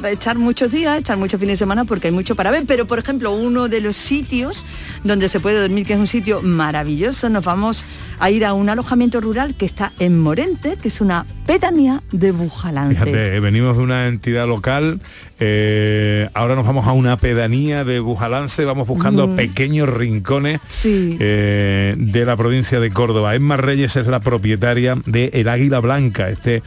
echar 0.09 0.37
muchos 0.37 0.71
días, 0.71 0.97
echar 0.99 1.17
muchos 1.17 1.37
fines 1.39 1.53
de 1.53 1.57
semana 1.57 1.83
porque 1.83 2.07
hay 2.07 2.13
mucho 2.13 2.35
para 2.35 2.49
ver. 2.49 2.63
Pero 2.65 2.87
por 2.87 2.97
ejemplo, 2.97 3.31
uno 3.31 3.67
de 3.67 3.81
los 3.81 3.97
sitios 3.97 4.65
donde 5.03 5.27
se 5.27 5.41
puede 5.41 5.59
dormir, 5.59 5.85
que 5.85 5.93
es 5.93 5.99
un 5.99 6.07
sitio 6.07 6.41
maravilloso, 6.41 7.27
nos 7.29 7.43
vamos 7.43 7.85
a 8.19 8.29
ir 8.31 8.45
a 8.45 8.53
un 8.53 8.69
alojamiento 8.69 9.19
rural 9.19 9.55
que 9.55 9.65
está 9.65 9.91
en 9.99 10.17
Morente, 10.17 10.77
que 10.81 10.87
es 10.87 11.01
una 11.01 11.25
pedanía 11.45 12.01
de 12.11 12.31
Bujalance. 12.31 12.93
Fíjate, 12.95 13.35
eh, 13.35 13.39
venimos 13.41 13.75
de 13.77 13.83
una 13.83 14.07
entidad 14.07 14.47
local, 14.47 15.01
eh, 15.39 16.29
ahora 16.33 16.55
nos 16.55 16.65
vamos 16.65 16.87
a 16.87 16.93
una 16.93 17.17
pedanía 17.17 17.83
de 17.83 17.99
Bujalance, 17.99 18.63
vamos 18.65 18.87
buscando 18.87 19.27
Mm. 19.27 19.35
pequeños 19.35 19.89
rincones 19.89 20.59
Sí. 20.69 21.17
eh, 21.19 21.95
de 21.97 22.25
la 22.29 22.37
provincia 22.37 22.79
de 22.79 22.91
Córdoba. 22.91 23.33
Emma 23.33 23.57
Reyes 23.57 23.95
es 23.95 24.05
la 24.05 24.19
propietaria 24.19 24.95
de 25.07 25.31
El 25.33 25.49
Águila 25.49 25.79
Blanca, 25.79 26.29
este 26.29 26.61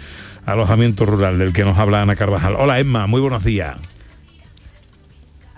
alojamiento 0.44 1.06
rural 1.06 1.38
del 1.38 1.52
que 1.52 1.62
nos 1.62 1.78
habla 1.78 2.02
Ana 2.02 2.16
Carvajal. 2.16 2.56
Hola 2.58 2.80
Emma, 2.80 3.06
muy 3.06 3.20
buenos 3.20 3.44
días. 3.44 3.76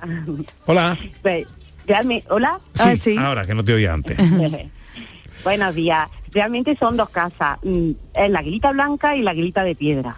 Hola. 0.67 0.99
Pues, 1.23 1.47
hola. 2.29 2.61
Sí, 2.99 3.17
ahora 3.17 3.47
que 3.47 3.55
no 3.55 3.65
te 3.65 3.73
oía 3.73 3.95
antes. 3.95 4.19
Buenos 5.45 5.75
días. 5.75 6.09
Realmente 6.33 6.77
son 6.79 6.97
dos 6.99 7.09
casas, 7.09 7.59
mm, 7.63 7.91
es 8.15 8.31
la 8.31 8.39
Aguilita 8.41 8.73
Blanca 8.73 9.17
y 9.17 9.23
la 9.23 9.31
Aguilita 9.31 9.65
de 9.65 9.75
Piedra. 9.75 10.17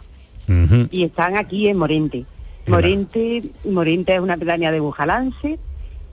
Y 0.90 1.04
están 1.04 1.36
aquí 1.36 1.68
en 1.68 1.76
Morente. 1.76 2.24
Morente, 2.66 3.42
Morente 3.64 4.14
es 4.14 4.20
una 4.20 4.36
pedanía 4.36 4.72
de 4.72 4.80
Bujalance 4.80 5.58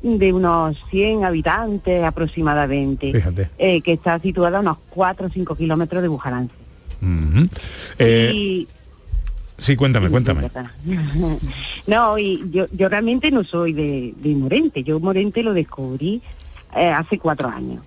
de 0.04 0.34
unos 0.34 0.78
100 0.92 1.24
habitantes 1.24 2.04
aproximadamente, 2.04 3.12
Fíjate. 3.14 3.50
eh, 3.58 3.80
que 3.82 3.94
está 3.94 4.20
situada 4.20 4.58
a 4.58 4.62
unos 4.62 4.78
4 4.90 5.28
o 5.28 5.30
5 5.30 5.56
kilómetros 5.56 6.02
de 6.02 6.10
Bujalance. 6.10 6.54
Ujú. 7.02 7.48
Eh, 8.00 8.32
Y 8.36 8.68
sí, 9.58 9.76
cuéntame, 9.78 10.10
cuéntame. 10.10 10.50
no, 11.88 12.18
y 12.18 12.44
yo, 12.52 12.66
yo 12.72 12.90
realmente 12.90 13.32
no 13.32 13.44
soy 13.44 13.74
de, 13.74 14.14
de 14.18 14.36
Morente, 14.36 14.84
yo 14.84 15.00
Morente 15.00 15.42
lo 15.42 15.54
descubrí 15.54 16.22
eh, 16.76 16.90
hace 16.90 17.18
cuatro 17.18 17.48
años. 17.50 17.82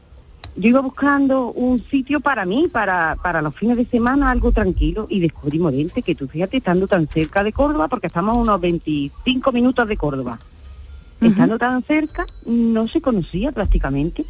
Yo 0.58 0.70
iba 0.70 0.80
buscando 0.80 1.48
un 1.50 1.84
sitio 1.90 2.20
para 2.20 2.46
mí, 2.46 2.66
para, 2.72 3.18
para 3.22 3.42
los 3.42 3.54
fines 3.54 3.76
de 3.76 3.84
semana, 3.84 4.30
algo 4.30 4.52
tranquilo, 4.52 5.06
y 5.10 5.20
descubrí 5.20 5.58
Morente, 5.58 6.00
que 6.00 6.14
tú 6.14 6.28
fíjate, 6.28 6.56
estando 6.56 6.86
tan 6.88 7.06
cerca 7.08 7.44
de 7.44 7.52
Córdoba, 7.52 7.88
porque 7.88 8.06
estamos 8.06 8.38
a 8.38 8.40
unos 8.40 8.58
25 8.58 9.52
minutos 9.52 9.86
de 9.86 9.96
Córdoba. 9.98 10.38
Estando 11.20 11.58
tan 11.58 11.82
cerca, 11.82 12.26
no 12.44 12.88
se 12.88 13.00
conocía 13.00 13.50
prácticamente. 13.52 14.24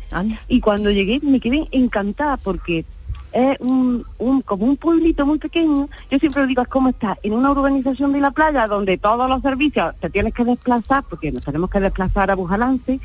Y 0.49 0.61
cuando 0.61 0.91
llegué 0.91 1.21
me 1.23 1.41
quedé 1.41 1.67
encantada 1.73 2.37
porque 2.37 2.85
es 3.33 3.59
un, 3.61 4.05
un- 4.19 4.41
como 4.43 4.65
un 4.67 4.77
pueblito 4.77 5.27
muy 5.27 5.39
pequeño. 5.39 5.89
Yo 6.11 6.19
siempre 6.19 6.47
digo, 6.47 6.63
es 6.63 6.69
como 6.69 6.89
estar 6.91 7.19
en 7.23 7.33
una 7.33 7.51
urbanización 7.51 8.13
de 8.13 8.21
la 8.21 8.31
playa 8.31 8.67
donde 8.67 8.97
todos 8.99 9.29
los 9.29 9.43
servicios 9.43 9.95
te 10.01 10.09
tienes 10.11 10.33
que 10.33 10.45
desplazar, 10.45 11.05
porque 11.11 11.33
nos 11.33 11.43
tenemos 11.45 11.69
que 11.69 11.81
desplazar 11.81 12.31
a 12.31 12.35
Bujalance, 12.37 13.01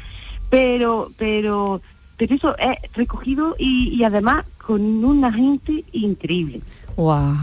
pero, 0.49 1.11
pero, 1.17 1.81
pero 2.17 2.35
eso 2.35 2.55
es 2.57 2.77
recogido 2.93 3.55
y, 3.57 3.89
y 3.95 4.03
además 4.03 4.45
con 4.63 5.03
una 5.03 5.33
gente 5.33 5.83
increíble. 5.91 6.61
Guau. 6.95 7.33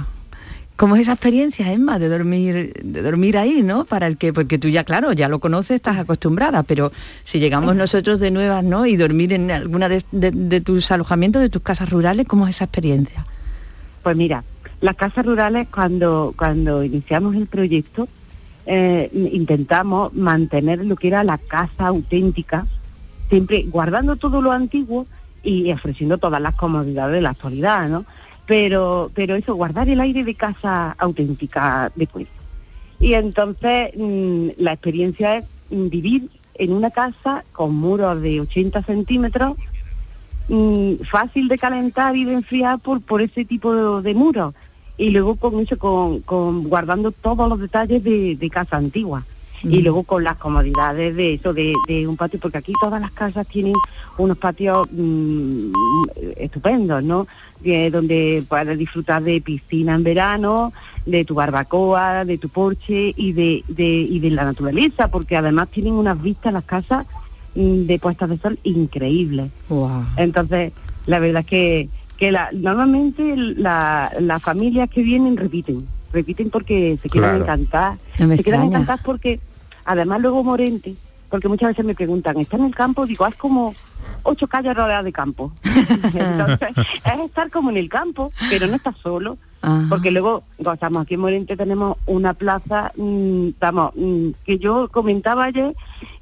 ¿Cómo 0.78 0.94
es 0.94 1.02
esa 1.02 1.12
experiencia, 1.14 1.72
Emma, 1.72 1.98
de 1.98 2.08
dormir, 2.08 2.72
de 2.84 3.02
dormir 3.02 3.36
ahí, 3.36 3.62
¿no? 3.64 3.84
Para 3.84 4.06
el 4.06 4.16
que, 4.16 4.32
porque 4.32 4.58
tú 4.58 4.68
ya, 4.68 4.84
claro, 4.84 5.12
ya 5.12 5.28
lo 5.28 5.40
conoces, 5.40 5.72
estás 5.72 5.98
acostumbrada, 5.98 6.62
pero 6.62 6.92
si 7.24 7.40
llegamos 7.40 7.74
nosotros 7.74 8.20
de 8.20 8.30
nuevas, 8.30 8.62
¿no? 8.62 8.86
Y 8.86 8.96
dormir 8.96 9.32
en 9.32 9.50
alguna 9.50 9.88
de, 9.88 10.04
de- 10.12 10.30
de 10.30 10.60
tus 10.60 10.92
alojamientos, 10.92 11.42
de 11.42 11.48
tus 11.50 11.62
casas 11.62 11.90
rurales, 11.90 12.26
¿cómo 12.28 12.46
es 12.46 12.54
esa 12.54 12.66
experiencia? 12.66 13.26
Pues 14.04 14.16
mira, 14.16 14.44
las 14.80 14.94
casas 14.94 15.26
rurales 15.26 15.66
cuando, 15.68 16.32
cuando 16.36 16.84
iniciamos 16.84 17.34
el 17.34 17.48
proyecto 17.48 18.06
eh, 18.66 19.10
intentamos 19.32 20.14
mantener 20.14 20.84
lo 20.86 20.94
que 20.94 21.08
era 21.08 21.24
la 21.24 21.38
casa 21.38 21.88
auténtica, 21.88 22.66
siempre 23.30 23.64
guardando 23.66 24.14
todo 24.14 24.40
lo 24.40 24.52
antiguo, 24.52 25.06
y 25.42 25.72
ofreciendo 25.72 26.18
todas 26.18 26.40
las 26.40 26.54
comodidades 26.54 27.14
de 27.14 27.20
la 27.22 27.30
actualidad, 27.30 27.88
¿no? 27.88 28.04
Pero, 28.48 29.10
pero 29.14 29.36
eso, 29.36 29.54
guardar 29.54 29.88
el 29.90 30.00
aire 30.00 30.24
de 30.24 30.34
casa 30.34 30.96
auténtica 30.98 31.92
después. 31.94 32.26
Y 32.98 33.12
entonces 33.12 33.90
mm, 33.94 34.48
la 34.56 34.72
experiencia 34.72 35.36
es 35.36 35.44
vivir 35.70 36.28
en 36.54 36.72
una 36.72 36.90
casa 36.90 37.44
con 37.52 37.74
muros 37.74 38.20
de 38.22 38.40
80 38.40 38.82
centímetros, 38.82 39.56
mm, 40.48 40.94
fácil 41.08 41.46
de 41.48 41.58
calentar 41.58 42.16
y 42.16 42.24
de 42.24 42.32
enfriar 42.32 42.78
por, 42.80 43.02
por 43.02 43.20
ese 43.20 43.44
tipo 43.44 44.00
de, 44.00 44.02
de 44.02 44.14
muros. 44.14 44.54
Y 44.96 45.10
luego 45.10 45.36
con 45.36 45.60
eso, 45.60 45.76
con, 45.78 46.20
con 46.22 46.64
guardando 46.64 47.12
todos 47.12 47.48
los 47.48 47.60
detalles 47.60 48.02
de, 48.02 48.34
de 48.34 48.50
casa 48.50 48.78
antigua. 48.78 49.24
Y 49.62 49.80
Mm. 49.80 49.82
luego 49.82 50.04
con 50.04 50.22
las 50.22 50.36
comodidades 50.36 51.16
de 51.16 51.34
eso, 51.34 51.52
de, 51.52 51.74
de 51.88 52.06
un 52.06 52.16
patio, 52.16 52.38
porque 52.38 52.58
aquí 52.58 52.72
todas 52.80 53.00
las 53.00 53.10
casas 53.10 53.44
tienen 53.48 53.74
unos 54.16 54.38
patios 54.38 54.86
mm, 54.92 55.72
estupendos, 56.36 57.02
¿no? 57.02 57.26
De- 57.60 57.90
donde 57.90 58.44
puedes 58.48 58.78
disfrutar 58.78 59.22
de 59.22 59.40
piscina 59.40 59.94
en 59.94 60.04
verano, 60.04 60.72
de 61.06 61.24
tu 61.24 61.34
barbacoa, 61.34 62.24
de 62.24 62.38
tu 62.38 62.48
porche 62.48 63.12
y 63.16 63.32
de, 63.32 63.64
de, 63.68 63.84
y 64.08 64.20
de 64.20 64.30
la 64.30 64.44
naturaleza, 64.44 65.08
porque 65.08 65.36
además 65.36 65.68
tienen 65.68 65.94
unas 65.94 66.20
vistas 66.22 66.52
las 66.52 66.64
casas 66.64 67.06
mm, 67.56 67.86
de 67.86 67.98
puestas 67.98 68.28
de 68.30 68.38
sol 68.38 68.58
increíbles. 68.62 69.50
Entonces, 70.16 70.72
la 71.06 71.18
verdad 71.18 71.40
es 71.40 71.46
que, 71.48 71.88
que 72.16 72.30
la, 72.30 72.50
normalmente 72.52 73.34
la- 73.36 74.12
las 74.20 74.42
familias 74.42 74.88
que 74.90 75.02
vienen 75.02 75.36
repiten, 75.36 75.86
repiten 76.12 76.50
porque 76.50 76.96
se 77.02 77.08
quedan 77.08 77.30
Claro. 77.30 77.42
encantadas, 77.44 77.98
No 78.18 78.36
se 78.36 78.42
quedan 78.44 78.62
encantadas 78.64 79.00
porque 79.04 79.40
además 79.84 80.20
luego 80.20 80.44
Morente, 80.44 80.94
porque 81.28 81.48
muchas 81.48 81.70
veces 81.70 81.84
me 81.84 81.94
preguntan, 81.94 82.38
¿está 82.38 82.56
en 82.56 82.64
el 82.66 82.74
campo? 82.74 83.04
Digo, 83.06 83.26
es 83.26 83.34
como 83.34 83.74
ocho 84.22 84.46
calles 84.46 84.74
rodeadas 84.74 85.04
de 85.04 85.12
campo. 85.12 85.52
Entonces, 86.14 86.70
es 86.76 87.20
estar 87.24 87.50
como 87.50 87.70
en 87.70 87.76
el 87.76 87.88
campo, 87.88 88.32
pero 88.50 88.66
no 88.66 88.76
estás 88.76 88.96
solo. 88.98 89.38
Porque 89.88 90.12
luego, 90.12 90.44
gozamos 90.58 91.02
aquí 91.02 91.14
en 91.14 91.20
Morente 91.20 91.56
tenemos 91.56 91.96
una 92.06 92.32
plaza, 92.32 92.92
mm, 92.96 93.48
vamos, 93.58 93.90
mm, 93.96 94.28
que 94.46 94.58
yo 94.58 94.88
comentaba 94.88 95.44
ayer 95.44 95.74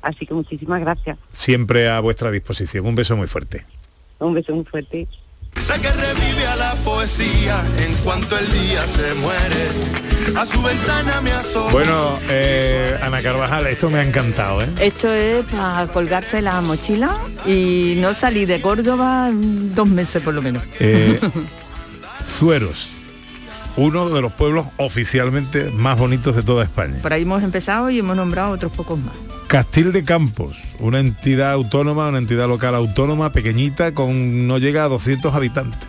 Así 0.01 0.25
que 0.25 0.33
muchísimas 0.33 0.81
gracias. 0.81 1.17
Siempre 1.31 1.89
a 1.89 1.99
vuestra 2.01 2.29
disposición. 2.29 2.85
Un 2.85 2.95
beso 2.95 3.15
muy 3.15 3.27
fuerte. 3.27 3.65
Un 4.23 4.33
beso 4.33 4.55
muy 4.55 4.65
fuerte. 4.65 5.07
La 5.67 5.77
que 5.79 5.89
revive 5.89 6.47
a 6.47 6.55
la 6.55 6.75
poesía 6.75 7.63
en 7.77 7.93
cuanto 8.03 8.37
el 8.37 8.51
día 8.51 8.87
se 8.87 9.13
muere. 9.15 10.37
A 10.37 10.45
su 10.45 10.61
ventana 10.61 11.21
me 11.21 11.31
asomo. 11.31 11.69
Bueno, 11.71 12.17
eh, 12.29 12.97
Ana 13.01 13.21
Carvajal, 13.21 13.67
esto 13.67 13.89
me 13.89 13.99
ha 13.99 14.03
encantado, 14.03 14.61
¿eh? 14.61 14.69
Esto 14.79 15.11
es 15.11 15.45
para 15.45 15.87
colgarse 15.87 16.41
la 16.41 16.61
mochila 16.61 17.19
y 17.45 17.95
no 17.97 18.13
salir 18.13 18.47
de 18.47 18.61
Córdoba 18.61 19.29
dos 19.33 19.87
meses 19.89 20.23
por 20.23 20.33
lo 20.33 20.41
menos. 20.41 20.63
Eh, 20.79 21.19
Sueros, 22.23 22.91
uno 23.75 24.09
de 24.09 24.21
los 24.21 24.31
pueblos 24.31 24.67
oficialmente 24.77 25.69
más 25.71 25.97
bonitos 25.99 26.35
de 26.35 26.43
toda 26.43 26.63
España. 26.63 26.99
Por 27.01 27.11
ahí 27.11 27.23
hemos 27.23 27.43
empezado 27.43 27.89
y 27.89 27.99
hemos 27.99 28.15
nombrado 28.15 28.51
otros 28.51 28.71
pocos 28.71 28.97
más. 28.99 29.13
Castil 29.53 29.91
de 29.91 30.03
Campos, 30.03 30.57
una 30.79 30.99
entidad 30.99 31.51
autónoma, 31.51 32.07
una 32.07 32.17
entidad 32.17 32.47
local 32.47 32.73
autónoma, 32.73 33.31
pequeñita, 33.31 33.93
con 33.93 34.47
no 34.47 34.57
llega 34.57 34.83
a 34.83 34.87
200 34.87 35.31
habitantes. 35.35 35.87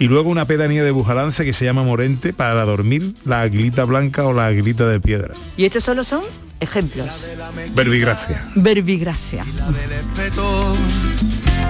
Y 0.00 0.06
luego 0.06 0.28
una 0.28 0.44
pedanía 0.44 0.82
de 0.82 0.90
Bujalance 0.90 1.44
que 1.44 1.52
se 1.52 1.64
llama 1.64 1.84
Morente 1.84 2.32
para 2.32 2.64
dormir, 2.64 3.14
la 3.24 3.42
aguilita 3.42 3.84
blanca 3.84 4.24
o 4.26 4.32
la 4.32 4.46
aguilita 4.46 4.88
de 4.88 4.98
piedra. 4.98 5.34
Y 5.56 5.66
estos 5.66 5.84
solo 5.84 6.02
son 6.02 6.22
ejemplos. 6.58 7.24
Verbigracia. 7.76 8.50
Verbigracia. 8.56 9.46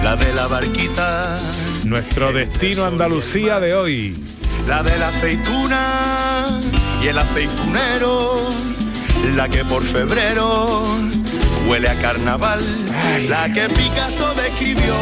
La 0.03 0.15
de 0.15 0.33
la 0.33 0.47
barquita, 0.47 1.39
Nuestro 1.85 2.33
destino 2.33 2.83
Andalucía 2.83 3.59
de 3.59 3.75
hoy. 3.75 4.23
la 4.67 4.81
de 4.81 4.97
la 4.97 5.09
aceituna 5.09 6.59
y 7.03 7.07
el 7.09 7.17
aceitunero, 7.19 8.49
la 9.35 9.47
que 9.49 9.63
por 9.65 9.83
febrero 9.83 10.83
huele 11.67 11.89
a 11.89 11.95
carnaval, 11.95 12.61
la 13.29 13.51
que 13.53 13.69
Picasso 13.69 14.33
describió 14.33 14.93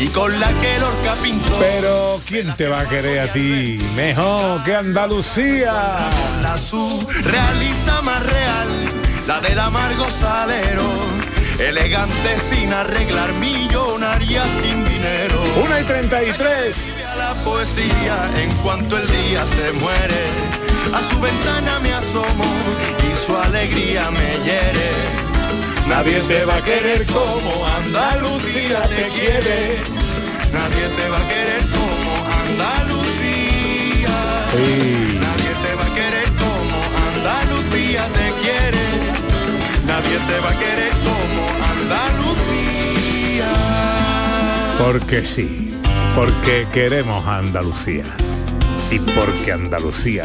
y 0.00 0.06
con 0.08 0.38
la 0.38 0.48
que 0.60 0.78
Lorca 0.78 1.14
pintó. 1.22 1.58
Pero 1.58 2.20
¿quién 2.26 2.54
te 2.56 2.68
va 2.68 2.80
a 2.80 2.88
querer 2.88 3.20
a 3.20 3.32
ti 3.32 3.78
mejor 3.96 4.62
que 4.64 4.74
Andalucía? 4.74 5.72
La 6.42 6.56
surrealista 6.56 8.02
más 8.02 8.22
real, 8.24 8.68
la 9.26 9.40
del 9.40 9.58
amargo 9.58 10.06
salero, 10.10 10.88
elegante 11.58 12.38
sin 12.48 12.72
arreglar, 12.72 13.32
millonaria 13.34 14.44
sin 14.62 14.84
dinero. 14.84 15.42
Una 15.64 15.80
y 15.80 15.84
33. 15.84 17.04
A 17.12 17.16
la 17.16 17.34
poesía 17.44 18.30
en 18.36 18.50
cuanto 18.58 18.96
el 18.96 19.06
día 19.08 19.44
se 19.46 19.72
muere, 19.72 20.24
a 20.98 21.02
su 21.02 21.20
ventana 21.20 21.78
me 21.80 21.92
asomo 21.92 22.44
y 23.10 23.14
su 23.14 23.36
alegría 23.36 24.10
me 24.10 24.28
hiere. 24.44 24.90
Nadie 25.88 26.20
te 26.30 26.44
va 26.44 26.56
a 26.56 26.62
querer 26.62 27.06
como 27.06 27.66
Andalucía 27.66 28.82
te 28.82 29.08
quiere. 29.16 29.58
Nadie 30.52 30.86
te 30.98 31.08
va 31.08 31.18
a 31.18 31.28
querer 31.32 31.62
como 31.78 32.12
Andalucía. 32.44 34.16
Nadie 35.24 35.52
te 35.64 35.72
va 35.78 35.84
a 35.84 35.94
querer 35.98 36.28
como 36.44 36.76
Andalucía 37.10 38.02
te 38.18 38.26
quiere. 38.42 38.86
Nadie 39.86 40.16
te 40.28 40.36
va 40.44 40.50
a 40.50 40.58
querer 40.64 40.92
como 41.08 41.42
Andalucía. 41.74 43.50
Porque 44.78 45.18
sí, 45.24 45.48
porque 46.14 46.66
queremos 46.72 47.26
a 47.26 47.38
Andalucía. 47.38 48.04
Y 48.90 48.98
porque 49.00 49.52
Andalucía 49.52 50.24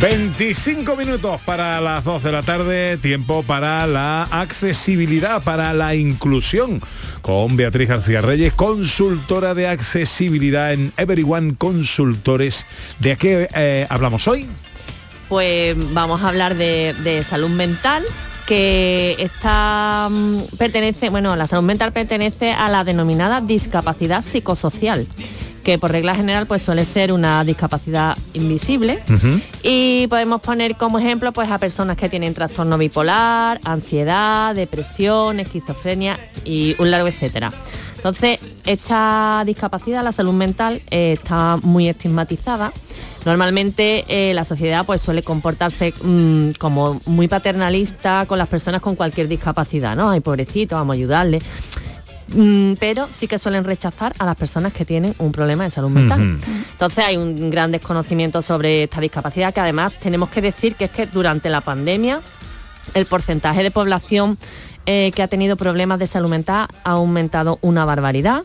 ...25 0.00 0.96
minutos 0.96 1.42
para 1.42 1.78
las 1.78 2.04
2 2.04 2.22
de 2.22 2.32
la 2.32 2.42
tarde... 2.42 2.96
...tiempo 2.96 3.42
para 3.42 3.86
la 3.86 4.22
accesibilidad, 4.22 5.42
para 5.42 5.74
la 5.74 5.94
inclusión... 5.94 6.80
...con 7.20 7.54
Beatriz 7.56 7.90
García 7.90 8.22
Reyes... 8.22 8.54
...consultora 8.54 9.52
de 9.52 9.68
accesibilidad 9.68 10.72
en 10.72 10.94
Everyone 10.96 11.54
Consultores... 11.54 12.64
¿De 12.98 13.16
qué 13.16 13.46
eh, 13.54 13.86
hablamos 13.90 14.26
hoy? 14.26 14.48
Pues 15.28 15.76
vamos 15.92 16.22
a 16.22 16.28
hablar 16.28 16.56
de, 16.56 16.94
de 17.04 17.22
salud 17.22 17.50
mental 17.50 18.02
que 18.46 19.16
está 19.18 20.08
mm, 20.10 20.56
pertenece, 20.58 21.08
bueno, 21.10 21.36
la 21.36 21.46
salud 21.46 21.62
mental 21.62 21.92
pertenece 21.92 22.50
a 22.50 22.68
la 22.68 22.82
denominada 22.82 23.40
discapacidad 23.40 24.24
psicosocial, 24.24 25.06
que 25.62 25.78
por 25.78 25.92
regla 25.92 26.14
general 26.14 26.46
pues 26.46 26.62
suele 26.62 26.84
ser 26.84 27.12
una 27.12 27.44
discapacidad 27.44 28.16
invisible 28.32 28.98
y 29.62 30.06
podemos 30.08 30.40
poner 30.40 30.76
como 30.76 30.98
ejemplo 30.98 31.32
pues 31.32 31.50
a 31.50 31.58
personas 31.58 31.96
que 31.96 32.08
tienen 32.08 32.34
trastorno 32.34 32.78
bipolar, 32.78 33.60
ansiedad, 33.64 34.54
depresión, 34.54 35.40
esquizofrenia 35.40 36.18
y 36.44 36.74
un 36.78 36.90
largo 36.90 37.08
etcétera. 37.08 37.52
Entonces, 37.96 38.40
esta 38.64 39.42
discapacidad, 39.44 40.02
la 40.02 40.12
salud 40.12 40.32
mental, 40.32 40.80
eh, 40.90 41.12
está 41.12 41.58
muy 41.58 41.86
estigmatizada. 41.86 42.72
Normalmente 43.26 44.06
eh, 44.08 44.32
la 44.32 44.46
sociedad 44.46 44.86
pues 44.86 45.02
suele 45.02 45.22
comportarse 45.22 45.92
mm, 46.02 46.52
como 46.52 46.98
muy 47.04 47.28
paternalista 47.28 48.24
con 48.26 48.38
las 48.38 48.48
personas 48.48 48.80
con 48.80 48.96
cualquier 48.96 49.28
discapacidad, 49.28 49.94
¿no? 49.96 50.08
Ay, 50.08 50.20
pobrecito, 50.20 50.76
vamos 50.76 50.94
a 50.94 50.96
ayudarle. 50.96 51.42
Mm, 52.34 52.74
pero 52.78 53.08
sí 53.10 53.26
que 53.26 53.38
suelen 53.38 53.64
rechazar 53.64 54.12
a 54.18 54.24
las 54.24 54.36
personas 54.36 54.72
que 54.72 54.84
tienen 54.84 55.14
un 55.18 55.32
problema 55.32 55.64
de 55.64 55.70
salud 55.70 55.90
mental. 55.90 56.38
Entonces 56.72 57.04
hay 57.04 57.16
un 57.16 57.50
gran 57.50 57.72
desconocimiento 57.72 58.40
sobre 58.42 58.84
esta 58.84 59.00
discapacidad 59.00 59.52
que 59.52 59.60
además 59.60 59.94
tenemos 60.00 60.30
que 60.30 60.40
decir 60.40 60.74
que 60.76 60.84
es 60.84 60.90
que 60.90 61.06
durante 61.06 61.50
la 61.50 61.60
pandemia 61.60 62.20
el 62.94 63.06
porcentaje 63.06 63.62
de 63.62 63.70
población 63.70 64.38
eh, 64.86 65.12
que 65.14 65.22
ha 65.22 65.28
tenido 65.28 65.56
problemas 65.56 65.98
de 65.98 66.06
salud 66.06 66.30
mental 66.30 66.68
ha 66.84 66.90
aumentado 66.90 67.58
una 67.62 67.84
barbaridad. 67.84 68.44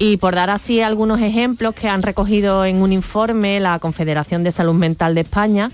Y 0.00 0.16
por 0.16 0.34
dar 0.34 0.48
así 0.48 0.80
algunos 0.80 1.20
ejemplos 1.20 1.74
que 1.74 1.88
han 1.88 2.02
recogido 2.02 2.64
en 2.64 2.82
un 2.82 2.92
informe 2.92 3.58
la 3.58 3.78
Confederación 3.80 4.44
de 4.44 4.52
Salud 4.52 4.74
Mental 4.74 5.14
de 5.14 5.22
España, 5.22 5.70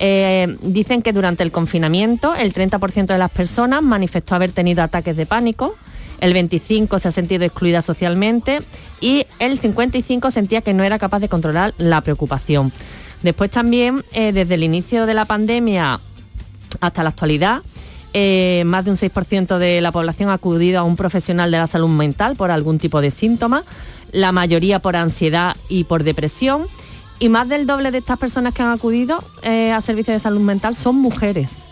eh, 0.00 0.56
dicen 0.62 1.00
que 1.00 1.12
durante 1.12 1.44
el 1.44 1.52
confinamiento 1.52 2.34
el 2.34 2.52
30% 2.52 3.06
de 3.06 3.18
las 3.18 3.30
personas 3.30 3.82
manifestó 3.82 4.34
haber 4.34 4.50
tenido 4.50 4.82
ataques 4.82 5.16
de 5.16 5.26
pánico, 5.26 5.76
el 6.20 6.34
25% 6.34 6.98
se 6.98 7.08
ha 7.08 7.12
sentido 7.12 7.44
excluida 7.44 7.82
socialmente 7.82 8.60
y 9.00 9.26
el 9.38 9.60
55% 9.60 10.30
sentía 10.30 10.62
que 10.62 10.74
no 10.74 10.84
era 10.84 10.98
capaz 10.98 11.20
de 11.20 11.28
controlar 11.28 11.74
la 11.78 12.00
preocupación. 12.00 12.72
Después 13.22 13.50
también, 13.50 14.04
eh, 14.12 14.32
desde 14.32 14.54
el 14.54 14.62
inicio 14.62 15.06
de 15.06 15.14
la 15.14 15.24
pandemia 15.24 16.00
hasta 16.80 17.02
la 17.02 17.10
actualidad, 17.10 17.62
eh, 18.14 18.62
más 18.66 18.84
de 18.84 18.90
un 18.90 18.96
6% 18.96 19.58
de 19.58 19.80
la 19.80 19.92
población 19.92 20.30
ha 20.30 20.34
acudido 20.34 20.80
a 20.80 20.82
un 20.82 20.96
profesional 20.96 21.50
de 21.50 21.58
la 21.58 21.66
salud 21.66 21.88
mental 21.88 22.36
por 22.36 22.50
algún 22.50 22.78
tipo 22.78 23.00
de 23.00 23.10
síntoma, 23.10 23.64
la 24.12 24.32
mayoría 24.32 24.78
por 24.78 24.96
ansiedad 24.96 25.56
y 25.68 25.84
por 25.84 26.04
depresión, 26.04 26.66
y 27.18 27.28
más 27.28 27.48
del 27.48 27.66
doble 27.66 27.90
de 27.90 27.98
estas 27.98 28.18
personas 28.18 28.54
que 28.54 28.62
han 28.62 28.70
acudido 28.70 29.22
eh, 29.42 29.72
a 29.72 29.80
servicios 29.82 30.14
de 30.14 30.20
salud 30.20 30.40
mental 30.40 30.74
son 30.74 30.96
mujeres. 30.96 31.67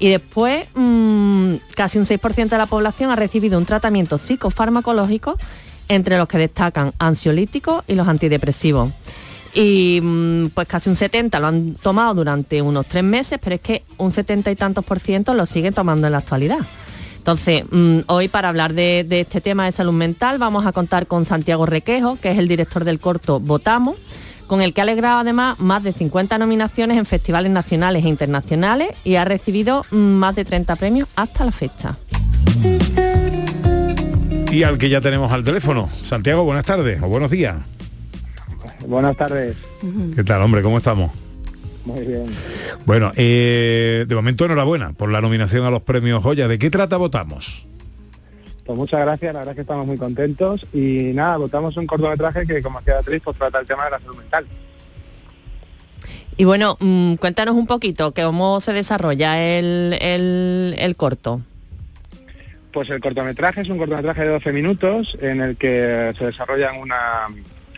Y 0.00 0.08
después, 0.08 0.66
mm, 0.74 1.54
casi 1.76 1.98
un 1.98 2.04
6% 2.04 2.56
de 2.56 2.58
la 2.58 2.66
población 2.66 3.10
ha 3.10 3.16
recibido 3.16 3.58
un 3.58 3.66
tratamiento 3.66 4.18
psicofarmacológico, 4.18 5.36
entre 5.88 6.18
los 6.18 6.26
que 6.26 6.38
destacan 6.38 6.92
ansiolíticos 6.98 7.84
y 7.86 7.94
los 7.94 8.08
antidepresivos 8.08 8.90
y 9.54 10.00
mm, 10.02 10.46
pues 10.54 10.68
casi 10.68 10.90
un 10.90 10.96
70 10.96 11.40
lo 11.40 11.46
han 11.46 11.74
tomado 11.74 12.14
durante 12.14 12.62
unos 12.62 12.86
tres 12.86 13.04
meses, 13.04 13.38
pero 13.42 13.56
es 13.56 13.60
que 13.60 13.82
un 13.98 14.12
70 14.12 14.50
y 14.50 14.56
tantos 14.56 14.84
por 14.84 15.00
ciento 15.00 15.34
lo 15.34 15.46
siguen 15.46 15.74
tomando 15.74 16.06
en 16.06 16.12
la 16.12 16.18
actualidad. 16.18 16.60
Entonces, 17.18 17.64
mm, 17.70 18.00
hoy 18.06 18.28
para 18.28 18.48
hablar 18.48 18.72
de, 18.72 19.04
de 19.06 19.20
este 19.20 19.40
tema 19.40 19.66
de 19.66 19.72
salud 19.72 19.92
mental 19.92 20.38
vamos 20.38 20.66
a 20.66 20.72
contar 20.72 21.06
con 21.06 21.24
Santiago 21.24 21.66
Requejo, 21.66 22.16
que 22.20 22.30
es 22.30 22.38
el 22.38 22.48
director 22.48 22.84
del 22.84 23.00
corto 23.00 23.40
Votamos, 23.40 23.96
con 24.50 24.62
el 24.62 24.74
que 24.74 24.80
ha 24.80 24.82
alegrado 24.82 25.20
además 25.20 25.60
más 25.60 25.84
de 25.84 25.92
50 25.92 26.36
nominaciones 26.36 26.98
en 26.98 27.06
festivales 27.06 27.52
nacionales 27.52 28.04
e 28.04 28.08
internacionales 28.08 28.88
y 29.04 29.14
ha 29.14 29.24
recibido 29.24 29.86
más 29.92 30.34
de 30.34 30.44
30 30.44 30.74
premios 30.74 31.08
hasta 31.14 31.44
la 31.44 31.52
fecha. 31.52 31.96
Y 34.50 34.64
al 34.64 34.76
que 34.76 34.88
ya 34.88 35.00
tenemos 35.00 35.30
al 35.30 35.44
teléfono. 35.44 35.88
Santiago, 36.02 36.42
buenas 36.42 36.64
tardes 36.64 37.00
o 37.00 37.06
buenos 37.06 37.30
días. 37.30 37.58
Buenas 38.88 39.16
tardes. 39.16 39.56
¿Qué 40.16 40.24
tal, 40.24 40.42
hombre? 40.42 40.62
¿Cómo 40.62 40.78
estamos? 40.78 41.12
Muy 41.84 42.04
bien. 42.04 42.26
Bueno, 42.84 43.12
eh, 43.14 44.04
de 44.08 44.14
momento 44.16 44.46
enhorabuena 44.46 44.94
por 44.94 45.12
la 45.12 45.20
nominación 45.20 45.64
a 45.64 45.70
los 45.70 45.82
premios 45.82 46.24
Joya. 46.24 46.48
¿De 46.48 46.58
qué 46.58 46.70
trata 46.70 46.96
Votamos? 46.96 47.68
Pues 48.64 48.76
muchas 48.78 49.00
gracias, 49.00 49.32
la 49.32 49.40
verdad 49.40 49.52
es 49.52 49.56
que 49.56 49.62
estamos 49.62 49.86
muy 49.86 49.96
contentos 49.96 50.66
y 50.72 51.12
nada, 51.14 51.36
votamos 51.38 51.76
un 51.76 51.86
cortometraje 51.86 52.46
que 52.46 52.62
como 52.62 52.78
hacía 52.78 52.94
Beatriz, 52.94 53.22
pues 53.24 53.36
trata 53.36 53.58
el 53.60 53.66
tema 53.66 53.84
de 53.86 53.90
la 53.92 53.98
salud 54.00 54.16
mental. 54.16 54.46
Y 56.36 56.44
bueno, 56.44 56.76
mm, 56.80 57.14
cuéntanos 57.14 57.54
un 57.54 57.66
poquito 57.66 58.12
cómo 58.14 58.60
se 58.60 58.72
desarrolla 58.72 59.42
el, 59.58 59.96
el- 60.00 60.74
el 60.78 60.96
corto. 60.96 61.40
Pues 62.72 62.88
el 62.90 63.00
cortometraje 63.00 63.62
es 63.62 63.68
un 63.68 63.78
cortometraje 63.78 64.22
de 64.22 64.28
12 64.30 64.52
minutos 64.52 65.18
en 65.20 65.40
el 65.40 65.56
que 65.56 66.12
se 66.16 66.26
desarrolla 66.26 66.70
en, 66.72 66.80
una, 66.80 66.98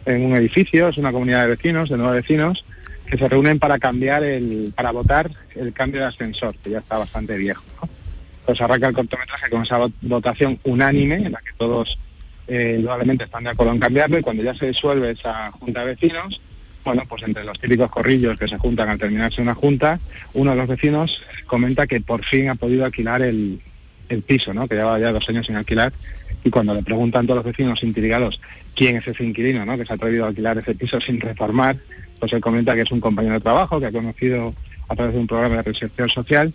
en 0.05 0.27
un 0.27 0.37
edificio, 0.37 0.89
es 0.89 0.99
una 0.99 1.11
comunidad 1.13 1.43
de 1.45 1.49
vecinos, 1.57 1.89
de 1.89 1.97
nueve 1.97 2.17
vecinos, 2.17 2.65
que 3.07 3.17
se 3.17 3.29
reúnen 3.29 3.59
para 3.59 3.79
cambiar 3.79 4.23
el, 4.23 4.73
para 4.77 4.91
votar 4.93 5.31
el 5.57 5.73
cambio 5.73 6.03
de 6.03 6.07
ascensor, 6.09 6.55
que 6.63 6.71
ya 6.71 6.81
está 6.81 6.99
bastante 6.99 7.37
viejo. 7.39 7.63
¿no? 7.81 7.89
Pues 8.47 8.61
arranca 8.61 8.89
el 8.89 8.95
cortometraje 8.95 9.51
con 9.51 9.63
esa 9.63 9.79
vot- 9.79 9.93
votación 10.03 10.59
unánime 10.65 11.15
en 11.17 11.33
la 11.33 11.41
que 11.41 11.53
todos 11.57 11.99
eh, 12.49 12.85
están 13.21 13.45
de 13.45 13.51
acuerdo 13.51 13.73
en 13.73 13.79
cambiarlo 13.79 14.19
y 14.19 14.23
cuando 14.23 14.43
ya 14.43 14.55
se 14.55 14.67
disuelve 14.67 15.13
esa 15.13 15.51
junta 15.53 15.81
de 15.85 15.95
vecinos, 15.95 16.41
bueno, 16.85 17.05
pues 17.09 17.23
entre 17.23 17.45
los 17.45 17.59
típicos 17.61 17.89
corrillos 17.91 18.37
que 18.39 18.49
se 18.49 18.59
juntan 18.59 18.89
al 18.89 18.99
terminarse 18.99 19.41
una 19.41 19.55
junta, 19.55 20.01
uno 20.35 20.51
de 20.51 20.57
los 20.57 20.67
vecinos 20.67 21.23
comenta 21.47 21.87
que 21.87 22.01
por 22.01 22.25
fin 22.25 22.49
ha 22.49 22.57
podido 22.57 22.85
alquilar 22.85 23.23
el, 23.23 23.61
el 24.09 24.23
piso, 24.23 24.53
¿no? 24.53 24.67
Que 24.67 24.75
llevaba 24.75 24.99
ya 24.99 25.13
dos 25.13 25.29
años 25.29 25.47
sin 25.47 25.55
alquilar 25.55 25.93
y 26.43 26.51
cuando 26.51 26.75
le 26.75 26.83
preguntan 26.83 27.25
todos 27.27 27.37
los 27.37 27.45
vecinos 27.47 27.85
intrigados 27.85 28.41
quién 28.75 28.97
es 28.97 29.07
ese 29.07 29.23
inquilino, 29.23 29.65
¿no? 29.65 29.79
Que 29.79 29.87
se 29.87 29.93
ha 29.93 29.97
atrevido 29.97 30.25
a 30.25 30.29
alquilar 30.29 30.59
ese 30.59 30.75
piso 30.75 31.01
sin 31.01 31.21
reformar, 31.21 31.77
pues 32.19 32.33
él 32.33 32.41
comenta 32.41 32.75
que 32.75 32.81
es 32.81 32.91
un 32.91 33.01
compañero 33.01 33.35
de 33.35 33.41
trabajo 33.41 33.79
que 33.79 33.87
ha 33.87 33.93
conocido 33.93 34.53
a 34.89 34.97
través 34.97 35.15
de 35.15 35.21
un 35.21 35.27
programa 35.29 35.57
de 35.57 35.63
reinserción 35.63 36.09
social 36.09 36.53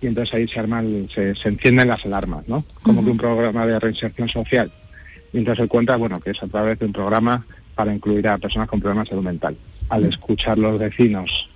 y 0.00 0.06
entonces 0.06 0.34
ahí 0.34 0.48
se 0.48 0.60
arman, 0.60 1.08
se, 1.12 1.34
se 1.34 1.48
encienden 1.48 1.88
las 1.88 2.04
alarmas, 2.04 2.48
¿no? 2.48 2.64
Como 2.82 3.04
que 3.04 3.10
un 3.10 3.16
programa 3.16 3.66
de 3.66 3.78
reinserción 3.78 4.28
social. 4.28 4.72
Y 5.32 5.38
entonces 5.38 5.62
él 5.62 5.68
cuenta, 5.68 5.96
bueno, 5.96 6.20
que 6.20 6.30
es 6.30 6.42
a 6.42 6.46
través 6.46 6.78
de 6.78 6.86
un 6.86 6.92
programa 6.92 7.46
para 7.74 7.94
incluir 7.94 8.26
a 8.28 8.38
personas 8.38 8.68
con 8.68 8.80
problemas 8.80 9.06
de 9.06 9.10
salud 9.10 9.24
mental. 9.24 9.56
Al 9.88 10.04
escuchar 10.04 10.58
los 10.58 10.78
vecinos 10.78 11.50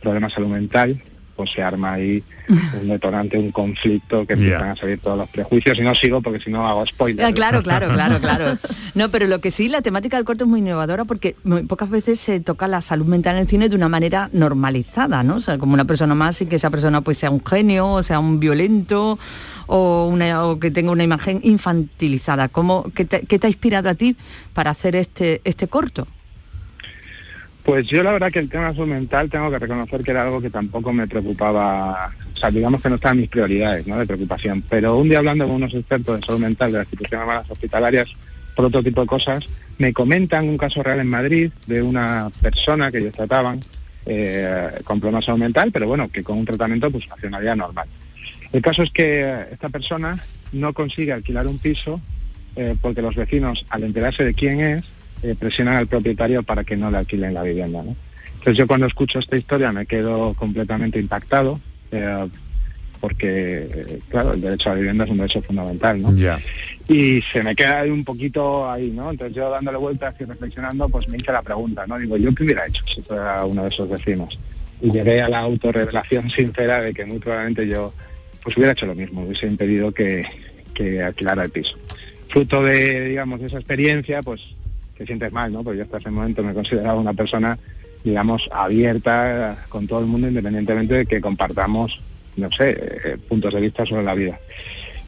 problemas 0.00 0.32
de 0.32 0.34
salud 0.34 0.48
mental, 0.48 1.02
pues 1.34 1.50
se 1.50 1.62
arma 1.62 1.94
ahí 1.94 2.22
un 2.80 2.88
detonante, 2.88 3.38
un 3.38 3.50
conflicto 3.50 4.26
que 4.26 4.34
empiezan 4.34 4.70
a 4.70 4.76
salir 4.76 5.00
todos 5.00 5.16
los 5.18 5.28
prejuicios 5.28 5.78
y 5.78 5.82
no 5.82 5.94
sigo 5.94 6.20
porque 6.20 6.40
si 6.40 6.50
no 6.50 6.66
hago 6.66 6.86
spoilers. 6.86 7.28
Ah, 7.28 7.32
claro, 7.32 7.62
claro, 7.62 7.88
claro, 7.88 8.18
claro. 8.20 8.58
No, 8.94 9.10
pero 9.10 9.26
lo 9.26 9.40
que 9.40 9.50
sí, 9.50 9.68
la 9.68 9.82
temática 9.82 10.16
del 10.16 10.26
corto 10.26 10.44
es 10.44 10.50
muy 10.50 10.60
innovadora 10.60 11.04
porque 11.04 11.36
muy 11.44 11.62
pocas 11.62 11.90
veces 11.90 12.20
se 12.20 12.40
toca 12.40 12.68
la 12.68 12.80
salud 12.80 13.06
mental 13.06 13.36
en 13.36 13.42
el 13.42 13.48
cine 13.48 13.68
de 13.68 13.76
una 13.76 13.88
manera 13.88 14.28
normalizada, 14.32 15.22
¿no? 15.22 15.36
O 15.36 15.40
sea, 15.40 15.58
como 15.58 15.74
una 15.74 15.84
persona 15.84 16.14
más 16.14 16.40
y 16.42 16.46
que 16.46 16.56
esa 16.56 16.70
persona 16.70 17.00
pues 17.00 17.18
sea 17.18 17.30
un 17.30 17.44
genio, 17.44 17.90
o 17.90 18.02
sea 18.02 18.18
un 18.18 18.40
violento 18.40 19.18
o, 19.66 20.06
una, 20.06 20.44
o 20.44 20.58
que 20.58 20.70
tenga 20.70 20.90
una 20.90 21.04
imagen 21.04 21.40
infantilizada. 21.42 22.48
¿Cómo, 22.48 22.90
qué, 22.94 23.04
te, 23.04 23.20
qué 23.20 23.38
te 23.38 23.46
ha 23.46 23.50
inspirado 23.50 23.88
a 23.88 23.94
ti 23.94 24.16
para 24.52 24.70
hacer 24.70 24.96
este, 24.96 25.40
este 25.44 25.68
corto? 25.68 26.06
Pues 27.64 27.86
yo 27.86 28.02
la 28.02 28.12
verdad 28.12 28.30
que 28.30 28.40
el 28.40 28.50
tema 28.50 28.68
de 28.68 28.74
salud 28.74 28.88
mental 28.88 29.30
tengo 29.30 29.50
que 29.50 29.58
reconocer 29.58 30.02
que 30.02 30.10
era 30.10 30.24
algo 30.24 30.42
que 30.42 30.50
tampoco 30.50 30.92
me 30.92 31.08
preocupaba, 31.08 32.12
o 32.34 32.36
sea, 32.36 32.50
digamos 32.50 32.82
que 32.82 32.90
no 32.90 32.96
estaba 32.96 33.12
en 33.14 33.22
mis 33.22 33.30
prioridades, 33.30 33.86
¿no? 33.86 33.98
De 33.98 34.06
preocupación. 34.06 34.62
Pero 34.68 34.98
un 34.98 35.08
día 35.08 35.18
hablando 35.18 35.46
con 35.46 35.56
unos 35.56 35.72
expertos 35.72 36.20
de 36.20 36.26
salud 36.26 36.40
mental 36.40 36.72
de 36.72 36.78
las 36.78 36.86
instituciones 36.86 37.22
hermanas 37.22 37.50
hospitalarias 37.50 38.14
por 38.54 38.66
otro 38.66 38.82
tipo 38.82 39.00
de 39.00 39.06
cosas, 39.06 39.48
me 39.78 39.94
comentan 39.94 40.46
un 40.46 40.58
caso 40.58 40.82
real 40.82 41.00
en 41.00 41.08
Madrid 41.08 41.50
de 41.66 41.82
una 41.82 42.30
persona 42.42 42.92
que 42.92 42.98
ellos 42.98 43.14
trataban 43.14 43.60
eh, 44.04 44.70
con 44.84 45.00
problemas 45.00 45.22
de 45.22 45.26
salud 45.26 45.40
mental, 45.40 45.72
pero 45.72 45.88
bueno, 45.88 46.10
que 46.10 46.22
con 46.22 46.36
un 46.36 46.44
tratamiento 46.44 46.90
pues 46.90 47.06
funcionaría 47.06 47.56
normal. 47.56 47.88
El 48.52 48.60
caso 48.60 48.82
es 48.82 48.90
que 48.90 49.22
eh, 49.22 49.46
esta 49.52 49.70
persona 49.70 50.22
no 50.52 50.74
consigue 50.74 51.12
alquilar 51.12 51.46
un 51.46 51.58
piso 51.58 51.98
eh, 52.56 52.76
porque 52.80 53.00
los 53.00 53.14
vecinos, 53.14 53.64
al 53.70 53.84
enterarse 53.84 54.22
de 54.22 54.34
quién 54.34 54.60
es, 54.60 54.84
eh, 55.24 55.34
presionan 55.38 55.76
al 55.76 55.86
propietario 55.86 56.42
para 56.42 56.64
que 56.64 56.76
no 56.76 56.90
le 56.90 56.98
alquilen 56.98 57.32
la 57.32 57.42
vivienda. 57.42 57.82
¿no? 57.82 57.96
Entonces 58.34 58.58
yo 58.58 58.66
cuando 58.66 58.86
escucho 58.86 59.18
esta 59.18 59.36
historia 59.36 59.72
me 59.72 59.86
quedo 59.86 60.34
completamente 60.34 60.98
impactado, 60.98 61.58
eh, 61.92 62.28
porque, 63.00 63.68
eh, 63.74 64.00
claro, 64.10 64.34
el 64.34 64.42
derecho 64.42 64.68
a 64.68 64.72
la 64.72 64.80
vivienda 64.80 65.04
es 65.04 65.10
un 65.10 65.16
derecho 65.16 65.40
fundamental, 65.40 66.02
¿no? 66.02 66.38
Y 66.88 67.22
se 67.22 67.42
me 67.42 67.54
queda 67.54 67.80
ahí 67.80 67.90
un 67.90 68.04
poquito 68.04 68.70
ahí, 68.70 68.90
¿no? 68.90 69.10
Entonces 69.10 69.34
yo 69.34 69.48
dándole 69.48 69.78
vueltas 69.78 70.14
y 70.20 70.24
reflexionando, 70.24 70.90
pues 70.90 71.08
me 71.08 71.16
hice 71.16 71.32
la 71.32 71.40
pregunta, 71.40 71.86
¿no? 71.86 71.98
Digo, 71.98 72.18
¿yo 72.18 72.34
qué 72.34 72.44
hubiera 72.44 72.66
hecho 72.66 72.84
si 72.86 73.00
fuera 73.00 73.46
uno 73.46 73.62
de 73.62 73.70
esos 73.70 73.88
vecinos? 73.88 74.38
Y 74.82 74.90
llegué 74.90 75.22
a 75.22 75.30
la 75.30 75.38
autorrevelación 75.38 76.28
sincera 76.36 76.82
de 76.82 76.92
que 76.92 77.06
muy 77.06 77.18
probablemente 77.18 77.66
yo 77.66 77.94
pues 78.42 78.58
hubiera 78.58 78.72
hecho 78.72 78.84
lo 78.84 78.94
mismo, 78.94 79.22
hubiese 79.24 79.46
impedido 79.46 79.90
que, 79.90 80.26
que 80.74 81.02
alquilara 81.02 81.44
el 81.44 81.50
piso. 81.50 81.78
Fruto 82.28 82.62
de, 82.62 83.08
digamos, 83.08 83.40
de 83.40 83.46
esa 83.46 83.56
experiencia, 83.56 84.22
pues 84.22 84.42
te 84.96 85.06
sientes 85.06 85.32
mal, 85.32 85.52
¿no? 85.52 85.62
Porque 85.62 85.78
yo 85.78 85.84
hasta 85.84 85.98
ese 85.98 86.10
momento 86.10 86.42
me 86.42 86.54
consideraba 86.54 86.98
una 86.98 87.12
persona, 87.12 87.58
digamos, 88.02 88.48
abierta 88.52 89.64
con 89.68 89.86
todo 89.86 90.00
el 90.00 90.06
mundo, 90.06 90.28
independientemente 90.28 90.94
de 90.94 91.06
que 91.06 91.20
compartamos, 91.20 92.00
no 92.36 92.50
sé, 92.52 92.76
eh, 92.78 93.18
puntos 93.28 93.54
de 93.54 93.60
vista 93.60 93.84
sobre 93.84 94.04
la 94.04 94.14
vida. 94.14 94.38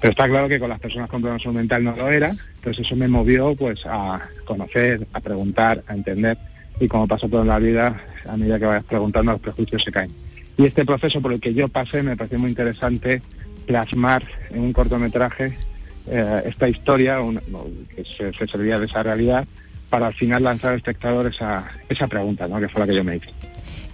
Pero 0.01 0.11
está 0.11 0.28
claro 0.28 0.49
que 0.49 0.61
con 0.61 0.68
las 0.68 0.80
personas 0.80 1.09
con 1.09 1.22
problemas 1.22 1.47
mental 1.47 1.84
no 1.84 1.97
lo 1.97 2.11
era, 2.11 2.30
entonces 2.57 2.87
eso 2.87 2.97
me 2.97 3.09
movió 3.09 3.55
pues 3.55 3.87
a 3.87 4.20
conocer, 4.45 5.07
a 5.12 5.20
preguntar, 5.20 5.82
a 5.87 5.95
entender 5.95 6.37
y 6.78 6.89
como 6.89 7.09
pasa 7.09 7.28
toda 7.28 7.45
la 7.45 7.59
vida, 7.59 7.99
a 8.28 8.37
medida 8.37 8.59
que 8.59 8.66
vayas 8.66 8.84
preguntando 8.84 9.32
los 9.32 9.41
prejuicios 9.41 9.82
se 9.82 9.93
caen. 9.93 10.11
Y 10.59 10.66
este 10.66 10.84
proceso 10.84 11.20
por 11.20 11.32
el 11.32 11.41
que 11.41 11.55
yo 11.55 11.68
pasé 11.68 12.03
me 12.03 12.16
pareció 12.16 12.39
muy 12.39 12.51
interesante 12.51 13.22
plasmar 13.66 14.22
en 14.51 14.61
un 14.61 14.72
cortometraje 14.72 15.57
eh, 16.09 16.43
esta 16.47 16.68
historia 16.68 17.18
que 17.95 18.05
se, 18.05 18.32
se 18.32 18.47
servía 18.47 18.78
de 18.78 18.87
esa 18.87 19.03
realidad 19.03 19.47
para 19.89 20.09
al 20.09 20.14
final 20.14 20.43
lanzar 20.43 20.72
al 20.72 20.78
espectador 20.78 21.26
esa, 21.26 21.70
esa 21.89 22.07
pregunta, 22.07 22.49
¿no? 22.49 22.61
que 22.61 22.68
fue 22.68 22.80
la 22.80 22.87
que 22.87 22.95
yo 22.95 23.05
me 23.05 23.16
hice. 23.16 23.28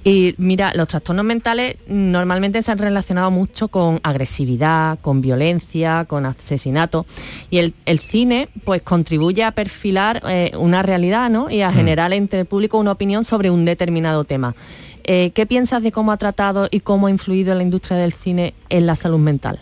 Y 0.04 0.34
mira, 0.36 0.72
los 0.74 0.88
trastornos 0.88 1.24
mentales 1.24 1.76
normalmente 1.86 2.60
se 2.62 2.72
han 2.72 2.78
relacionado 2.78 3.30
mucho 3.30 3.68
con 3.68 4.00
agresividad, 4.02 4.98
con 5.00 5.20
violencia, 5.20 6.06
con 6.06 6.26
asesinato. 6.26 7.06
Y 7.50 7.58
el, 7.58 7.74
el 7.86 8.00
cine 8.00 8.48
pues 8.64 8.82
contribuye 8.82 9.44
a 9.44 9.52
perfilar 9.52 10.20
eh, 10.28 10.52
una 10.58 10.82
realidad 10.82 11.30
¿no? 11.30 11.50
y 11.50 11.62
a 11.62 11.72
generar 11.72 12.12
entre 12.12 12.40
el 12.40 12.46
público 12.46 12.78
una 12.78 12.92
opinión 12.92 13.22
sobre 13.22 13.50
un 13.50 13.64
determinado 13.64 14.24
tema. 14.24 14.56
Eh, 15.04 15.30
¿Qué 15.34 15.46
piensas 15.46 15.82
de 15.82 15.92
cómo 15.92 16.10
ha 16.10 16.16
tratado 16.16 16.68
y 16.70 16.80
cómo 16.80 17.06
ha 17.06 17.10
influido 17.10 17.54
la 17.54 17.62
industria 17.62 17.96
del 17.96 18.12
cine 18.12 18.54
en 18.70 18.86
la 18.86 18.96
salud 18.96 19.18
mental? 19.18 19.60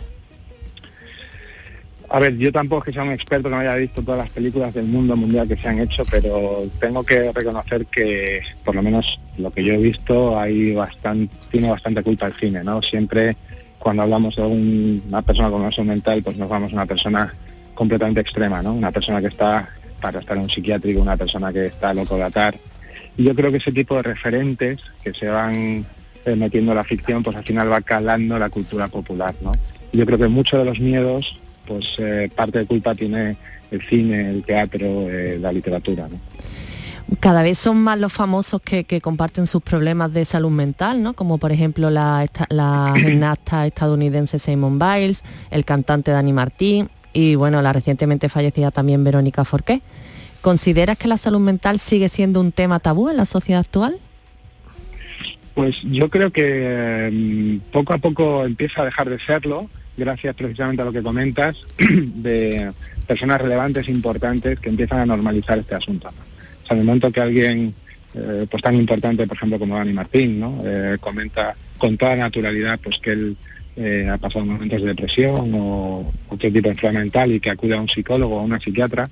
A 2.13 2.19
ver, 2.19 2.37
yo 2.39 2.51
tampoco 2.51 2.81
es 2.83 2.87
que 2.87 2.93
sea 2.95 3.05
un 3.05 3.13
experto 3.13 3.49
que 3.49 3.55
no 3.55 3.61
haya 3.61 3.77
visto 3.77 4.03
todas 4.03 4.19
las 4.19 4.31
películas 4.31 4.75
del 4.75 4.87
mundo 4.87 5.17
mundial 5.17 5.47
que 5.47 5.57
se 5.57 5.69
han 5.69 5.79
hecho, 5.79 6.03
pero 6.11 6.65
tengo 6.81 7.05
que 7.05 7.31
reconocer 7.31 7.87
que, 7.87 8.41
por 8.65 8.75
lo 8.75 8.83
menos 8.83 9.21
lo 9.39 9.53
que 9.53 9.63
yo 9.63 9.75
he 9.75 9.79
visto, 9.79 10.39
hay 10.39 10.75
bastante, 10.75 11.33
tiene 11.53 11.71
bastante 11.71 12.03
culpa 12.03 12.27
el 12.27 12.35
cine, 12.35 12.65
¿no? 12.65 12.83
Siempre 12.83 13.37
cuando 13.79 14.03
hablamos 14.03 14.35
de 14.35 14.43
un- 14.43 15.03
una 15.07 15.23
persona 15.23 15.51
con 15.51 15.71
salud 15.73 15.89
mental, 15.89 16.21
pues 16.25 16.37
nos 16.37 16.49
vamos 16.49 16.73
a 16.73 16.75
una 16.75 16.87
persona 16.87 17.33
completamente 17.75 18.21
extrema, 18.21 18.61
¿no? 18.61 18.75
Una 18.75 18.91
persona 18.91 19.21
que 19.21 19.29
está 19.29 19.69
para 20.01 20.19
estar 20.19 20.37
en 20.37 20.43
un 20.43 20.51
psiquiátrico, 20.51 21.01
una 21.01 21.17
persona 21.17 21.53
que 21.53 21.67
está 21.67 21.95
loco 21.95 22.17
de 22.17 22.25
atar. 22.25 22.57
Y 23.17 23.23
yo 23.25 23.35
creo 23.37 23.53
que 23.53 23.59
ese 23.59 23.71
tipo 23.73 23.95
de 23.97 24.03
referentes 24.03 24.81
que 25.05 25.15
se 25.15 25.29
van 25.29 25.87
eh, 26.27 26.35
metiendo 26.37 26.73
en 26.73 26.77
la 26.77 26.85
ficción, 26.85 27.23
pues 27.23 27.37
al 27.37 27.45
final 27.45 27.71
va 27.71 27.81
calando 27.81 28.39
la 28.39 28.51
cultura 28.51 28.89
popular, 28.89 29.35
¿no? 29.41 29.53
Yo 29.93 30.05
creo 30.07 30.19
que 30.19 30.29
muchos 30.29 30.59
de 30.59 30.65
los 30.67 30.79
miedos 30.81 31.39
pues 31.71 31.95
eh, 31.99 32.29
parte 32.35 32.59
de 32.59 32.66
culpa 32.66 32.97
tiene 32.97 33.37
el 33.71 33.81
cine, 33.83 34.29
el 34.31 34.43
teatro, 34.43 35.09
eh, 35.09 35.39
la 35.41 35.53
literatura. 35.53 36.09
¿no? 36.09 36.18
Cada 37.21 37.45
vez 37.45 37.59
son 37.59 37.81
más 37.81 37.97
los 37.97 38.12
famosos 38.12 38.61
que, 38.61 38.83
que 38.83 39.01
comparten 39.01 39.47
sus 39.47 39.62
problemas 39.62 40.12
de 40.12 40.25
salud 40.25 40.51
mental, 40.51 41.01
¿no? 41.01 41.12
Como 41.14 41.39
por 41.39 41.53
ejemplo 41.53 41.89
la, 41.91 42.25
esta- 42.25 42.49
la 42.51 42.93
gimnasta 43.01 43.68
estadounidense 43.68 44.41
Simone 44.41 44.79
Biles, 44.85 45.23
el 45.53 45.64
cantante 45.64 46.11
Dani 46.11 46.33
Martín 46.33 46.89
y 47.12 47.37
bueno, 47.37 47.62
la 47.62 47.73
recientemente 47.73 48.29
fallecida 48.29 48.73
también 48.73 49.05
Verónica 49.05 49.45
Forqué. 49.45 49.81
¿Consideras 50.41 50.97
que 50.99 51.07
la 51.07 51.18
salud 51.18 51.39
mental 51.41 51.79
sigue 51.79 52.09
siendo 52.09 52.41
un 52.41 52.51
tema 52.51 52.81
tabú 52.81 53.11
en 53.11 53.16
la 53.16 53.27
sociedad 53.27 53.61
actual? 53.61 53.99
Pues 55.55 55.77
yo 55.85 56.09
creo 56.11 56.31
que 56.33 57.11
mm, 57.12 57.71
poco 57.73 57.93
a 57.93 57.99
poco 57.99 58.45
empieza 58.45 58.83
a 58.83 58.85
dejar 58.87 59.09
de 59.11 59.21
serlo, 59.21 59.68
gracias 60.01 60.35
precisamente 60.35 60.83
a 60.83 60.85
lo 60.87 60.93
que 60.93 61.03
comentas, 61.03 61.57
de 61.79 62.73
personas 63.07 63.41
relevantes, 63.41 63.89
importantes, 63.89 64.59
que 64.59 64.69
empiezan 64.71 64.99
a 65.01 65.07
normalizar 65.07 65.59
este 65.59 65.77
asunto. 65.77 66.09
O 66.09 66.67
sea, 66.67 66.75
en 66.75 66.81
el 66.81 66.85
momento 66.85 67.13
que 67.13 67.21
alguien 67.21 67.75
eh, 68.15 68.47
pues 68.51 68.63
tan 68.63 68.75
importante, 68.75 69.27
por 69.29 69.37
ejemplo, 69.37 69.59
como 69.61 69.77
Dani 69.77 69.93
Martín, 69.93 70.41
¿no? 70.41 70.61
Eh, 70.65 70.97
comenta 71.01 71.55
con 71.79 71.97
toda 71.97 72.17
naturalidad 72.17 72.79
pues 72.83 72.99
que 72.99 73.13
él 73.13 73.37
eh, 73.77 74.09
ha 74.11 74.19
pasado 74.19 74.45
momentos 74.45 74.81
de 74.83 74.89
depresión 74.89 75.53
o 75.55 76.13
cualquier 76.27 76.53
tipo 76.53 76.69
de 76.69 76.73
enfermedad 76.73 77.03
mental 77.05 77.33
y 77.33 77.39
que 77.41 77.51
acude 77.51 77.75
a 77.75 77.81
un 77.81 77.89
psicólogo 77.89 78.37
o 78.37 78.41
a 78.41 78.43
una 78.43 78.59
psiquiatra, 78.61 79.09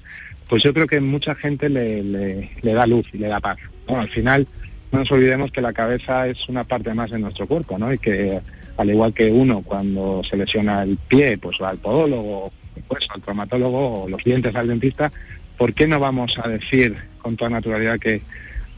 pues 0.48 0.62
yo 0.64 0.74
creo 0.74 0.86
que 0.88 1.00
mucha 1.00 1.34
gente 1.36 1.68
le, 1.68 2.02
le- 2.02 2.50
le 2.60 2.72
da 2.72 2.86
luz 2.86 3.06
y 3.12 3.18
le 3.18 3.28
da 3.28 3.38
paz. 3.40 3.58
¿no? 3.88 4.00
Al 4.00 4.08
final, 4.08 4.46
no 4.90 4.98
nos 5.00 5.10
olvidemos 5.12 5.52
que 5.52 5.60
la 5.60 5.72
cabeza 5.72 6.26
es 6.26 6.48
una 6.48 6.64
parte 6.64 6.92
más 6.94 7.10
de 7.10 7.18
nuestro 7.18 7.46
cuerpo, 7.46 7.78
¿no? 7.78 7.92
Y 7.92 7.98
que 7.98 8.40
al 8.78 8.90
igual 8.90 9.12
que 9.12 9.30
uno 9.30 9.62
cuando 9.62 10.22
se 10.24 10.36
lesiona 10.36 10.84
el 10.84 10.96
pie, 10.96 11.36
pues 11.36 11.58
va 11.60 11.70
al 11.70 11.78
podólogo, 11.78 12.52
pues 12.86 13.06
al 13.10 13.20
traumatólogo 13.20 14.04
o 14.04 14.08
los 14.08 14.22
dientes 14.22 14.54
al 14.54 14.68
dentista, 14.68 15.12
¿por 15.58 15.74
qué 15.74 15.88
no 15.88 15.98
vamos 15.98 16.38
a 16.42 16.48
decir 16.48 16.96
con 17.18 17.36
toda 17.36 17.50
naturalidad 17.50 17.98
que, 17.98 18.22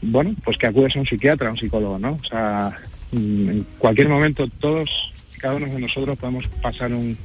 bueno, 0.01 0.35
pues 0.43 0.57
que 0.57 0.65
acudes 0.65 0.95
a 0.95 0.99
un 0.99 1.05
psiquiatra, 1.05 1.49
a 1.49 1.51
un 1.51 1.57
psicólogo, 1.57 1.99
¿no? 1.99 2.17
O 2.19 2.23
sea, 2.23 2.75
mm, 3.11 3.49
en 3.49 3.67
cualquier 3.77 4.09
momento 4.09 4.47
todos, 4.59 5.13
cada 5.39 5.55
uno 5.55 5.67
de 5.67 5.79
nosotros 5.79 6.17
podemos 6.17 6.47
pasar 6.63 6.91
un, 6.91 7.15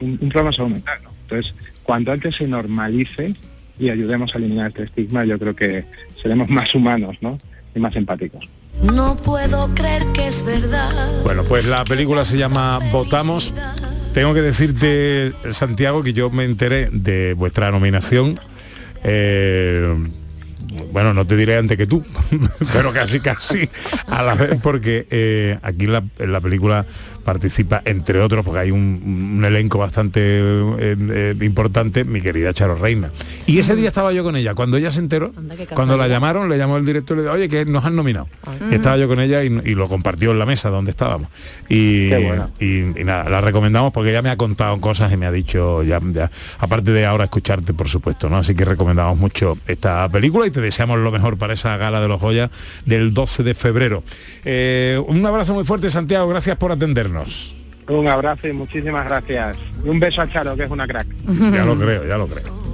un, 0.00 0.18
un 0.20 0.28
problema 0.28 0.52
salud 0.52 0.72
mental, 0.72 0.98
¿no? 1.04 1.10
Entonces, 1.22 1.54
cuanto 1.84 2.10
antes 2.10 2.34
se 2.34 2.48
normalice 2.48 3.34
y 3.78 3.88
ayudemos 3.90 4.34
a 4.34 4.38
eliminar 4.38 4.70
este 4.70 4.82
estigma, 4.82 5.24
yo 5.24 5.38
creo 5.38 5.54
que 5.54 5.84
seremos 6.20 6.48
más 6.50 6.74
humanos, 6.74 7.18
¿no? 7.20 7.38
Y 7.72 7.78
más 7.78 7.94
empáticos. 7.94 8.48
No 8.82 9.16
puedo 9.16 9.74
creer 9.74 10.04
que 10.12 10.26
es 10.26 10.44
verdad. 10.44 10.90
Bueno, 11.24 11.44
pues 11.44 11.64
la 11.64 11.84
película 11.84 12.24
se 12.24 12.38
llama 12.38 12.78
Votamos. 12.92 13.54
Tengo 14.14 14.34
que 14.34 14.42
decirte, 14.42 15.32
Santiago, 15.50 16.02
que 16.02 16.12
yo 16.12 16.30
me 16.30 16.44
enteré 16.44 16.88
de 16.90 17.34
vuestra 17.34 17.70
nominación. 17.70 18.38
eh, 19.04 19.94
bueno, 20.92 21.14
no 21.14 21.26
te 21.26 21.36
diré 21.36 21.56
antes 21.56 21.76
que 21.76 21.86
tú, 21.86 22.04
pero 22.72 22.92
casi 22.92 23.20
casi 23.20 23.68
a 24.06 24.22
la 24.22 24.34
vez, 24.34 24.58
porque 24.62 25.06
eh, 25.10 25.58
aquí 25.62 25.84
en 25.84 26.32
la, 26.32 26.40
película 26.40 26.86
participa, 27.26 27.82
entre 27.84 28.20
otros, 28.20 28.44
porque 28.44 28.60
hay 28.60 28.70
un, 28.70 29.34
un 29.36 29.44
elenco 29.44 29.78
bastante 29.78 30.20
eh, 30.22 30.96
eh, 30.96 31.34
importante, 31.42 32.04
mi 32.04 32.22
querida 32.22 32.54
Charo 32.54 32.76
Reina. 32.76 33.10
Y 33.46 33.58
ese 33.58 33.74
día 33.74 33.88
estaba 33.88 34.12
yo 34.12 34.22
con 34.22 34.36
ella, 34.36 34.54
cuando 34.54 34.76
ella 34.76 34.92
se 34.92 35.00
enteró, 35.00 35.32
cuando 35.74 35.96
la 35.96 36.06
llamaron, 36.06 36.48
le 36.48 36.56
llamó 36.56 36.76
el 36.76 36.86
director 36.86 37.16
y 37.16 37.18
le 37.18 37.22
dijo, 37.24 37.34
oye, 37.34 37.48
que 37.48 37.64
nos 37.64 37.84
han 37.84 37.96
nominado. 37.96 38.28
Y 38.70 38.76
estaba 38.76 38.96
yo 38.96 39.08
con 39.08 39.18
ella 39.18 39.42
y, 39.42 39.48
y 39.48 39.74
lo 39.74 39.88
compartió 39.88 40.30
en 40.30 40.38
la 40.38 40.46
mesa 40.46 40.70
donde 40.70 40.92
estábamos. 40.92 41.28
Y, 41.68 42.10
bueno. 42.10 42.48
y, 42.60 43.00
y 43.00 43.04
nada, 43.04 43.28
la 43.28 43.40
recomendamos 43.40 43.92
porque 43.92 44.10
ella 44.10 44.22
me 44.22 44.30
ha 44.30 44.36
contado 44.36 44.80
cosas 44.80 45.12
y 45.12 45.16
me 45.16 45.26
ha 45.26 45.32
dicho, 45.32 45.82
ya, 45.82 46.00
ya, 46.12 46.30
aparte 46.60 46.92
de 46.92 47.06
ahora 47.06 47.24
escucharte, 47.24 47.74
por 47.74 47.88
supuesto, 47.88 48.30
¿no? 48.30 48.36
Así 48.36 48.54
que 48.54 48.64
recomendamos 48.64 49.18
mucho 49.18 49.58
esta 49.66 50.08
película 50.08 50.46
y 50.46 50.52
te 50.52 50.60
deseamos 50.60 51.00
lo 51.00 51.10
mejor 51.10 51.36
para 51.38 51.54
esa 51.54 51.76
gala 51.76 52.00
de 52.00 52.06
los 52.06 52.20
Goya 52.20 52.52
del 52.84 53.12
12 53.12 53.42
de 53.42 53.54
febrero. 53.54 54.04
Eh, 54.44 55.02
un 55.08 55.26
abrazo 55.26 55.54
muy 55.54 55.64
fuerte, 55.64 55.90
Santiago, 55.90 56.28
gracias 56.28 56.56
por 56.56 56.70
atendernos. 56.70 57.15
Un 57.88 58.08
abrazo 58.08 58.48
y 58.48 58.52
muchísimas 58.52 59.06
gracias. 59.06 59.58
Y 59.84 59.88
un 59.88 60.00
beso 60.00 60.22
a 60.22 60.28
Charo, 60.28 60.56
que 60.56 60.64
es 60.64 60.70
una 60.70 60.86
crack. 60.86 61.06
Ya 61.52 61.64
lo 61.64 61.78
creo, 61.78 62.06
ya 62.06 62.18
lo 62.18 62.26
creo. 62.26 62.66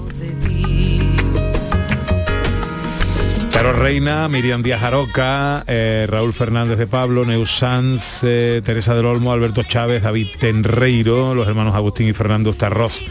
Charo 3.51 3.74
Reina, 3.74 4.28
Miriam 4.28 4.62
Díaz 4.62 4.82
Aroca, 4.82 5.62
eh, 5.66 6.07
Raúl 6.09 6.32
Fernández 6.32 6.78
de 6.78 6.86
Pablo, 6.86 7.26
Neus 7.26 7.59
Sanz, 7.59 8.20
eh, 8.22 8.62
Teresa 8.64 8.95
del 8.95 9.05
Olmo, 9.05 9.30
Alberto 9.30 9.62
Chávez, 9.62 10.03
David 10.03 10.28
Tenreiro, 10.40 11.34
los 11.34 11.47
hermanos 11.47 11.74
Agustín 11.74 12.09
y 12.09 12.14
Fernando 12.14 12.55
Starroz, 12.55 13.05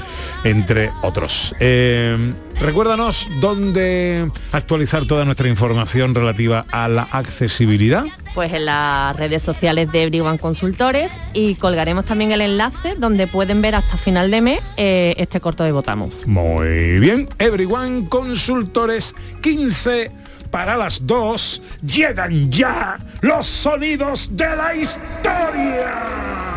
entre 0.43 0.89
otros. 1.03 1.53
Eh, 1.59 2.33
recuérdanos 2.61 3.27
dónde 3.39 4.31
actualizar 4.51 5.05
toda 5.05 5.25
nuestra 5.25 5.47
información 5.47 6.13
relativa 6.13 6.65
a 6.71 6.87
la 6.87 7.03
accesibilidad. 7.03 8.05
Pues 8.33 8.53
en 8.53 8.65
las 8.65 9.15
redes 9.15 9.41
sociales 9.41 9.91
de 9.91 10.03
Everyone 10.03 10.37
Consultores 10.37 11.11
y 11.33 11.55
colgaremos 11.55 12.05
también 12.05 12.31
el 12.31 12.41
enlace 12.41 12.95
donde 12.97 13.27
pueden 13.27 13.61
ver 13.61 13.75
hasta 13.75 13.97
final 13.97 14.31
de 14.31 14.41
mes 14.41 14.59
eh, 14.77 15.15
este 15.17 15.41
corto 15.41 15.63
de 15.63 15.71
Votamos. 15.71 16.27
Muy 16.27 16.99
bien, 16.99 17.27
Everyone 17.39 18.07
Consultores 18.07 19.15
15 19.41 20.11
para 20.51 20.77
las 20.77 21.05
2 21.07 21.61
llegan 21.83 22.51
ya 22.51 22.99
los 23.21 23.45
sonidos 23.45 24.29
de 24.31 24.55
la 24.55 24.75
historia. 24.75 26.50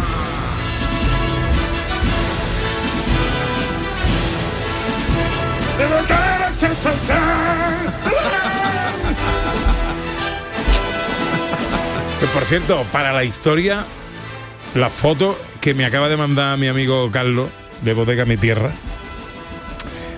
Que 12.21 12.27
por 12.29 12.45
cierto, 12.45 12.85
para 12.93 13.13
la 13.13 13.25
historia, 13.25 13.85
la 14.75 14.89
foto 14.89 15.39
que 15.61 15.75
me 15.75 15.85
acaba 15.85 16.09
de 16.09 16.17
mandar 16.17 16.57
mi 16.59 16.69
amigo 16.69 17.11
Carlos 17.11 17.49
de 17.83 17.93
Bodega 17.93 18.25
Mi 18.25 18.37
Tierra. 18.37 18.71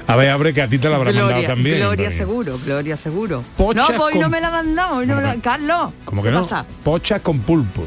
A 0.07 0.15
ver, 0.15 0.29
abre 0.31 0.55
que 0.55 0.63
a 0.63 0.69
ti 0.69 0.79
te 0.79 0.89
la 0.89 0.97
habrá 0.97 1.11
mandado 1.13 1.43
también. 1.43 1.79
Gloria 1.79 2.11
seguro, 2.13 2.59
Gloria 2.65 2.97
seguro. 2.97 3.43
Pochas 3.57 3.91
no, 3.91 3.97
pues 3.97 4.01
hoy 4.07 4.13
con- 4.13 4.21
no 4.23 4.29
me 4.31 4.41
la 4.41 4.51
mandamos, 4.51 4.99
hoy 4.99 5.07
no 5.07 5.17
me 5.17 5.23
la... 5.23 5.35
Carlos, 5.37 5.93
Como 6.05 6.23
que 6.23 6.29
¿qué 6.29 6.35
no? 6.35 6.43
pasa? 6.43 6.65
Pocha 6.85 7.19
con 7.19 7.41
pulpo. 7.41 7.85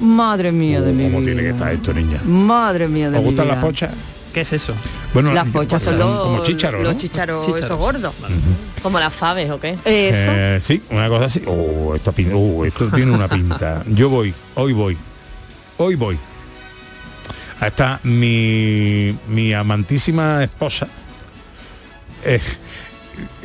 Madre 0.00 0.52
mía 0.52 0.82
de 0.82 0.92
mi 0.92 1.04
¿Cómo 1.04 1.20
vida. 1.20 1.32
tiene 1.32 1.42
que 1.42 1.50
estar 1.54 1.72
esto, 1.72 1.94
niña? 1.94 2.20
Madre 2.24 2.88
mía 2.88 3.08
de 3.08 3.16
¿Os 3.16 3.22
mi 3.22 3.28
gustan 3.30 3.46
vida. 3.46 3.54
las 3.54 3.64
pochas? 3.64 3.90
¿Qué 4.36 4.42
es 4.42 4.52
eso? 4.52 4.74
Bueno, 5.14 5.32
Las 5.32 5.48
pochas 5.48 5.82
son 5.82 5.98
los, 5.98 6.20
como 6.20 6.44
chícharos, 6.44 6.82
los 6.82 6.92
¿no? 6.92 7.00
chícharos, 7.00 7.46
Chícharos. 7.46 7.64
esos 7.64 7.78
gordos. 7.78 8.12
Como 8.82 8.98
las 9.00 9.14
faves, 9.14 9.50
¿o 9.50 9.58
qué? 9.58 9.70
Eso. 9.70 9.82
Eh, 9.86 10.58
sí, 10.60 10.82
una 10.90 11.08
cosa 11.08 11.24
así. 11.24 11.42
Oh, 11.46 11.94
esto, 11.94 12.12
oh, 12.34 12.66
esto 12.66 12.90
tiene 12.90 13.12
una 13.12 13.28
pinta. 13.28 13.82
Yo 13.88 14.10
voy, 14.10 14.34
hoy 14.56 14.74
voy, 14.74 14.98
hoy 15.78 15.94
voy. 15.94 16.18
Ahí 17.60 17.68
está 17.68 17.98
mi, 18.02 19.16
mi 19.26 19.54
amantísima 19.54 20.44
esposa, 20.44 20.86
eh, 22.22 22.38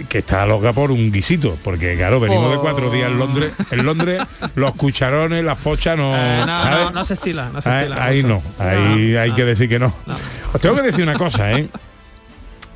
que 0.09 0.19
está 0.19 0.45
loca 0.45 0.73
por 0.73 0.91
un 0.91 1.11
guisito, 1.11 1.57
porque 1.63 1.95
claro, 1.95 2.19
venimos 2.19 2.51
de 2.51 2.57
cuatro 2.59 2.89
días 2.91 3.09
en 3.09 3.17
Londres. 3.19 3.53
En 3.71 3.85
Londres 3.85 4.21
los 4.55 4.75
cucharones, 4.75 5.43
las 5.43 5.57
pochas 5.57 5.97
no... 5.97 6.15
Eh, 6.15 6.43
no, 6.45 6.59
¿sabes? 6.61 6.85
no, 6.85 6.91
no 6.91 7.05
se 7.05 7.13
estila, 7.13 7.49
no 7.49 7.61
se 7.61 7.69
Ahí, 7.69 7.83
estila. 7.85 8.03
ahí 8.05 8.23
no, 8.23 8.43
ahí 8.59 9.15
hay 9.15 9.29
no. 9.29 9.35
que 9.35 9.45
decir 9.45 9.69
que 9.69 9.79
no. 9.79 9.93
Os 10.53 10.59
tengo 10.61 10.75
que 10.75 10.81
decir 10.81 11.03
una 11.03 11.15
cosa, 11.15 11.51
¿eh? 11.57 11.69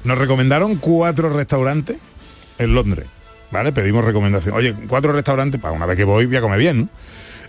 Nos 0.03 0.17
recomendaron 0.17 0.75
cuatro 0.75 1.29
restaurantes 1.29 1.97
en 2.57 2.75
Londres, 2.75 3.07
¿vale? 3.51 3.71
Pedimos 3.71 4.05
recomendación. 4.05 4.55
Oye, 4.55 4.75
cuatro 4.87 5.11
restaurantes, 5.11 5.59
para 5.59 5.73
una 5.73 5.85
vez 5.85 5.97
que 5.97 6.03
voy 6.03 6.25
voy 6.27 6.35
a 6.35 6.41
comer 6.41 6.59
bien, 6.59 6.81
¿no? 6.81 6.89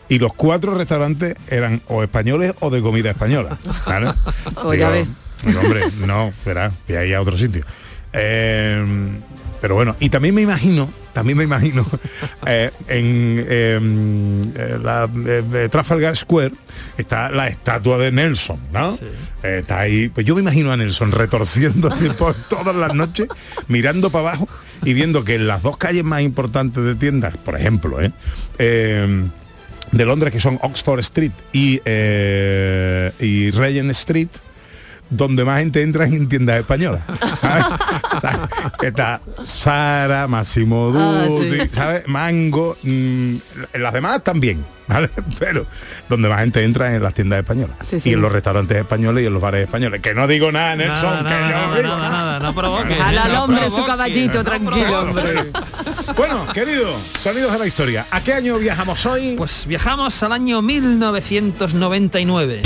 Y 0.09 0.19
los 0.19 0.33
cuatro 0.35 0.75
restaurantes 0.75 1.37
eran 1.49 1.83
o 1.89 2.03
españoles 2.03 2.55
o 2.61 2.71
de 2.71 2.81
comida 2.81 3.11
española, 3.11 3.59
¿vale? 3.87 4.13
Ya 4.79 4.89
ves. 4.91 5.07
digo, 5.45 5.61
hombre, 5.61 5.83
no, 6.07 6.33
verá, 6.45 6.73
y 6.89 6.95
ahí 6.95 7.13
a 7.13 7.21
otro 7.21 7.37
sitio. 7.37 7.65
Eh, 8.17 9.21
pero 9.61 9.75
bueno, 9.75 9.97
y 9.99 10.11
también 10.11 10.35
me 10.35 10.43
imagino, 10.43 10.89
también 11.13 11.39
me 11.39 11.45
imagino, 11.45 11.85
eh, 12.47 12.71
en 12.89 13.45
eh, 13.49 13.81
eh, 14.55 14.79
la 14.83 15.09
eh, 15.27 15.69
Trafalgar 15.71 16.17
Square 16.17 16.53
está 16.99 17.31
la 17.31 17.49
estatua 17.49 17.99
de 17.99 18.13
Nelson, 18.13 18.59
¿no? 18.73 18.99
Eh, 19.43 19.59
está 19.61 19.81
ahí, 19.81 20.09
pues 20.09 20.27
yo 20.27 20.35
me 20.35 20.43
imagino 20.43 20.73
a 20.73 20.77
Nelson 20.77 21.11
retorciéndose 21.11 22.11
por 22.11 22.35
todas 22.49 22.77
las 22.77 22.95
noches, 22.95 23.29
mirando 23.69 24.11
para 24.11 24.29
abajo 24.29 24.49
y 24.85 24.93
viendo 24.93 25.25
que 25.25 25.37
en 25.37 25.47
las 25.47 25.63
dos 25.63 25.77
calles 25.79 26.05
más 26.05 26.23
importantes 26.23 26.85
de 26.85 26.95
tiendas, 26.95 27.37
por 27.37 27.57
ejemplo, 27.59 28.01
¿eh? 28.01 28.13
Eh, 28.59 29.25
de 29.93 30.05
Londres, 30.05 30.33
que 30.33 30.41
son 30.41 30.59
Oxford 30.63 31.01
Street 31.01 31.33
y, 31.53 31.81
y 31.85 33.51
Regent 33.53 33.91
Street, 33.93 34.29
donde 35.11 35.45
más 35.45 35.59
gente 35.61 35.83
entra 35.83 36.05
es 36.05 36.13
en 36.13 36.29
tiendas 36.29 36.59
españolas. 36.61 37.03
Está 38.83 39.21
Sara, 39.45 40.27
Massimo 40.29 40.93
Ah, 40.95 41.25
Dutti, 41.27 41.61
sí. 41.61 41.69
¿sabes? 41.71 42.07
Mango, 42.09 42.77
mm, 42.83 43.37
las 43.75 43.93
demás 43.93 44.23
también, 44.25 44.65
¿vale? 44.89 45.11
Pero 45.39 45.67
donde 46.09 46.29
más 46.29 46.41
gente 46.41 46.65
entra 46.65 46.89
es 46.91 46.97
en 46.97 47.03
las 47.03 47.15
tiendas 47.15 47.39
españolas. 47.41 47.77
Sí, 47.85 48.01
sí. 48.01 48.11
Y 48.11 48.13
en 48.15 48.21
los 48.23 48.33
restaurantes 48.33 48.77
españoles 48.79 49.25
y 49.25 49.27
en 49.27 49.33
los 49.33 49.43
bares 49.43 49.65
españoles. 49.65 50.01
Que 50.01 50.15
no 50.15 50.27
digo 50.27 50.51
nada, 50.53 50.77
Nelson, 50.77 51.25
Nada, 51.25 51.29
que 51.29 51.35
nada, 51.35 51.49
no 51.49 51.57
nada, 51.69 51.77
digo 51.77 51.89
nada, 51.97 52.11
nada, 52.11 52.41
no 52.41 52.55
provoques. 52.55 53.01
Al 53.01 53.35
hombre 53.37 53.61
su 53.65 53.71
provoques, 53.71 53.87
caballito, 53.87 54.39
no 54.39 54.45
tranquilo, 54.45 55.01
hombre. 55.01 55.51
Bueno, 56.17 56.47
querido, 56.53 56.97
sonidos 57.21 57.53
de 57.53 57.59
la 57.59 57.67
historia. 57.67 58.07
¿A 58.11 58.21
qué 58.21 58.35
año 58.35 58.59
viajamos 58.59 59.05
hoy? 59.07 59.35
Pues 59.37 59.67
viajamos 59.67 60.23
al 60.23 60.33
año 60.33 60.63
1999. 60.63 62.63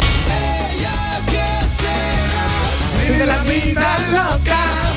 De 3.18 3.26
la 3.26 3.38
vida 3.42 3.98
loca 4.12 4.89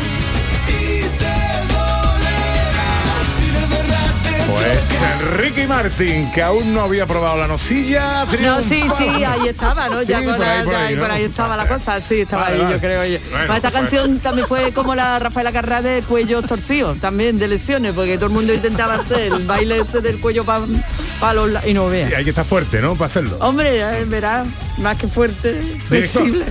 Pues 4.54 4.90
Enrique 5.20 5.68
Martín, 5.68 6.30
que 6.34 6.42
aún 6.44 6.74
no 6.74 6.82
había 6.82 7.06
probado 7.06 7.38
la 7.38 7.48
nocilla. 7.48 8.26
No, 8.42 8.62
sí, 8.62 8.84
sí, 8.98 9.24
ahí 9.24 9.48
estaba, 9.48 9.90
¿no? 9.90 10.02
Ya 10.04 10.20
Sí, 10.20 10.26
con 10.26 10.36
por 10.36 10.46
ahí, 10.46 10.64
por 10.64 10.74
ya 10.74 10.80
ahí, 10.80 10.88
ahí, 10.90 10.96
¿no? 10.96 11.02
por 11.02 11.12
ahí 11.12 11.24
estaba 11.24 11.58
la 11.58 11.68
cosa, 11.68 12.00
sí, 12.02 12.22
estaba 12.22 12.44
Vale, 12.44 12.56
ahí, 12.56 12.62
vale. 12.62 12.74
yo 12.76 12.80
creo. 12.80 13.00
Bueno, 13.32 13.54
esta 13.56 13.72
pues- 13.72 13.74
canción 13.82 14.20
también 14.20 14.48
fue 14.48 14.72
como 14.72 14.94
la 14.96 15.18
Rafaela 15.20 15.52
Carrá 15.52 15.82
de 15.82 16.02
cuello 16.04 16.42
torcido, 16.44 16.96
también 16.96 17.40
de 17.40 17.48
lesiones, 17.48 17.94
porque 17.94 18.16
todo 18.18 18.28
el 18.28 18.34
mundo 18.34 18.54
intentaba 18.54 18.96
hacer 18.96 19.34
el 19.34 19.46
baile 19.46 19.80
ese 19.80 20.02
del 20.02 20.20
cuello 20.20 20.44
para 20.46 21.34
los 21.34 21.50
la- 21.50 21.68
y 21.68 21.74
no 21.74 21.88
Y 21.88 21.92
vea. 21.92 22.18
hay 22.18 22.24
que 22.24 22.30
estar 22.30 22.46
fuerte, 22.46 22.80
¿no? 22.82 22.94
Para 22.94 23.08
hacerlo. 23.08 23.38
Hombre, 23.40 23.80
eh, 23.80 24.06
verás, 24.06 24.48
más 24.78 24.98
que 24.98 25.08
fuerte, 25.08 25.62
flexible. 25.88 26.46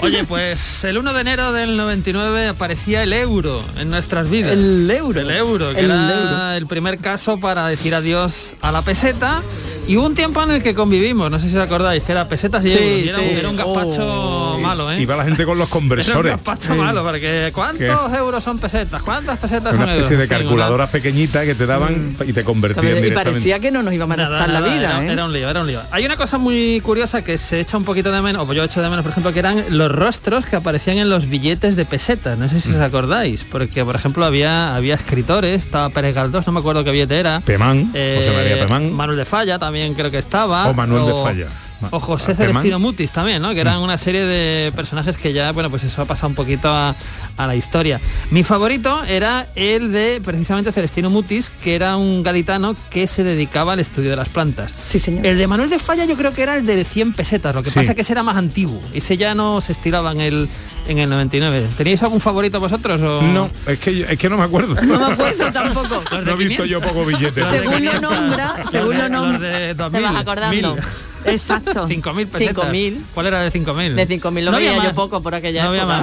Oye, 0.00 0.24
pues 0.24 0.82
el 0.84 0.98
1 0.98 1.12
de 1.12 1.20
enero 1.20 1.52
del 1.52 1.76
99 1.76 2.48
aparecía 2.48 3.02
el 3.02 3.12
euro 3.12 3.62
en 3.78 3.90
nuestras 3.90 4.28
vidas. 4.30 4.52
El 4.52 4.90
euro. 4.90 5.20
El 5.20 5.30
euro, 5.30 5.72
que 5.74 5.80
El 5.80 5.90
era 5.90 6.14
euro. 6.14 6.50
el 6.52 6.66
primer 6.66 6.98
caso 6.98 7.33
para 7.40 7.66
decir 7.68 7.94
adiós 7.94 8.54
a 8.60 8.72
la 8.72 8.82
peseta. 8.82 9.42
Y 9.86 9.98
hubo 9.98 10.06
un 10.06 10.14
tiempo 10.14 10.42
en 10.42 10.50
el 10.50 10.62
que 10.62 10.74
convivimos, 10.74 11.30
no 11.30 11.38
sé 11.38 11.50
si 11.50 11.56
os 11.58 11.62
acordáis, 11.62 12.02
que 12.04 12.12
era 12.12 12.26
pesetas 12.26 12.64
y 12.64 12.68
Sí, 12.74 12.78
euros. 12.78 13.04
Y 13.04 13.08
era, 13.10 13.18
un- 13.18 13.24
sí. 13.24 13.34
era 13.38 13.48
un 13.50 13.56
gazpacho 13.56 14.58
malo, 14.62 14.90
¿eh? 14.90 15.02
Y 15.02 15.04
va 15.04 15.14
la 15.16 15.24
gente 15.24 15.44
con 15.44 15.58
los 15.58 15.68
Era 15.74 15.76
un 15.76 15.80
conversores. 15.88 16.36
malo, 16.78 17.02
porque 17.04 17.50
¿cuántos 17.54 18.12
euros 18.16 18.42
son 18.42 18.58
pesetas? 18.58 19.02
¿Cuántas 19.02 19.38
pesetas 19.38 19.74
Una 19.74 19.82
son 19.84 19.88
euros? 19.90 19.96
especie 20.10 20.16
de 20.16 20.22
En 20.24 20.28
fin, 20.30 20.36
una- 20.36 20.44
calculadora 20.46 20.86
pequeñita 20.86 21.44
que 21.44 21.54
te 21.54 21.66
daban 21.66 22.16
y 22.26 22.32
te 22.32 22.44
convertían 22.44 22.86
Y 22.86 22.88
directamente. 22.94 23.30
parecía 23.32 23.58
que 23.60 23.70
no 23.70 23.82
nos 23.82 23.92
íbamos 23.92 24.14
a 24.14 24.22
Nada, 24.22 24.30
gastar 24.38 24.48
la 24.54 24.60
nada, 24.60 24.74
vida, 24.74 24.90
era, 25.00 25.04
¿eh? 25.04 25.12
era 25.12 25.24
un 25.26 25.32
lío, 25.34 25.50
era 25.50 25.60
un 25.60 25.66
lío. 25.66 25.80
Hay 25.90 26.06
una 26.06 26.16
cosa 26.16 26.38
muy 26.38 26.80
curiosa 26.80 27.22
que 27.22 27.36
se 27.36 27.60
echa 27.60 27.76
un 27.76 27.84
poquito 27.84 28.10
de 28.10 28.22
menos, 28.22 28.48
o 28.48 28.52
yo 28.54 28.64
echo 28.64 28.80
de 28.80 28.88
menos, 28.88 29.02
por 29.02 29.10
ejemplo, 29.10 29.34
que 29.34 29.38
eran 29.40 29.64
los 29.68 29.92
rostros 29.92 30.46
que 30.46 30.56
aparecían 30.56 30.96
en 30.96 31.10
los 31.10 31.28
billetes 31.28 31.76
de 31.76 31.84
peseta. 31.84 32.36
No 32.36 32.48
sé 32.48 32.62
si 32.62 32.70
os 32.70 32.76
Mm. 32.78 32.82
acordáis, 32.82 33.44
porque 33.44 33.84
por 33.84 33.96
ejemplo 33.96 34.24
había 34.24 34.74
había 34.76 34.94
escritores, 34.94 35.60
estaba 35.66 35.90
Pérez 35.90 36.14
Galdós, 36.14 36.46
no 36.46 36.54
me 36.54 36.60
acuerdo 36.60 36.82
qué 36.84 36.90
billete 36.90 37.18
era. 37.18 37.23
Pemán, 37.44 37.90
Eh, 37.94 38.14
José 38.18 38.30
María 38.36 38.58
Pemán. 38.60 38.92
Manuel 38.92 39.18
de 39.18 39.24
Falla 39.24 39.58
también 39.58 39.94
creo 39.94 40.10
que 40.10 40.18
estaba. 40.18 40.68
O 40.68 40.74
Manuel 40.74 41.06
de 41.06 41.12
Falla. 41.22 41.46
O 41.90 42.00
José. 42.00 42.34
Celestino 42.34 42.78
Mutis 42.78 43.10
también, 43.10 43.42
¿no? 43.42 43.52
Que 43.52 43.60
eran 43.60 43.78
una 43.80 43.98
serie 43.98 44.22
de 44.24 44.72
personajes 44.72 45.16
que 45.16 45.32
ya, 45.32 45.52
bueno, 45.52 45.68
pues 45.70 45.84
eso 45.84 46.00
ha 46.02 46.04
pasado 46.06 46.28
un 46.28 46.34
poquito 46.34 46.68
a, 46.68 46.94
a 47.36 47.46
la 47.46 47.56
historia. 47.56 48.00
Mi 48.30 48.42
favorito 48.42 49.02
era 49.04 49.46
el 49.54 49.92
de 49.92 50.22
precisamente 50.24 50.72
Celestino 50.72 51.10
Mutis, 51.10 51.50
que 51.50 51.74
era 51.74 51.96
un 51.96 52.22
gaditano 52.22 52.74
que 52.90 53.06
se 53.06 53.22
dedicaba 53.24 53.74
al 53.74 53.80
estudio 53.80 54.10
de 54.10 54.16
las 54.16 54.28
plantas. 54.30 54.72
Sí, 54.88 54.98
señor. 54.98 55.26
El 55.26 55.36
de 55.36 55.46
Manuel 55.46 55.68
de 55.68 55.78
Falla 55.78 56.04
yo 56.06 56.16
creo 56.16 56.32
que 56.32 56.42
era 56.42 56.56
el 56.56 56.64
de 56.64 56.84
100 56.84 57.12
pesetas, 57.12 57.54
lo 57.54 57.62
que 57.62 57.70
Sí. 57.70 57.78
pasa 57.80 57.94
que 57.94 58.00
ese 58.02 58.12
era 58.12 58.22
más 58.22 58.36
antiguo. 58.36 58.80
Ese 58.94 59.16
ya 59.16 59.34
no 59.34 59.60
se 59.60 59.72
estiraba 59.72 60.12
en 60.12 60.20
el, 60.20 60.48
en 60.88 60.98
el 60.98 61.10
99. 61.10 61.68
¿Teníais 61.76 62.02
algún 62.02 62.20
favorito 62.20 62.60
vosotros? 62.60 63.00
O... 63.02 63.20
No, 63.22 63.50
es 63.66 63.78
que, 63.78 64.06
es 64.08 64.18
que 64.18 64.28
no 64.30 64.36
me 64.38 64.44
acuerdo. 64.44 64.74
No 64.82 64.98
me 64.98 65.12
acuerdo 65.12 65.52
tampoco. 65.52 66.02
No 66.24 66.32
he 66.32 66.36
visto 66.36 66.62
500. 66.64 66.68
yo 66.68 66.80
pocos 66.80 67.06
billetes. 67.06 67.44
Según 67.50 67.84
lo 67.84 68.00
nombra, 68.00 68.54
según 68.70 68.96
lo 68.98 69.08
nombra. 69.08 69.48
de 69.48 69.74
2000, 69.74 70.00
Te 70.02 70.08
vas 70.08 70.20
acordando. 70.20 70.74
1000. 70.76 70.84
Exacto. 71.24 71.88
5.000 71.88 72.26
pesetas. 72.28 72.64
5.000. 72.66 73.00
¿Cuál 73.14 73.26
era 73.26 73.40
de 73.42 73.52
5.000? 73.52 73.94
De 73.94 74.08
5.000 74.08 74.42
lo 74.42 74.50
No 74.50 74.56
había 74.56 74.70
veía 74.72 74.84
yo 74.84 74.94
poco 74.94 75.22
por 75.22 75.34
aquella 75.34 75.64
No 75.64 75.70
había 75.70 75.86
más, 75.86 76.02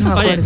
¿no? 0.00 0.14
Oye, 0.16 0.38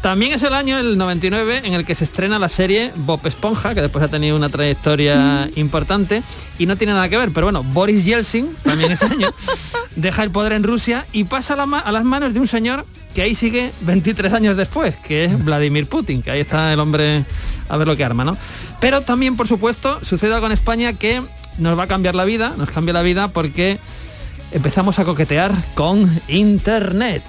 también 0.00 0.32
es 0.34 0.42
el 0.42 0.52
año, 0.52 0.78
el 0.78 0.98
99, 0.98 1.62
en 1.64 1.72
el 1.72 1.86
que 1.86 1.94
se 1.94 2.04
estrena 2.04 2.38
la 2.38 2.50
serie 2.50 2.92
Bob 2.94 3.26
Esponja, 3.26 3.74
que 3.74 3.80
después 3.80 4.04
ha 4.04 4.08
tenido 4.08 4.36
una 4.36 4.50
trayectoria 4.50 5.48
importante 5.56 6.22
y 6.58 6.66
no 6.66 6.76
tiene 6.76 6.92
nada 6.92 7.08
que 7.08 7.16
ver, 7.16 7.30
pero 7.32 7.46
bueno, 7.46 7.62
Boris 7.62 8.04
Yeltsin, 8.04 8.54
también 8.62 8.92
ese 8.92 9.06
año, 9.06 9.30
deja 9.96 10.22
el 10.22 10.30
poder 10.30 10.52
en 10.52 10.62
Rusia 10.62 11.06
y 11.14 11.24
pasa 11.24 11.54
a, 11.54 11.56
la 11.56 11.64
ma- 11.64 11.78
a 11.78 11.90
las 11.90 12.04
manos 12.04 12.34
de 12.34 12.40
un 12.40 12.46
señor 12.46 12.84
que 13.14 13.22
ahí 13.22 13.34
sigue 13.34 13.70
23 13.80 14.32
años 14.34 14.56
después, 14.58 14.94
que 14.96 15.24
es 15.24 15.42
Vladimir 15.44 15.86
Putin, 15.86 16.20
que 16.20 16.32
ahí 16.32 16.40
está 16.40 16.70
el 16.74 16.80
hombre 16.80 17.24
a 17.70 17.76
ver 17.78 17.86
lo 17.86 17.96
que 17.96 18.04
arma, 18.04 18.24
¿no? 18.24 18.36
Pero 18.80 19.00
también, 19.00 19.36
por 19.36 19.48
supuesto, 19.48 20.00
sucede 20.04 20.34
algo 20.34 20.44
en 20.46 20.52
España 20.52 20.92
que 20.92 21.22
nos 21.58 21.78
va 21.78 21.84
a 21.84 21.86
cambiar 21.86 22.14
la 22.14 22.24
vida, 22.24 22.54
nos 22.56 22.70
cambia 22.70 22.94
la 22.94 23.02
vida 23.02 23.28
porque 23.28 23.78
empezamos 24.52 24.98
a 24.98 25.04
coquetear 25.04 25.52
con 25.74 26.20
Internet. 26.28 27.22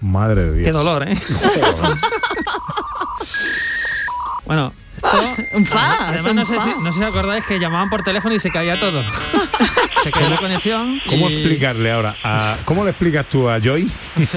Madre 0.00 0.42
de 0.44 0.52
Dios. 0.58 0.66
Qué 0.66 0.72
dolor, 0.72 1.08
¿eh? 1.08 1.18
bueno, 4.46 4.72
esto... 4.96 5.20
Un 5.54 5.66
fa, 5.66 6.08
Además, 6.08 6.30
un 6.30 6.36
no 6.36 6.44
sé, 6.46 6.56
fa. 6.56 6.64
si, 6.64 6.70
no 6.82 6.92
sé 6.92 6.98
si 7.00 7.04
acordáis 7.04 7.44
que 7.44 7.58
llamaban 7.58 7.90
por 7.90 8.02
teléfono 8.04 8.34
y 8.34 8.40
se 8.40 8.50
caía 8.50 8.78
todo. 8.78 9.02
se 10.04 10.10
caía 10.10 10.30
la 10.30 10.36
conexión. 10.36 11.00
¿Cómo 11.08 11.28
y- 11.30 11.34
explicarle 11.34 11.90
ahora? 11.92 12.14
a- 12.22 12.56
¿Cómo 12.64 12.84
le 12.84 12.90
explicas 12.90 13.28
tú 13.28 13.48
a 13.48 13.58
Joy? 13.60 13.90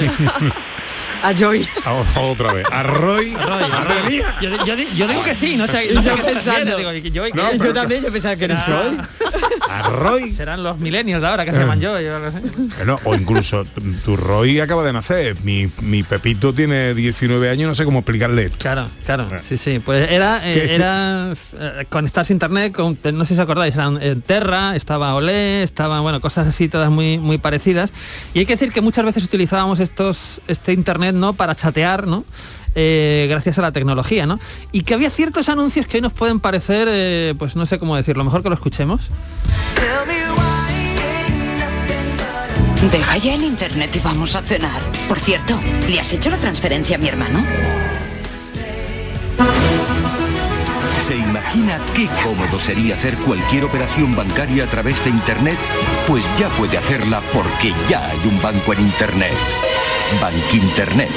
A 1.23 1.33
Joy. 1.33 1.67
A- 1.85 2.19
Otra 2.21 2.53
vez. 2.53 2.65
A 2.71 2.83
Roy. 2.83 3.33
Roy, 3.35 3.63
Roy. 3.63 4.11
mía. 4.11 4.35
Yo, 4.41 4.65
yo 4.65 4.75
yo 4.75 5.07
digo 5.07 5.23
que 5.23 5.35
sí, 5.35 5.55
no 5.57 5.67
sé, 5.67 5.89
Yo 5.93 5.99
a 6.13 6.15
qué 6.15 6.23
se 6.23 6.31
pensando. 6.33 6.77
digo, 6.77 6.93
yo, 6.93 7.73
también 7.73 8.03
yo 8.03 8.11
pensaba 8.11 8.35
que 8.35 8.45
era 8.45 8.57
Joy. 8.61 8.97
A 9.69 9.89
Roy. 9.89 10.31
Serán 10.31 10.63
los 10.63 10.79
milenios 10.79 11.21
de 11.21 11.27
ahora 11.27 11.45
que 11.45 11.51
se 11.51 11.59
llaman 11.59 11.79
yo. 11.79 11.99
yo 11.99 12.19
no 12.19 12.31
sé. 12.31 12.39
Bueno, 12.77 12.99
o 13.03 13.15
incluso 13.15 13.65
tu 14.05 14.15
Roy 14.17 14.59
acaba 14.59 14.83
de 14.83 14.93
nacer. 14.93 15.35
Mi, 15.43 15.69
mi 15.81 16.03
Pepito 16.03 16.53
tiene 16.53 16.93
19 16.93 17.49
años, 17.49 17.67
no 17.69 17.75
sé 17.75 17.85
cómo 17.85 17.99
explicarle 17.99 18.45
esto. 18.45 18.57
Claro, 18.59 18.87
claro, 19.05 19.27
sí, 19.47 19.57
sí. 19.57 19.79
Pues 19.83 20.09
era, 20.11 20.41
eh, 20.47 20.73
era 20.75 21.33
eh, 21.59 21.85
conectarse 21.89 22.33
a 22.33 22.35
internet, 22.35 22.73
con, 22.73 22.97
no 23.13 23.25
sé 23.25 23.29
si 23.29 23.33
os 23.33 23.39
acordáis, 23.39 23.75
eran 23.75 24.01
el 24.01 24.21
Terra, 24.23 24.75
estaba 24.75 25.13
Olé, 25.15 25.63
estaban, 25.63 26.01
bueno, 26.01 26.19
cosas 26.21 26.47
así 26.47 26.67
todas 26.69 26.89
muy, 26.89 27.17
muy 27.17 27.37
parecidas. 27.37 27.91
Y 28.33 28.39
hay 28.39 28.45
que 28.45 28.53
decir 28.53 28.71
que 28.71 28.81
muchas 28.81 29.05
veces 29.05 29.23
utilizábamos 29.23 29.79
estos, 29.79 30.41
este 30.47 30.73
internet, 30.73 31.08
¿no? 31.13 31.33
Para 31.33 31.55
chatear, 31.55 32.07
¿no? 32.07 32.23
Eh, 32.75 33.27
gracias 33.29 33.57
a 33.59 33.61
la 33.61 33.71
tecnología, 33.71 34.25
¿no? 34.25 34.39
Y 34.71 34.83
que 34.83 34.93
había 34.93 35.09
ciertos 35.09 35.49
anuncios 35.49 35.87
que 35.87 35.97
hoy 35.97 36.01
nos 36.01 36.13
pueden 36.13 36.39
parecer, 36.39 36.87
eh, 36.89 37.33
pues 37.37 37.55
no 37.55 37.65
sé 37.65 37.79
cómo 37.79 37.95
decirlo, 37.95 38.23
mejor 38.23 38.43
que 38.43 38.49
lo 38.49 38.55
escuchemos. 38.55 39.01
Deja 42.91 43.17
ya 43.17 43.33
el 43.33 43.43
internet 43.43 43.93
y 43.95 43.99
vamos 43.99 44.35
a 44.35 44.41
cenar. 44.41 44.81
Por 45.07 45.19
cierto, 45.19 45.59
¿le 45.89 45.99
has 45.99 46.13
hecho 46.13 46.29
la 46.29 46.37
transferencia 46.37 46.95
a 46.95 46.99
mi 46.99 47.07
hermano? 47.09 47.43
¿Se 51.05 51.15
imagina 51.15 51.79
qué 51.95 52.07
cómodo 52.23 52.57
sería 52.59 52.93
hacer 52.93 53.15
cualquier 53.15 53.65
operación 53.65 54.15
bancaria 54.15 54.63
a 54.63 54.67
través 54.67 55.03
de 55.03 55.09
Internet? 55.09 55.57
Pues 56.09 56.25
ya 56.39 56.49
puede 56.57 56.75
hacerla 56.75 57.21
porque 57.31 57.71
ya 57.87 58.09
hay 58.09 58.17
un 58.25 58.41
banco 58.41 58.73
en 58.73 58.79
Internet. 58.79 59.35
Bankinternet. 60.19 61.11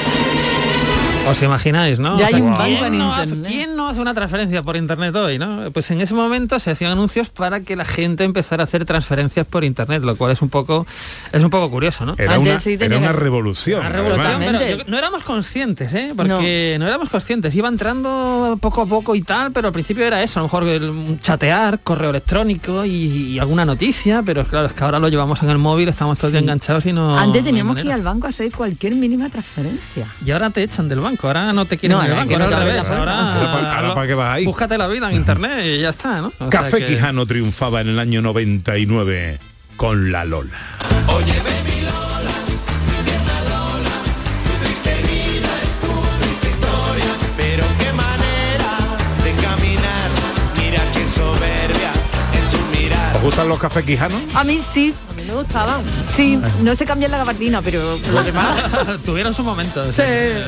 Os 1.27 1.41
imagináis, 1.41 1.99
¿no? 1.99 2.17
Ya 2.19 2.27
hay 2.27 2.41
un 2.41 2.53
¿quién 2.53 2.73
banco 2.75 2.85
en 2.85 2.97
no 2.97 3.13
hace-. 3.13 3.41
¿Quién 3.41 3.75
no 3.75 3.87
hace 3.87 4.01
una 4.01 4.13
transferencia 4.13 4.61
por 4.61 4.75
internet 4.75 5.15
hoy, 5.15 5.37
no? 5.39 5.71
Pues 5.71 5.89
en 5.91 6.01
ese 6.01 6.13
momento 6.13 6.59
se 6.59 6.71
hacían 6.71 6.91
anuncios 6.91 7.29
para 7.29 7.61
que 7.61 7.75
la 7.75 7.85
gente 7.85 8.23
empezara 8.25 8.63
a 8.63 8.65
hacer 8.65 8.83
transferencias 8.85 9.47
por 9.47 9.63
internet, 9.63 10.03
lo 10.03 10.15
cual 10.17 10.31
es 10.31 10.41
un 10.41 10.49
poco 10.49 10.85
es 11.31 11.43
un 11.43 11.49
poco 11.49 11.69
curioso, 11.69 12.05
¿no? 12.05 12.15
Era 12.17 12.37
una, 12.39 12.59
era 12.65 12.97
una 12.97 13.11
revolución. 13.13 13.79
Una 13.79 13.89
revolución, 13.89 14.25
además. 14.25 14.61
pero 14.63 14.77
yo- 14.79 14.83
no 14.87 14.97
éramos 14.97 15.23
conscientes, 15.23 15.93
¿eh? 15.93 16.09
Porque 16.15 16.75
no. 16.79 16.87
éramos 16.87 17.09
conscientes. 17.09 17.55
Iba 17.55 17.69
entrando 17.69 18.57
poco 18.61 18.81
a 18.81 18.85
poco 18.85 19.15
y 19.15 19.21
tal, 19.21 19.51
pero 19.53 19.67
al 19.67 19.73
principio 19.73 20.05
era 20.05 20.21
eso, 20.23 20.39
a 20.39 20.41
lo 20.41 20.47
mejor 20.47 20.63
el 20.67 21.19
chatear, 21.21 21.79
correo 21.79 22.09
electrónico 22.09 22.83
y, 22.85 22.91
y 23.33 23.39
alguna 23.39 23.63
noticia, 23.65 24.23
pero 24.25 24.45
claro, 24.45 24.67
es 24.67 24.73
que 24.73 24.83
ahora 24.83 24.99
lo 24.99 25.07
llevamos 25.07 25.41
en 25.41 25.49
el 25.49 25.57
móvil, 25.57 25.87
estamos 25.89 26.17
todos 26.17 26.29
el 26.29 26.33
día 26.33 26.41
enganchados 26.41 26.85
y 26.85 26.91
no. 26.93 27.17
Antes 27.17 27.41
no 27.43 27.45
teníamos 27.47 27.75
que 27.77 27.83
ir 27.83 27.91
al 27.93 28.01
banco 28.01 28.27
a 28.27 28.29
hacer 28.29 28.51
cualquier 28.51 28.95
mínima 28.95 29.29
transferencia. 29.29 30.07
Y 30.25 30.31
ahora 30.31 30.49
te 30.49 30.63
echan 30.63 30.89
del 30.89 30.99
banco, 30.99 31.12
ahora 31.21 31.53
no 31.53 31.65
te 31.65 31.77
quieren 31.77 31.97
No, 31.97 32.03
en 32.03 32.11
el 32.11 32.17
ahora 32.17 32.21
banco, 32.25 32.31
que 32.33 32.37
no 32.37 32.43
ahora 32.45 32.57
al 32.57 32.63
revés, 32.63 32.83
puerta. 32.83 33.77
ahora, 33.93 34.07
qué 34.07 34.13
vas 34.13 34.35
ahí. 34.35 34.45
Búscate 34.45 34.77
la 34.77 34.87
vida 34.87 35.09
en 35.09 35.15
internet 35.17 35.61
y 35.65 35.79
ya 35.81 35.89
está, 35.89 36.21
¿no? 36.21 36.31
O 36.39 36.49
Café 36.49 36.79
que- 36.79 36.85
Quijano 36.87 37.25
triunfaba 37.25 37.81
en 37.81 37.89
el 37.89 37.99
año 37.99 38.21
99 38.21 39.39
con 39.77 40.11
la 40.11 40.25
Lola. 40.25 40.57
Oye, 41.07 41.33
baby 41.33 41.81
Lola, 41.81 42.35
tierna 43.05 43.39
Lola, 43.49 43.95
tu 44.45 44.65
triste 44.65 44.95
vida 45.01 45.49
es 45.63 45.79
tu 45.79 46.23
triste 46.23 46.49
historia. 46.49 47.13
Pero 47.37 47.63
qué 47.79 47.93
manera 47.93 48.71
de 49.23 49.31
caminar, 49.43 50.09
mira 50.57 50.79
qué 50.93 51.07
soberbia 51.07 51.91
en 52.33 52.47
su 52.51 52.79
mirar. 52.81 53.15
¿Os 53.17 53.21
gustan 53.21 53.47
los 53.49 53.59
cafés 53.59 53.83
Quijano? 53.85 54.19
A 54.35 54.43
mí 54.43 54.59
sí. 54.59 54.93
Me 55.33 55.39
gustaban. 55.39 55.81
Sí, 56.11 56.39
no 56.61 56.75
se 56.75 56.85
cambia 56.85 57.07
la 57.09 57.17
gabardina, 57.17 57.59
pero 57.63 57.97
lo 58.11 58.23
demás. 58.23 59.01
Tuvieron 59.05 59.33
su 59.33 59.43
momento. 59.43 59.91
Sí, 59.91 60.01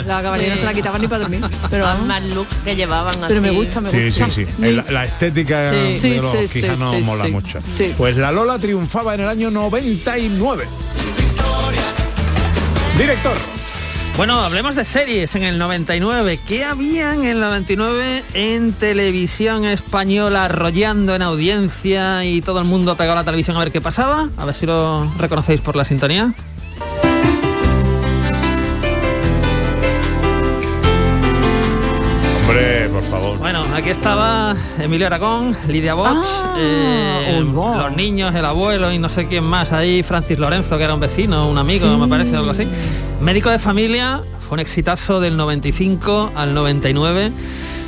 la 0.06 0.22
gabardina 0.22 0.54
Sí. 0.54 0.60
se 0.60 0.66
la 0.66 0.74
quitaban 0.76 1.02
ni 1.02 1.08
para 1.08 1.22
dormir. 1.22 1.42
Pero, 1.72 1.86
Más- 1.86 2.02
más 2.04 2.24
look 2.24 2.46
que 2.64 2.76
llevaban 2.76 3.16
pero 3.28 3.42
me 3.42 3.50
gusta, 3.50 3.82
me 3.82 3.90
Sí, 3.90 4.12
sí, 4.12 4.22
gusta. 4.22 4.30
sí. 4.62 4.82
La, 4.92 5.06
estética 5.06 5.72
Sí. 5.72 6.10
de 6.10 6.22
los 6.22 6.32
sí, 6.52 6.62
sí, 6.62 7.04
mola 7.04 7.26
sí. 7.26 7.32
mucho. 7.32 7.60
Sí. 7.64 7.96
Pues 7.98 8.16
la 8.16 8.32
Lola 8.32 8.60
triunfaba 8.60 9.16
en 9.16 9.22
el 9.22 9.28
año 9.30 9.50
99. 9.50 10.68
Director. 12.96 13.55
Bueno, 14.18 14.40
hablemos 14.42 14.76
de 14.76 14.86
series 14.86 15.36
en 15.36 15.44
el 15.44 15.58
99. 15.58 16.40
¿Qué 16.48 16.64
había 16.64 17.14
en 17.14 17.26
el 17.26 17.42
99 17.42 18.24
en 18.34 18.72
televisión 18.72 19.66
española 19.66 20.46
arrollando 20.46 21.14
en 21.16 21.22
audiencia 21.22 22.24
y 22.24 22.40
todo 22.40 22.60
el 22.60 22.66
mundo 22.66 22.96
pegado 22.96 23.18
a 23.18 23.22
la 23.22 23.26
televisión 23.26 23.58
a 23.58 23.60
ver 23.60 23.74
qué 23.74 23.82
pasaba? 23.82 24.30
A 24.38 24.46
ver 24.46 24.56
si 24.56 24.66
lo 24.66 25.12
reconocéis 25.18 25.60
por 25.60 25.76
la 25.76 25.84
sintonía. 25.84 26.34
Hombre, 32.40 32.90
por 32.90 33.04
favor. 33.04 33.38
Bueno, 33.38 33.65
aquí 33.76 33.90
estaba 33.90 34.56
Emilio 34.80 35.08
Aragón, 35.08 35.56
Lidia 35.68 35.94
Boch, 35.94 36.08
Ah, 36.26 36.56
eh, 36.58 37.44
los 37.44 37.96
niños, 37.96 38.34
el 38.34 38.46
abuelo 38.46 38.92
y 38.92 38.98
no 39.00 39.10
sé 39.10 39.28
quién 39.28 39.44
más 39.44 39.72
ahí, 39.72 40.02
Francis 40.04 40.40
Lorenzo, 40.40 40.78
que 40.78 40.84
era 40.84 40.94
un 40.94 41.00
vecino, 41.00 41.50
un 41.50 41.58
amigo, 41.58 41.90
Sí. 41.92 41.98
me 41.98 42.08
parece, 42.08 42.36
algo 42.36 42.52
así. 42.52 42.68
Médico 43.22 43.50
de 43.50 43.60
familia, 43.60 44.22
fue 44.48 44.56
un 44.56 44.60
exitazo 44.62 45.20
del 45.20 45.36
95 45.38 46.32
al 46.36 46.54
99. 46.54 47.32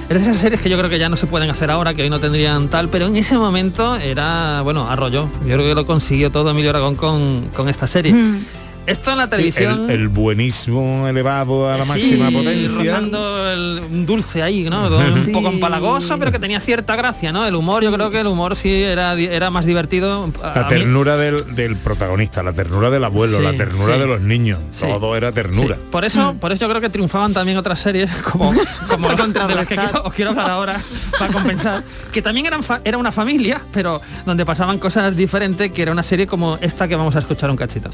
Es 0.09 0.15
de 0.15 0.21
esas 0.31 0.37
series 0.37 0.61
que 0.61 0.69
yo 0.69 0.77
creo 0.77 0.89
que 0.89 0.99
ya 0.99 1.09
no 1.09 1.17
se 1.17 1.27
pueden 1.27 1.49
hacer 1.49 1.69
ahora, 1.69 1.93
que 1.93 2.01
hoy 2.03 2.09
no 2.09 2.19
tendrían 2.19 2.69
tal, 2.69 2.87
pero 2.89 3.07
en 3.07 3.17
ese 3.17 3.37
momento 3.37 3.97
era, 3.97 4.61
bueno, 4.61 4.89
arrolló. 4.89 5.29
Yo 5.45 5.55
creo 5.55 5.63
que 5.65 5.75
lo 5.75 5.85
consiguió 5.85 6.31
todo 6.31 6.49
Emilio 6.51 6.69
Aragón 6.69 6.95
con, 6.95 7.49
con 7.55 7.67
esta 7.67 7.87
serie. 7.87 8.13
Mm. 8.13 8.45
Esto 8.87 9.11
en 9.11 9.17
la 9.17 9.29
televisión... 9.29 9.89
El, 9.89 9.99
el 10.01 10.07
buenismo 10.07 11.07
elevado 11.07 11.69
a 11.69 11.77
la 11.77 11.83
Sí, 11.83 11.89
máxima 11.89 12.31
potencia. 12.31 12.93
rozando 12.93 13.51
el, 13.51 13.81
un 13.91 14.05
dulce 14.05 14.41
ahí, 14.41 14.63
¿no? 14.69 14.87
Un 14.97 15.31
poco 15.33 15.49
empalagoso, 15.49 16.17
pero 16.17 16.31
que 16.31 16.39
tenía 16.39 16.59
cierta 16.61 16.95
gracia, 16.95 17.31
¿no? 17.33 17.45
El 17.45 17.55
humor, 17.55 17.83
yo 17.83 17.91
creo 17.91 18.09
que 18.09 18.21
el 18.21 18.27
humor 18.27 18.55
sí 18.55 18.73
era, 18.83 19.13
era 19.15 19.49
más 19.49 19.65
divertido. 19.65 20.31
A- 20.41 20.53
La 20.55 20.65
a 20.65 20.67
ternura 20.69 21.17
del, 21.17 21.53
del 21.53 21.75
protagonista, 21.75 22.41
la 22.43 22.53
ternura 22.53 22.89
del 22.89 23.03
abuelo, 23.03 23.37
Sí, 23.39 23.43
la 23.43 23.53
ternura 23.53 23.95
sí. 23.95 23.99
de 23.99 24.07
los 24.07 24.21
niños. 24.21 24.59
Sí. 24.71 24.85
Todo 24.87 25.15
era 25.17 25.31
ternura. 25.33 25.75
Sí, 25.75 25.81
Por 25.91 26.05
eso, 26.05 26.33
por 26.39 26.51
eso 26.53 26.65
yo 26.65 26.69
creo 26.69 26.81
que 26.81 26.89
triunfaban 26.89 27.33
también 27.33 27.57
otras 27.57 27.79
series 27.79 28.09
como, 28.31 28.53
como 28.89 29.09
de 29.47 29.55
las 29.55 29.67
que 29.67 29.75
quiero- 29.75 30.03
os 30.05 30.13
quiero 30.13 30.31
hablar 30.31 30.49
ahora 30.49 30.79
para 31.19 31.33
compensar, 31.33 31.83
que 32.13 32.21
también 32.21 32.45
eran 32.45 32.63
fa- 32.63 32.79
era 32.85 32.97
una 32.97 33.11
familia, 33.11 33.61
pero 33.73 34.01
donde 34.25 34.45
pasaban 34.45 34.79
cosas 34.79 35.15
diferentes, 35.17 35.71
que 35.73 35.81
era 35.81 35.91
una 35.91 36.03
serie 36.03 36.25
como 36.25 36.57
esta 36.61 36.87
que 36.87 36.95
vamos 36.95 37.15
a 37.17 37.19
escuchar 37.19 37.49
un 37.49 37.57
cachito. 37.57 37.89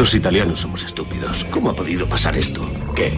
Los 0.00 0.14
italianos 0.14 0.60
somos 0.60 0.82
estúpidos. 0.82 1.44
¿Cómo 1.50 1.68
ha 1.68 1.76
podido 1.76 2.08
pasar 2.08 2.34
esto? 2.34 2.66
¿Qué? 2.96 3.12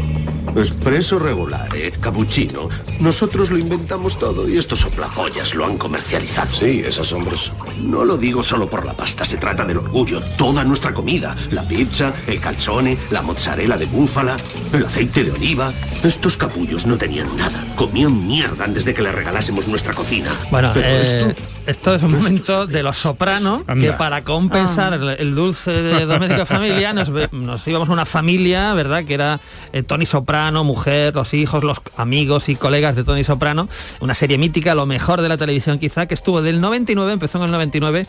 Espresso 0.56 1.20
regular, 1.20 1.68
¿eh? 1.76 1.92
Cappuccino. 2.00 2.68
Nosotros 2.98 3.52
lo 3.52 3.58
inventamos 3.58 4.18
todo 4.18 4.48
y 4.48 4.58
estos 4.58 4.80
soplapollas 4.80 5.54
lo 5.54 5.64
han 5.64 5.78
comercializado. 5.78 6.52
Sí, 6.52 6.82
es 6.84 6.98
asombroso. 6.98 7.52
No 7.78 8.04
lo 8.04 8.18
digo 8.18 8.42
solo 8.42 8.68
por 8.68 8.84
la 8.84 8.96
pasta, 8.96 9.24
se 9.24 9.36
trata 9.36 9.64
del 9.64 9.76
orgullo. 9.76 10.20
Toda 10.36 10.64
nuestra 10.64 10.92
comida. 10.92 11.36
La 11.52 11.62
pizza, 11.68 12.12
el 12.26 12.40
calzone, 12.40 12.98
la 13.12 13.22
mozzarella 13.22 13.76
de 13.76 13.86
búfala, 13.86 14.36
el 14.72 14.84
aceite 14.84 15.22
de 15.22 15.30
oliva. 15.30 15.72
Estos 16.02 16.36
capullos 16.36 16.84
no 16.84 16.98
tenían 16.98 17.36
nada. 17.36 17.64
Comían 17.76 18.26
mierda 18.26 18.64
antes 18.64 18.84
de 18.84 18.92
que 18.92 19.02
les 19.02 19.14
regalásemos 19.14 19.68
nuestra 19.68 19.94
cocina. 19.94 20.32
Bueno, 20.50 20.72
Pero 20.74 20.88
eh, 20.88 21.00
esto... 21.00 21.51
esto 21.66 21.94
es 21.94 22.02
un 22.02 22.12
momento 22.12 22.66
de 22.66 22.82
los 22.82 22.98
sopranos 22.98 23.62
que 23.80 23.92
para 23.92 24.24
compensar 24.24 24.94
el, 24.94 25.08
el 25.10 25.34
dulce 25.34 25.70
de 25.70 26.06
doméstico 26.06 26.40
de 26.40 26.46
familia 26.46 26.92
nos, 26.92 27.10
íbamos 27.66 27.88
a 27.88 27.92
una 27.92 28.04
familia, 28.04 28.74
¿verdad? 28.74 29.04
Que 29.04 29.14
era 29.14 29.40
eh, 29.72 29.82
Tony 29.82 30.06
Soprano, 30.06 30.64
mujer, 30.64 31.14
los 31.14 31.34
hijos, 31.34 31.62
los 31.62 31.78
amigos 31.96 32.48
y 32.48 32.56
colegas 32.56 32.96
de 32.96 33.04
Tony 33.04 33.24
Soprano, 33.24 33.68
una 34.00 34.14
serie 34.14 34.38
mítica, 34.38 34.74
lo 34.74 34.86
mejor 34.86 35.20
de 35.20 35.28
la 35.28 35.36
televisión 35.36 35.78
quizá, 35.78 36.06
que 36.06 36.14
estuvo 36.14 36.42
del 36.42 36.60
99, 36.60 37.12
empezó 37.12 37.38
en 37.38 37.44
el 37.44 37.50
99 37.52 38.06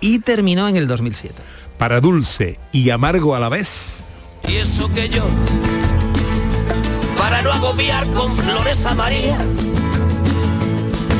y 0.00 0.20
terminó 0.20 0.68
en 0.68 0.76
el 0.76 0.86
2007. 0.86 1.34
Para 1.78 2.00
dulce 2.00 2.58
y 2.72 2.90
amargo 2.90 3.34
a 3.34 3.40
la 3.40 3.48
vez. 3.48 4.04
Y 4.48 4.56
eso 4.56 4.92
que 4.92 5.08
yo, 5.08 5.26
para 7.18 7.42
no 7.42 7.52
agobiar 7.52 8.06
con 8.12 8.34
flores 8.36 8.84
a 8.86 8.94
María, 8.94 9.38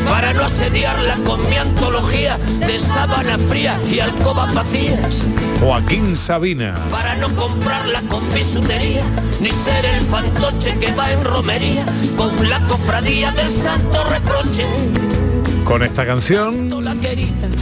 para 0.09 0.32
no 0.32 0.44
asediarla 0.44 1.16
con 1.24 1.46
mi 1.48 1.57
antología 1.57 2.38
de 2.59 2.78
sábana 2.78 3.36
fría 3.38 3.76
y 3.90 3.98
alcobas 4.00 4.55
vacías, 4.55 5.24
Joaquín 5.61 6.14
Sabina. 6.16 6.74
para 6.90 7.14
no 7.16 7.28
comprarla 7.34 8.02
con 8.02 8.22
bisutería, 8.32 9.02
ni 9.40 9.50
ser 9.50 9.84
el 9.84 10.00
fantoche 10.02 10.78
que 10.78 10.92
va 10.92 11.11
en 11.12 11.24
romería 11.24 11.84
con 12.16 12.48
la 12.48 12.61
cofradía 12.66 13.32
del 13.32 13.50
santo 13.50 14.05
reproche. 14.05 14.64
con 15.64 15.82
esta 15.82 16.07
canción 16.07 16.70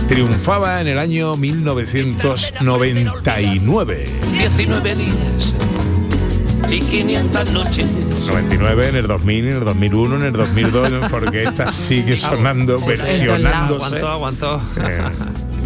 triunfaba 0.09 0.80
en 0.80 0.88
el 0.88 0.99
año 0.99 1.36
1999. 1.36 4.05
19 4.32 4.95
días 4.97 5.55
y 6.73 6.81
500 6.81 7.51
noches. 7.51 7.87
99, 8.27 8.89
en 8.89 8.97
el 8.97 9.07
2000, 9.07 9.47
en 9.47 9.53
el 9.53 9.64
2001, 9.64 10.16
en 10.16 10.23
el 10.23 10.33
2002, 10.33 10.93
porque 11.11 11.45
esta 11.45 11.70
sigue 11.70 12.16
sonando, 12.16 12.79
versionándose. 12.85 13.85
Aguantó, 13.85 14.09
aguantó. 14.09 14.62
Eh, 14.83 15.03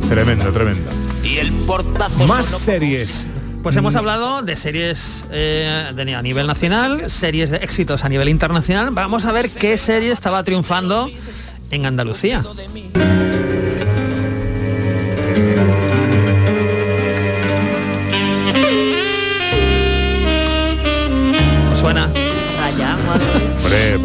tremendo, 0.08 0.52
tremendo. 0.52 0.90
Y 1.22 1.38
el 1.38 1.52
portazo 1.52 2.26
Más 2.26 2.46
series. 2.46 3.28
Pues 3.62 3.76
hemos 3.76 3.96
hablado 3.96 4.42
de 4.42 4.54
series 4.54 5.24
eh, 5.30 5.90
de, 5.94 6.14
a 6.14 6.22
nivel 6.22 6.46
nacional, 6.46 7.10
series 7.10 7.50
de 7.50 7.58
éxitos 7.58 8.04
a 8.04 8.08
nivel 8.08 8.28
internacional. 8.28 8.90
Vamos 8.92 9.26
a 9.26 9.32
ver 9.32 9.46
qué 9.50 9.76
serie 9.76 10.12
estaba 10.12 10.44
triunfando 10.44 11.10
en 11.70 11.86
Andalucía. 11.86 12.44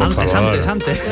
Por 0.08 0.20
Antes, 0.24 0.32
favor. 0.32 0.54
antes, 0.68 0.68
antes. 0.68 1.02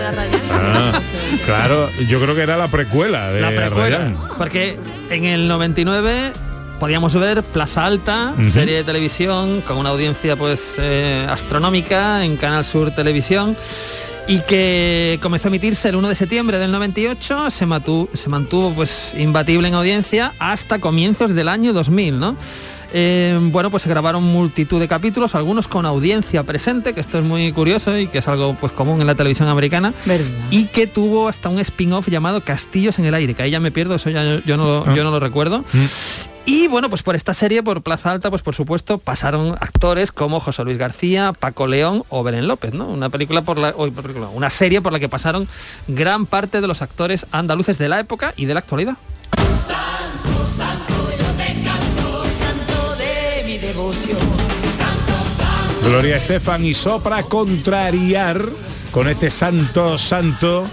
Ah, 0.51 1.01
claro, 1.47 1.91
yo 2.09 2.21
creo 2.21 2.35
que 2.35 2.43
era 2.43 2.57
la 2.57 2.69
precuela 2.69 3.31
de 3.31 3.41
La 3.41 3.49
precuela. 3.51 3.97
Arrayán. 3.97 4.17
Porque 4.39 4.77
en 5.11 5.25
el 5.25 5.49
99 5.49 6.33
podíamos 6.79 7.15
ver 7.15 7.43
Plaza 7.43 7.87
Alta, 7.87 8.35
serie 8.51 8.77
de 8.77 8.85
televisión 8.85 9.61
con 9.63 9.77
una 9.77 9.91
audiencia 9.91 10.37
pues 10.37 10.75
eh, 10.79 11.27
astronómica 11.29 12.25
en 12.25 12.37
Canal 12.37 12.65
Sur 12.65 12.91
Televisión 12.93 13.57
y 14.29 14.41
que 14.41 15.19
comenzó 15.23 15.49
a 15.49 15.51
emitirse 15.51 15.89
el 15.89 15.97
1 15.97 16.09
de 16.09 16.15
septiembre 16.15 16.59
del 16.59 16.71
98, 16.71 17.51
se, 17.51 17.67
matu- 17.67 18.09
se 18.15 18.29
mantuvo 18.29 18.73
pues 18.75 19.13
imbatible 19.19 19.69
en 19.69 19.75
audiencia 19.75 20.35
hasta 20.39 20.79
comienzos 20.79 21.35
del 21.35 21.49
año 21.49 21.73
2000, 21.73 22.19
¿no? 22.19 22.37
Eh, 22.93 23.39
bueno, 23.41 23.71
pues 23.71 23.83
se 23.85 23.89
grabaron 23.89 24.23
multitud 24.25 24.81
de 24.81 24.89
capítulos, 24.89 25.35
algunos 25.35 25.69
con 25.69 25.87
audiencia 25.87 26.43
presente, 26.43 26.93
que 26.95 27.01
esto 27.01 27.19
es 27.19 27.25
muy 27.25 27.53
curioso 27.53 27.97
y 27.97 28.07
que 28.09 28.19
es 28.19 28.29
algo 28.29 28.57
pues 28.61 28.73
común 28.73 29.01
en 29.01 29.07
la 29.07 29.15
televisión 29.15 29.49
americana, 29.49 29.95
y 30.51 30.67
que 30.67 30.87
tuvo 30.87 31.29
hasta 31.29 31.49
un 31.49 31.61
spin-off 31.61 32.09
llamado 32.09 32.41
Castillos 32.43 32.99
en 32.99 33.05
el 33.07 33.15
aire, 33.15 33.35
que 33.35 33.43
ahí 33.45 33.51
ya 33.51 33.61
me 33.61 33.71
pierdo, 33.71 33.95
eso 33.95 34.11
ya 34.11 34.25
yo, 34.25 34.41
yo 34.45 34.57
no, 34.57 34.85
Ah. 34.87 34.95
yo 34.95 35.05
no 35.05 35.11
lo 35.11 35.21
recuerdo. 35.21 35.65
Y 36.47 36.67
bueno, 36.69 36.89
pues 36.89 37.03
por 37.03 37.15
esta 37.15 37.33
serie, 37.35 37.63
por 37.63 37.83
Plaza 37.83 38.11
Alta, 38.11 38.31
pues 38.31 38.43
por 38.43 38.55
supuesto 38.55 38.99
pasaron 38.99 39.53
actores 39.61 40.11
como 40.11 40.41
José 40.41 40.65
Luis 40.65 40.79
García, 40.79 41.33
Paco 41.39 41.67
León 41.67 42.03
o 42.09 42.23
Belén 42.25 42.49
López, 42.49 42.73
¿no? 42.75 42.87
Una 42.89 43.09
película 43.11 43.43
por 43.43 43.59
la, 43.59 43.75
una 43.77 44.51
serie 44.51 44.81
por 44.81 44.93
la 44.93 44.99
que 44.99 45.09
pasaron 45.09 45.47
gran 45.87 46.27
parte 46.27 46.61
de 46.61 46.67
los 46.67 46.83
actores 46.83 47.27
andaluces 47.31 47.79
de 47.79 47.89
la 47.89 48.01
época 48.01 48.33
y 48.37 48.47
de 48.47 48.55
la 48.55 48.61
actualidad. 48.61 48.95
Santo, 49.55 50.47
santo, 50.47 50.95
devoción. 53.73 54.19
Gloria 55.85 56.17
Estefan 56.17 56.65
y 56.65 56.75
Sopra 56.75 57.23
contrariar 57.23 58.43
con 58.91 59.09
este 59.09 59.31
Santo 59.31 59.97
Santo 59.97 60.67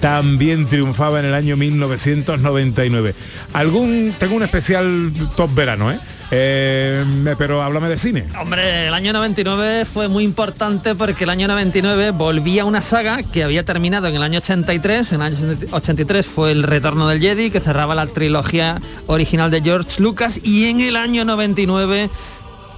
también 0.00 0.66
triunfaba 0.66 1.20
en 1.20 1.26
el 1.26 1.34
año 1.34 1.56
1999. 1.56 3.14
Algún 3.54 4.14
tengo 4.18 4.34
un 4.34 4.42
especial 4.42 5.12
top 5.34 5.54
verano, 5.54 5.90
¿eh? 5.92 5.98
Eh, 6.34 7.04
pero 7.36 7.62
háblame 7.62 7.90
de 7.90 7.98
cine. 7.98 8.24
Hombre, 8.40 8.88
el 8.88 8.94
año 8.94 9.12
99 9.12 9.84
fue 9.84 10.08
muy 10.08 10.24
importante 10.24 10.94
porque 10.94 11.24
el 11.24 11.30
año 11.30 11.46
99 11.46 12.10
volvía 12.12 12.64
una 12.64 12.80
saga 12.80 13.22
que 13.22 13.44
había 13.44 13.64
terminado 13.64 14.08
en 14.08 14.16
el 14.16 14.22
año 14.22 14.38
83. 14.38 15.12
En 15.12 15.20
el 15.20 15.26
año 15.26 15.56
83 15.72 16.26
fue 16.26 16.52
el 16.52 16.62
Retorno 16.62 17.06
del 17.06 17.20
Jedi, 17.20 17.50
que 17.50 17.60
cerraba 17.60 17.94
la 17.94 18.06
trilogía 18.06 18.80
original 19.08 19.50
de 19.50 19.60
George 19.60 20.02
Lucas. 20.02 20.40
Y 20.42 20.68
en 20.68 20.80
el 20.80 20.96
año 20.96 21.26
99 21.26 22.08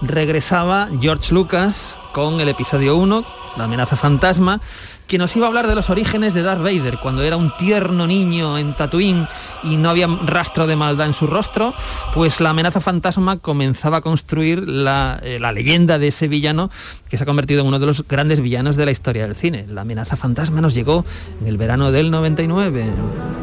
regresaba 0.02 0.88
George 1.00 1.32
Lucas 1.34 1.98
con 2.12 2.40
el 2.40 2.48
episodio 2.48 2.96
1, 2.96 3.24
La 3.56 3.64
amenaza 3.64 3.96
fantasma, 3.96 4.60
que 5.06 5.18
nos 5.18 5.34
iba 5.36 5.46
a 5.46 5.48
hablar 5.48 5.66
de 5.66 5.74
los 5.74 5.90
orígenes 5.90 6.32
de 6.32 6.42
Darth 6.42 6.62
Vader, 6.62 6.98
cuando 7.02 7.22
era 7.22 7.36
un 7.36 7.54
tierno 7.56 8.06
niño 8.06 8.56
en 8.56 8.74
Tatooine 8.74 9.28
y 9.62 9.76
no 9.76 9.90
había 9.90 10.06
rastro 10.06 10.66
de 10.66 10.76
maldad 10.76 11.06
en 11.06 11.12
su 11.12 11.26
rostro, 11.26 11.74
pues 12.14 12.40
la 12.40 12.50
amenaza 12.50 12.80
fantasma 12.80 13.38
comenzaba 13.38 13.98
a 13.98 14.00
construir 14.00 14.66
la, 14.68 15.18
eh, 15.22 15.38
la 15.40 15.52
leyenda 15.52 15.98
de 15.98 16.08
ese 16.08 16.28
villano 16.28 16.70
que 17.08 17.16
se 17.16 17.24
ha 17.24 17.26
convertido 17.26 17.60
en 17.62 17.66
uno 17.66 17.78
de 17.78 17.86
los 17.86 18.06
grandes 18.06 18.40
villanos 18.40 18.76
de 18.76 18.86
la 18.86 18.90
historia 18.92 19.26
del 19.26 19.36
cine. 19.36 19.66
La 19.68 19.82
amenaza 19.82 20.16
fantasma 20.16 20.60
nos 20.60 20.74
llegó 20.74 21.04
en 21.40 21.48
el 21.48 21.56
verano 21.56 21.90
del 21.90 22.10
99. 22.10 23.33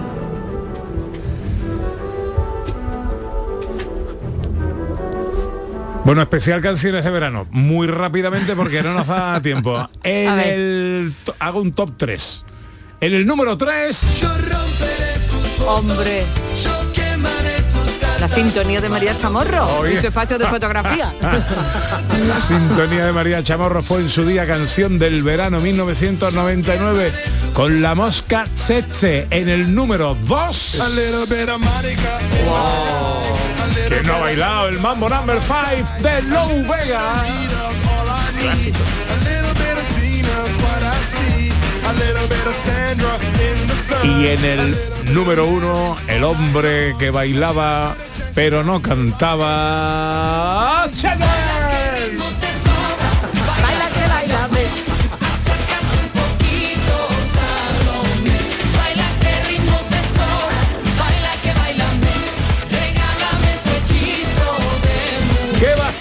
Bueno, 6.04 6.22
especial 6.22 6.62
canciones 6.62 7.04
de 7.04 7.12
verano, 7.12 7.47
muy 7.52 7.88
rápidamente 7.88 8.56
porque 8.56 8.82
no 8.82 8.93
nos 8.93 9.08
da 9.08 9.41
tiempo. 9.41 9.89
En 10.04 10.39
el 10.39 11.14
hago 11.39 11.62
un 11.62 11.74
top 11.74 11.91
3. 11.97 12.45
En 13.02 13.14
el 13.14 13.26
número 13.26 13.58
3, 13.58 14.24
Hombre. 15.68 16.26
La 18.20 18.28
sintonía 18.28 18.80
de 18.82 18.88
María 18.88 19.18
Chamorro 19.18 19.80
Oye. 19.80 19.95
y 19.95 19.97
su 19.97 20.08
espacio 20.08 20.38
de 20.38 20.45
fotografía. 20.45 21.12
la 22.28 22.39
sintonía 22.39 23.06
de 23.08 23.12
María 23.12 23.43
Chamorro 23.43 23.82
fue 23.82 24.02
en 24.02 24.10
su 24.10 24.24
día 24.24 24.45
canción 24.45 24.99
del 24.99 25.24
verano 25.24 25.60
1999 25.60 27.12
con 27.54 27.82
la 27.82 27.95
mosca 27.95 28.45
Tsetse 28.54 29.28
en 29.32 29.49
el 29.49 29.74
número 29.74 30.16
2. 30.28 30.76
Que 33.92 34.04
no 34.04 34.16
ha 34.16 34.22
bailado 34.22 34.70
el 34.70 34.80
mambo 34.80 35.10
number 35.10 35.38
5 35.38 35.89
de 36.02 36.22
Low 36.24 36.48
Vega. 36.64 37.02
Y 44.04 44.28
en 44.28 44.46
el 44.46 45.14
número 45.14 45.46
uno, 45.46 45.98
el 46.08 46.24
hombre 46.24 46.96
que 46.98 47.12
bailaba 47.12 47.94
pero 48.34 48.64
no 48.64 48.82
cantaba. 48.82 49.50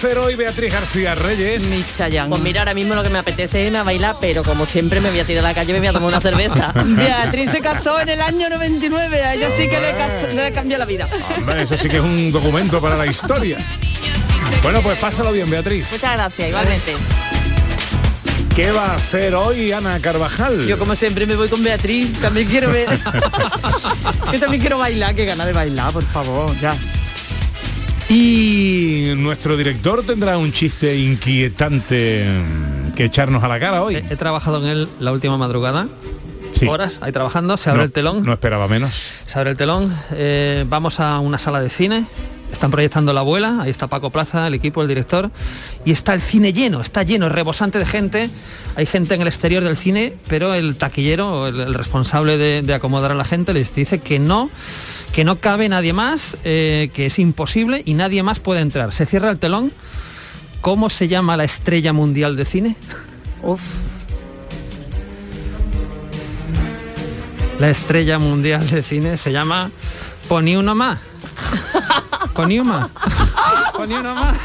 ¿Qué 0.00 0.06
va 0.06 0.12
a 0.12 0.16
hacer 0.16 0.30
hoy 0.30 0.34
Beatriz 0.34 0.72
García 0.72 1.14
Reyes? 1.14 1.62
Pues 2.30 2.40
mira, 2.40 2.60
ahora 2.60 2.72
mismo 2.72 2.94
lo 2.94 3.02
que 3.02 3.10
me 3.10 3.18
apetece 3.18 3.68
es 3.68 3.74
a 3.74 3.82
bailar, 3.82 4.16
pero 4.18 4.42
como 4.42 4.64
siempre 4.64 4.98
me 4.98 5.10
voy 5.10 5.20
a 5.20 5.26
tirar 5.26 5.44
a 5.44 5.48
la 5.48 5.54
calle 5.54 5.72
y 5.72 5.72
me 5.74 5.80
voy 5.80 5.88
a 5.88 5.92
tomar 5.92 6.08
una 6.08 6.20
cerveza. 6.22 6.72
Beatriz 6.86 7.50
se 7.50 7.60
casó 7.60 8.00
en 8.00 8.08
el 8.08 8.22
año 8.22 8.48
99, 8.48 9.22
a 9.22 9.34
ella 9.34 9.48
sí 9.58 9.68
que 9.68 9.78
le, 9.78 10.34
le 10.34 10.52
cambió 10.52 10.78
la 10.78 10.86
vida. 10.86 11.06
Hombre, 11.36 11.64
eso 11.64 11.76
sí 11.76 11.90
que 11.90 11.96
es 11.96 12.02
un 12.02 12.32
documento 12.32 12.80
para 12.80 12.96
la 12.96 13.06
historia. 13.06 13.58
Bueno, 14.62 14.80
pues 14.80 14.98
pásalo 14.98 15.32
bien, 15.32 15.50
Beatriz. 15.50 15.92
Muchas 15.92 16.14
gracias, 16.14 16.48
igualmente. 16.48 16.96
¿Qué 18.56 18.72
va 18.72 18.86
a 18.86 18.94
hacer 18.94 19.34
hoy 19.34 19.70
Ana 19.72 20.00
Carvajal? 20.00 20.66
Yo 20.66 20.78
como 20.78 20.96
siempre 20.96 21.26
me 21.26 21.36
voy 21.36 21.48
con 21.48 21.62
Beatriz, 21.62 22.18
también 22.20 22.48
quiero 22.48 22.70
ver. 22.70 22.88
Yo 24.32 24.40
también 24.40 24.62
quiero 24.62 24.78
bailar, 24.78 25.14
qué 25.14 25.26
gana 25.26 25.44
de 25.44 25.52
bailar, 25.52 25.92
por 25.92 26.04
favor, 26.04 26.58
ya. 26.58 26.74
Y 28.10 29.12
nuestro 29.16 29.56
director 29.56 30.02
tendrá 30.04 30.36
un 30.36 30.52
chiste 30.52 30.96
inquietante 30.98 32.26
que 32.96 33.04
echarnos 33.04 33.44
a 33.44 33.48
la 33.48 33.60
cara 33.60 33.84
hoy. 33.84 33.94
He, 33.96 34.04
he 34.10 34.16
trabajado 34.16 34.60
en 34.60 34.66
él 34.68 34.88
la 34.98 35.12
última 35.12 35.38
madrugada. 35.38 35.86
Sí. 36.52 36.66
Horas 36.66 36.98
ahí 37.02 37.12
trabajando, 37.12 37.56
se 37.56 37.70
abre 37.70 37.82
No, 37.82 37.84
el 37.84 37.92
telón. 37.92 38.24
No 38.24 38.32
esperaba 38.32 38.66
menos. 38.66 38.92
Se 39.26 39.38
abre 39.38 39.52
el 39.52 39.56
telón, 39.56 39.96
eh, 40.10 40.64
vamos 40.68 40.98
a 40.98 41.20
una 41.20 41.38
sala 41.38 41.60
de 41.60 41.70
cine, 41.70 42.06
están 42.52 42.70
proyectando 42.70 43.12
La 43.12 43.20
Abuela, 43.20 43.58
ahí 43.60 43.70
está 43.70 43.86
Paco 43.86 44.10
Plaza, 44.10 44.46
el 44.46 44.54
equipo, 44.54 44.82
el 44.82 44.88
director, 44.88 45.30
y 45.84 45.92
está 45.92 46.14
el 46.14 46.20
cine 46.20 46.52
lleno, 46.52 46.80
está 46.80 47.02
lleno, 47.02 47.28
rebosante 47.28 47.78
de 47.78 47.86
gente, 47.86 48.30
hay 48.76 48.86
gente 48.86 49.14
en 49.14 49.22
el 49.22 49.28
exterior 49.28 49.62
del 49.62 49.76
cine, 49.76 50.14
pero 50.28 50.54
el 50.54 50.76
taquillero, 50.76 51.48
el, 51.48 51.60
el 51.60 51.74
responsable 51.74 52.38
de, 52.38 52.62
de 52.62 52.74
acomodar 52.74 53.12
a 53.12 53.14
la 53.14 53.24
gente, 53.24 53.52
les 53.52 53.74
dice 53.74 53.98
que 53.98 54.18
no, 54.18 54.50
que 55.12 55.24
no 55.24 55.40
cabe 55.40 55.68
nadie 55.68 55.92
más, 55.92 56.36
eh, 56.44 56.90
que 56.94 57.06
es 57.06 57.18
imposible 57.18 57.82
y 57.84 57.94
nadie 57.94 58.22
más 58.22 58.40
puede 58.40 58.60
entrar. 58.60 58.92
Se 58.92 59.06
cierra 59.06 59.30
el 59.30 59.38
telón. 59.38 59.72
¿Cómo 60.60 60.90
se 60.90 61.08
llama 61.08 61.36
la 61.36 61.44
estrella 61.44 61.92
mundial 61.92 62.36
de 62.36 62.44
cine? 62.44 62.76
Uf. 63.42 63.62
La 67.58 67.70
estrella 67.70 68.18
mundial 68.18 68.68
de 68.68 68.82
cine 68.82 69.16
se 69.16 69.32
llama 69.32 69.70
Poni 70.28 70.56
uno 70.56 70.74
más. 70.74 70.98
Poni 72.34 72.58
uno 72.60 72.72
más. 72.72 72.88
Poni 73.72 73.94
uno 73.94 74.14
más. 74.14 74.36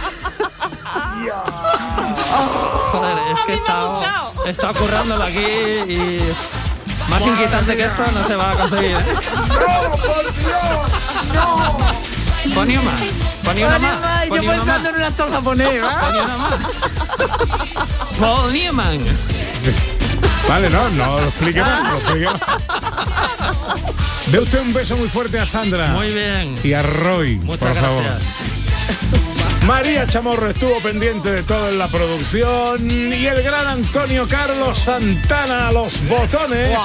Joder, 2.92 3.18
es 3.34 3.40
que 3.46 3.52
he 3.54 3.56
estado, 3.56 4.04
he 4.46 4.50
estado 4.50 4.74
currándolo 4.74 5.24
aquí 5.24 5.40
y 5.40 6.22
Más 7.10 7.22
inquietante 7.22 7.76
que 7.76 7.86
esto 7.86 8.04
no 8.14 8.28
se 8.28 8.36
va 8.36 8.52
a 8.52 8.54
conseguir. 8.54 8.96
¿eh? 8.96 9.06
¡No, 9.48 9.92
por 9.92 10.34
Dios! 10.36 10.90
¡No! 11.34 11.78
Ponía 12.54 12.82
más. 12.82 13.02
Ponía 13.44 13.68
una 13.68 13.80
más. 13.80 14.24
Yo 14.24 14.30
ponía 14.30 14.52
una 14.52 14.64
pensando 14.64 14.90
más. 14.90 14.90
en 14.90 14.96
un 14.96 15.04
actor 15.04 15.32
japonés. 15.32 15.68
Ponía 15.68 16.24
una 16.24 16.38
más. 16.38 16.54
Paul 18.20 18.54
Newman. 18.54 19.00
Vale, 20.48 20.70
no, 20.70 20.90
no 20.92 21.20
lo 21.20 21.28
explique 21.28 21.60
más, 21.62 21.84
no 21.84 21.92
lo 21.94 21.98
explique 22.00 22.26
más. 22.26 22.42
De 24.28 24.40
usted 24.40 24.60
un 24.62 24.74
beso 24.74 24.96
muy 24.98 25.08
fuerte 25.10 25.40
a 25.40 25.46
Sandra. 25.46 25.88
Muy 25.88 26.12
bien. 26.14 26.56
Y 26.64 26.74
a 26.74 26.82
Roy, 26.82 27.38
Muchas 27.38 27.70
por 27.70 27.82
favor. 27.82 28.04
gracias. 28.04 28.34
María 29.66 30.06
Chamorro 30.06 30.48
estuvo 30.50 30.78
pendiente 30.80 31.32
de 31.32 31.42
todo 31.44 31.70
en 31.70 31.80
la 31.80 31.88
producción 31.88 32.90
y 32.90 33.26
el 33.26 33.42
gran 33.42 33.68
Antonio 33.68 34.28
Carlos 34.30 34.78
Santana 34.78 35.70
a 35.70 35.72
los 35.72 36.08
botones. 36.08 36.78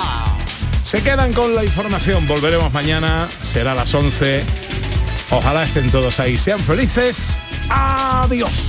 Se 0.83 1.03
quedan 1.03 1.33
con 1.35 1.55
la 1.55 1.63
información. 1.63 2.27
Volveremos 2.27 2.73
mañana, 2.73 3.29
será 3.43 3.73
a 3.73 3.75
las 3.75 3.93
11. 3.95 4.43
Ojalá 5.31 5.65
estén 5.65 5.91
todos 5.91 6.19
ahí. 6.21 6.37
Sean 6.39 6.59
felices. 6.61 7.39
Adiós. 7.69 8.69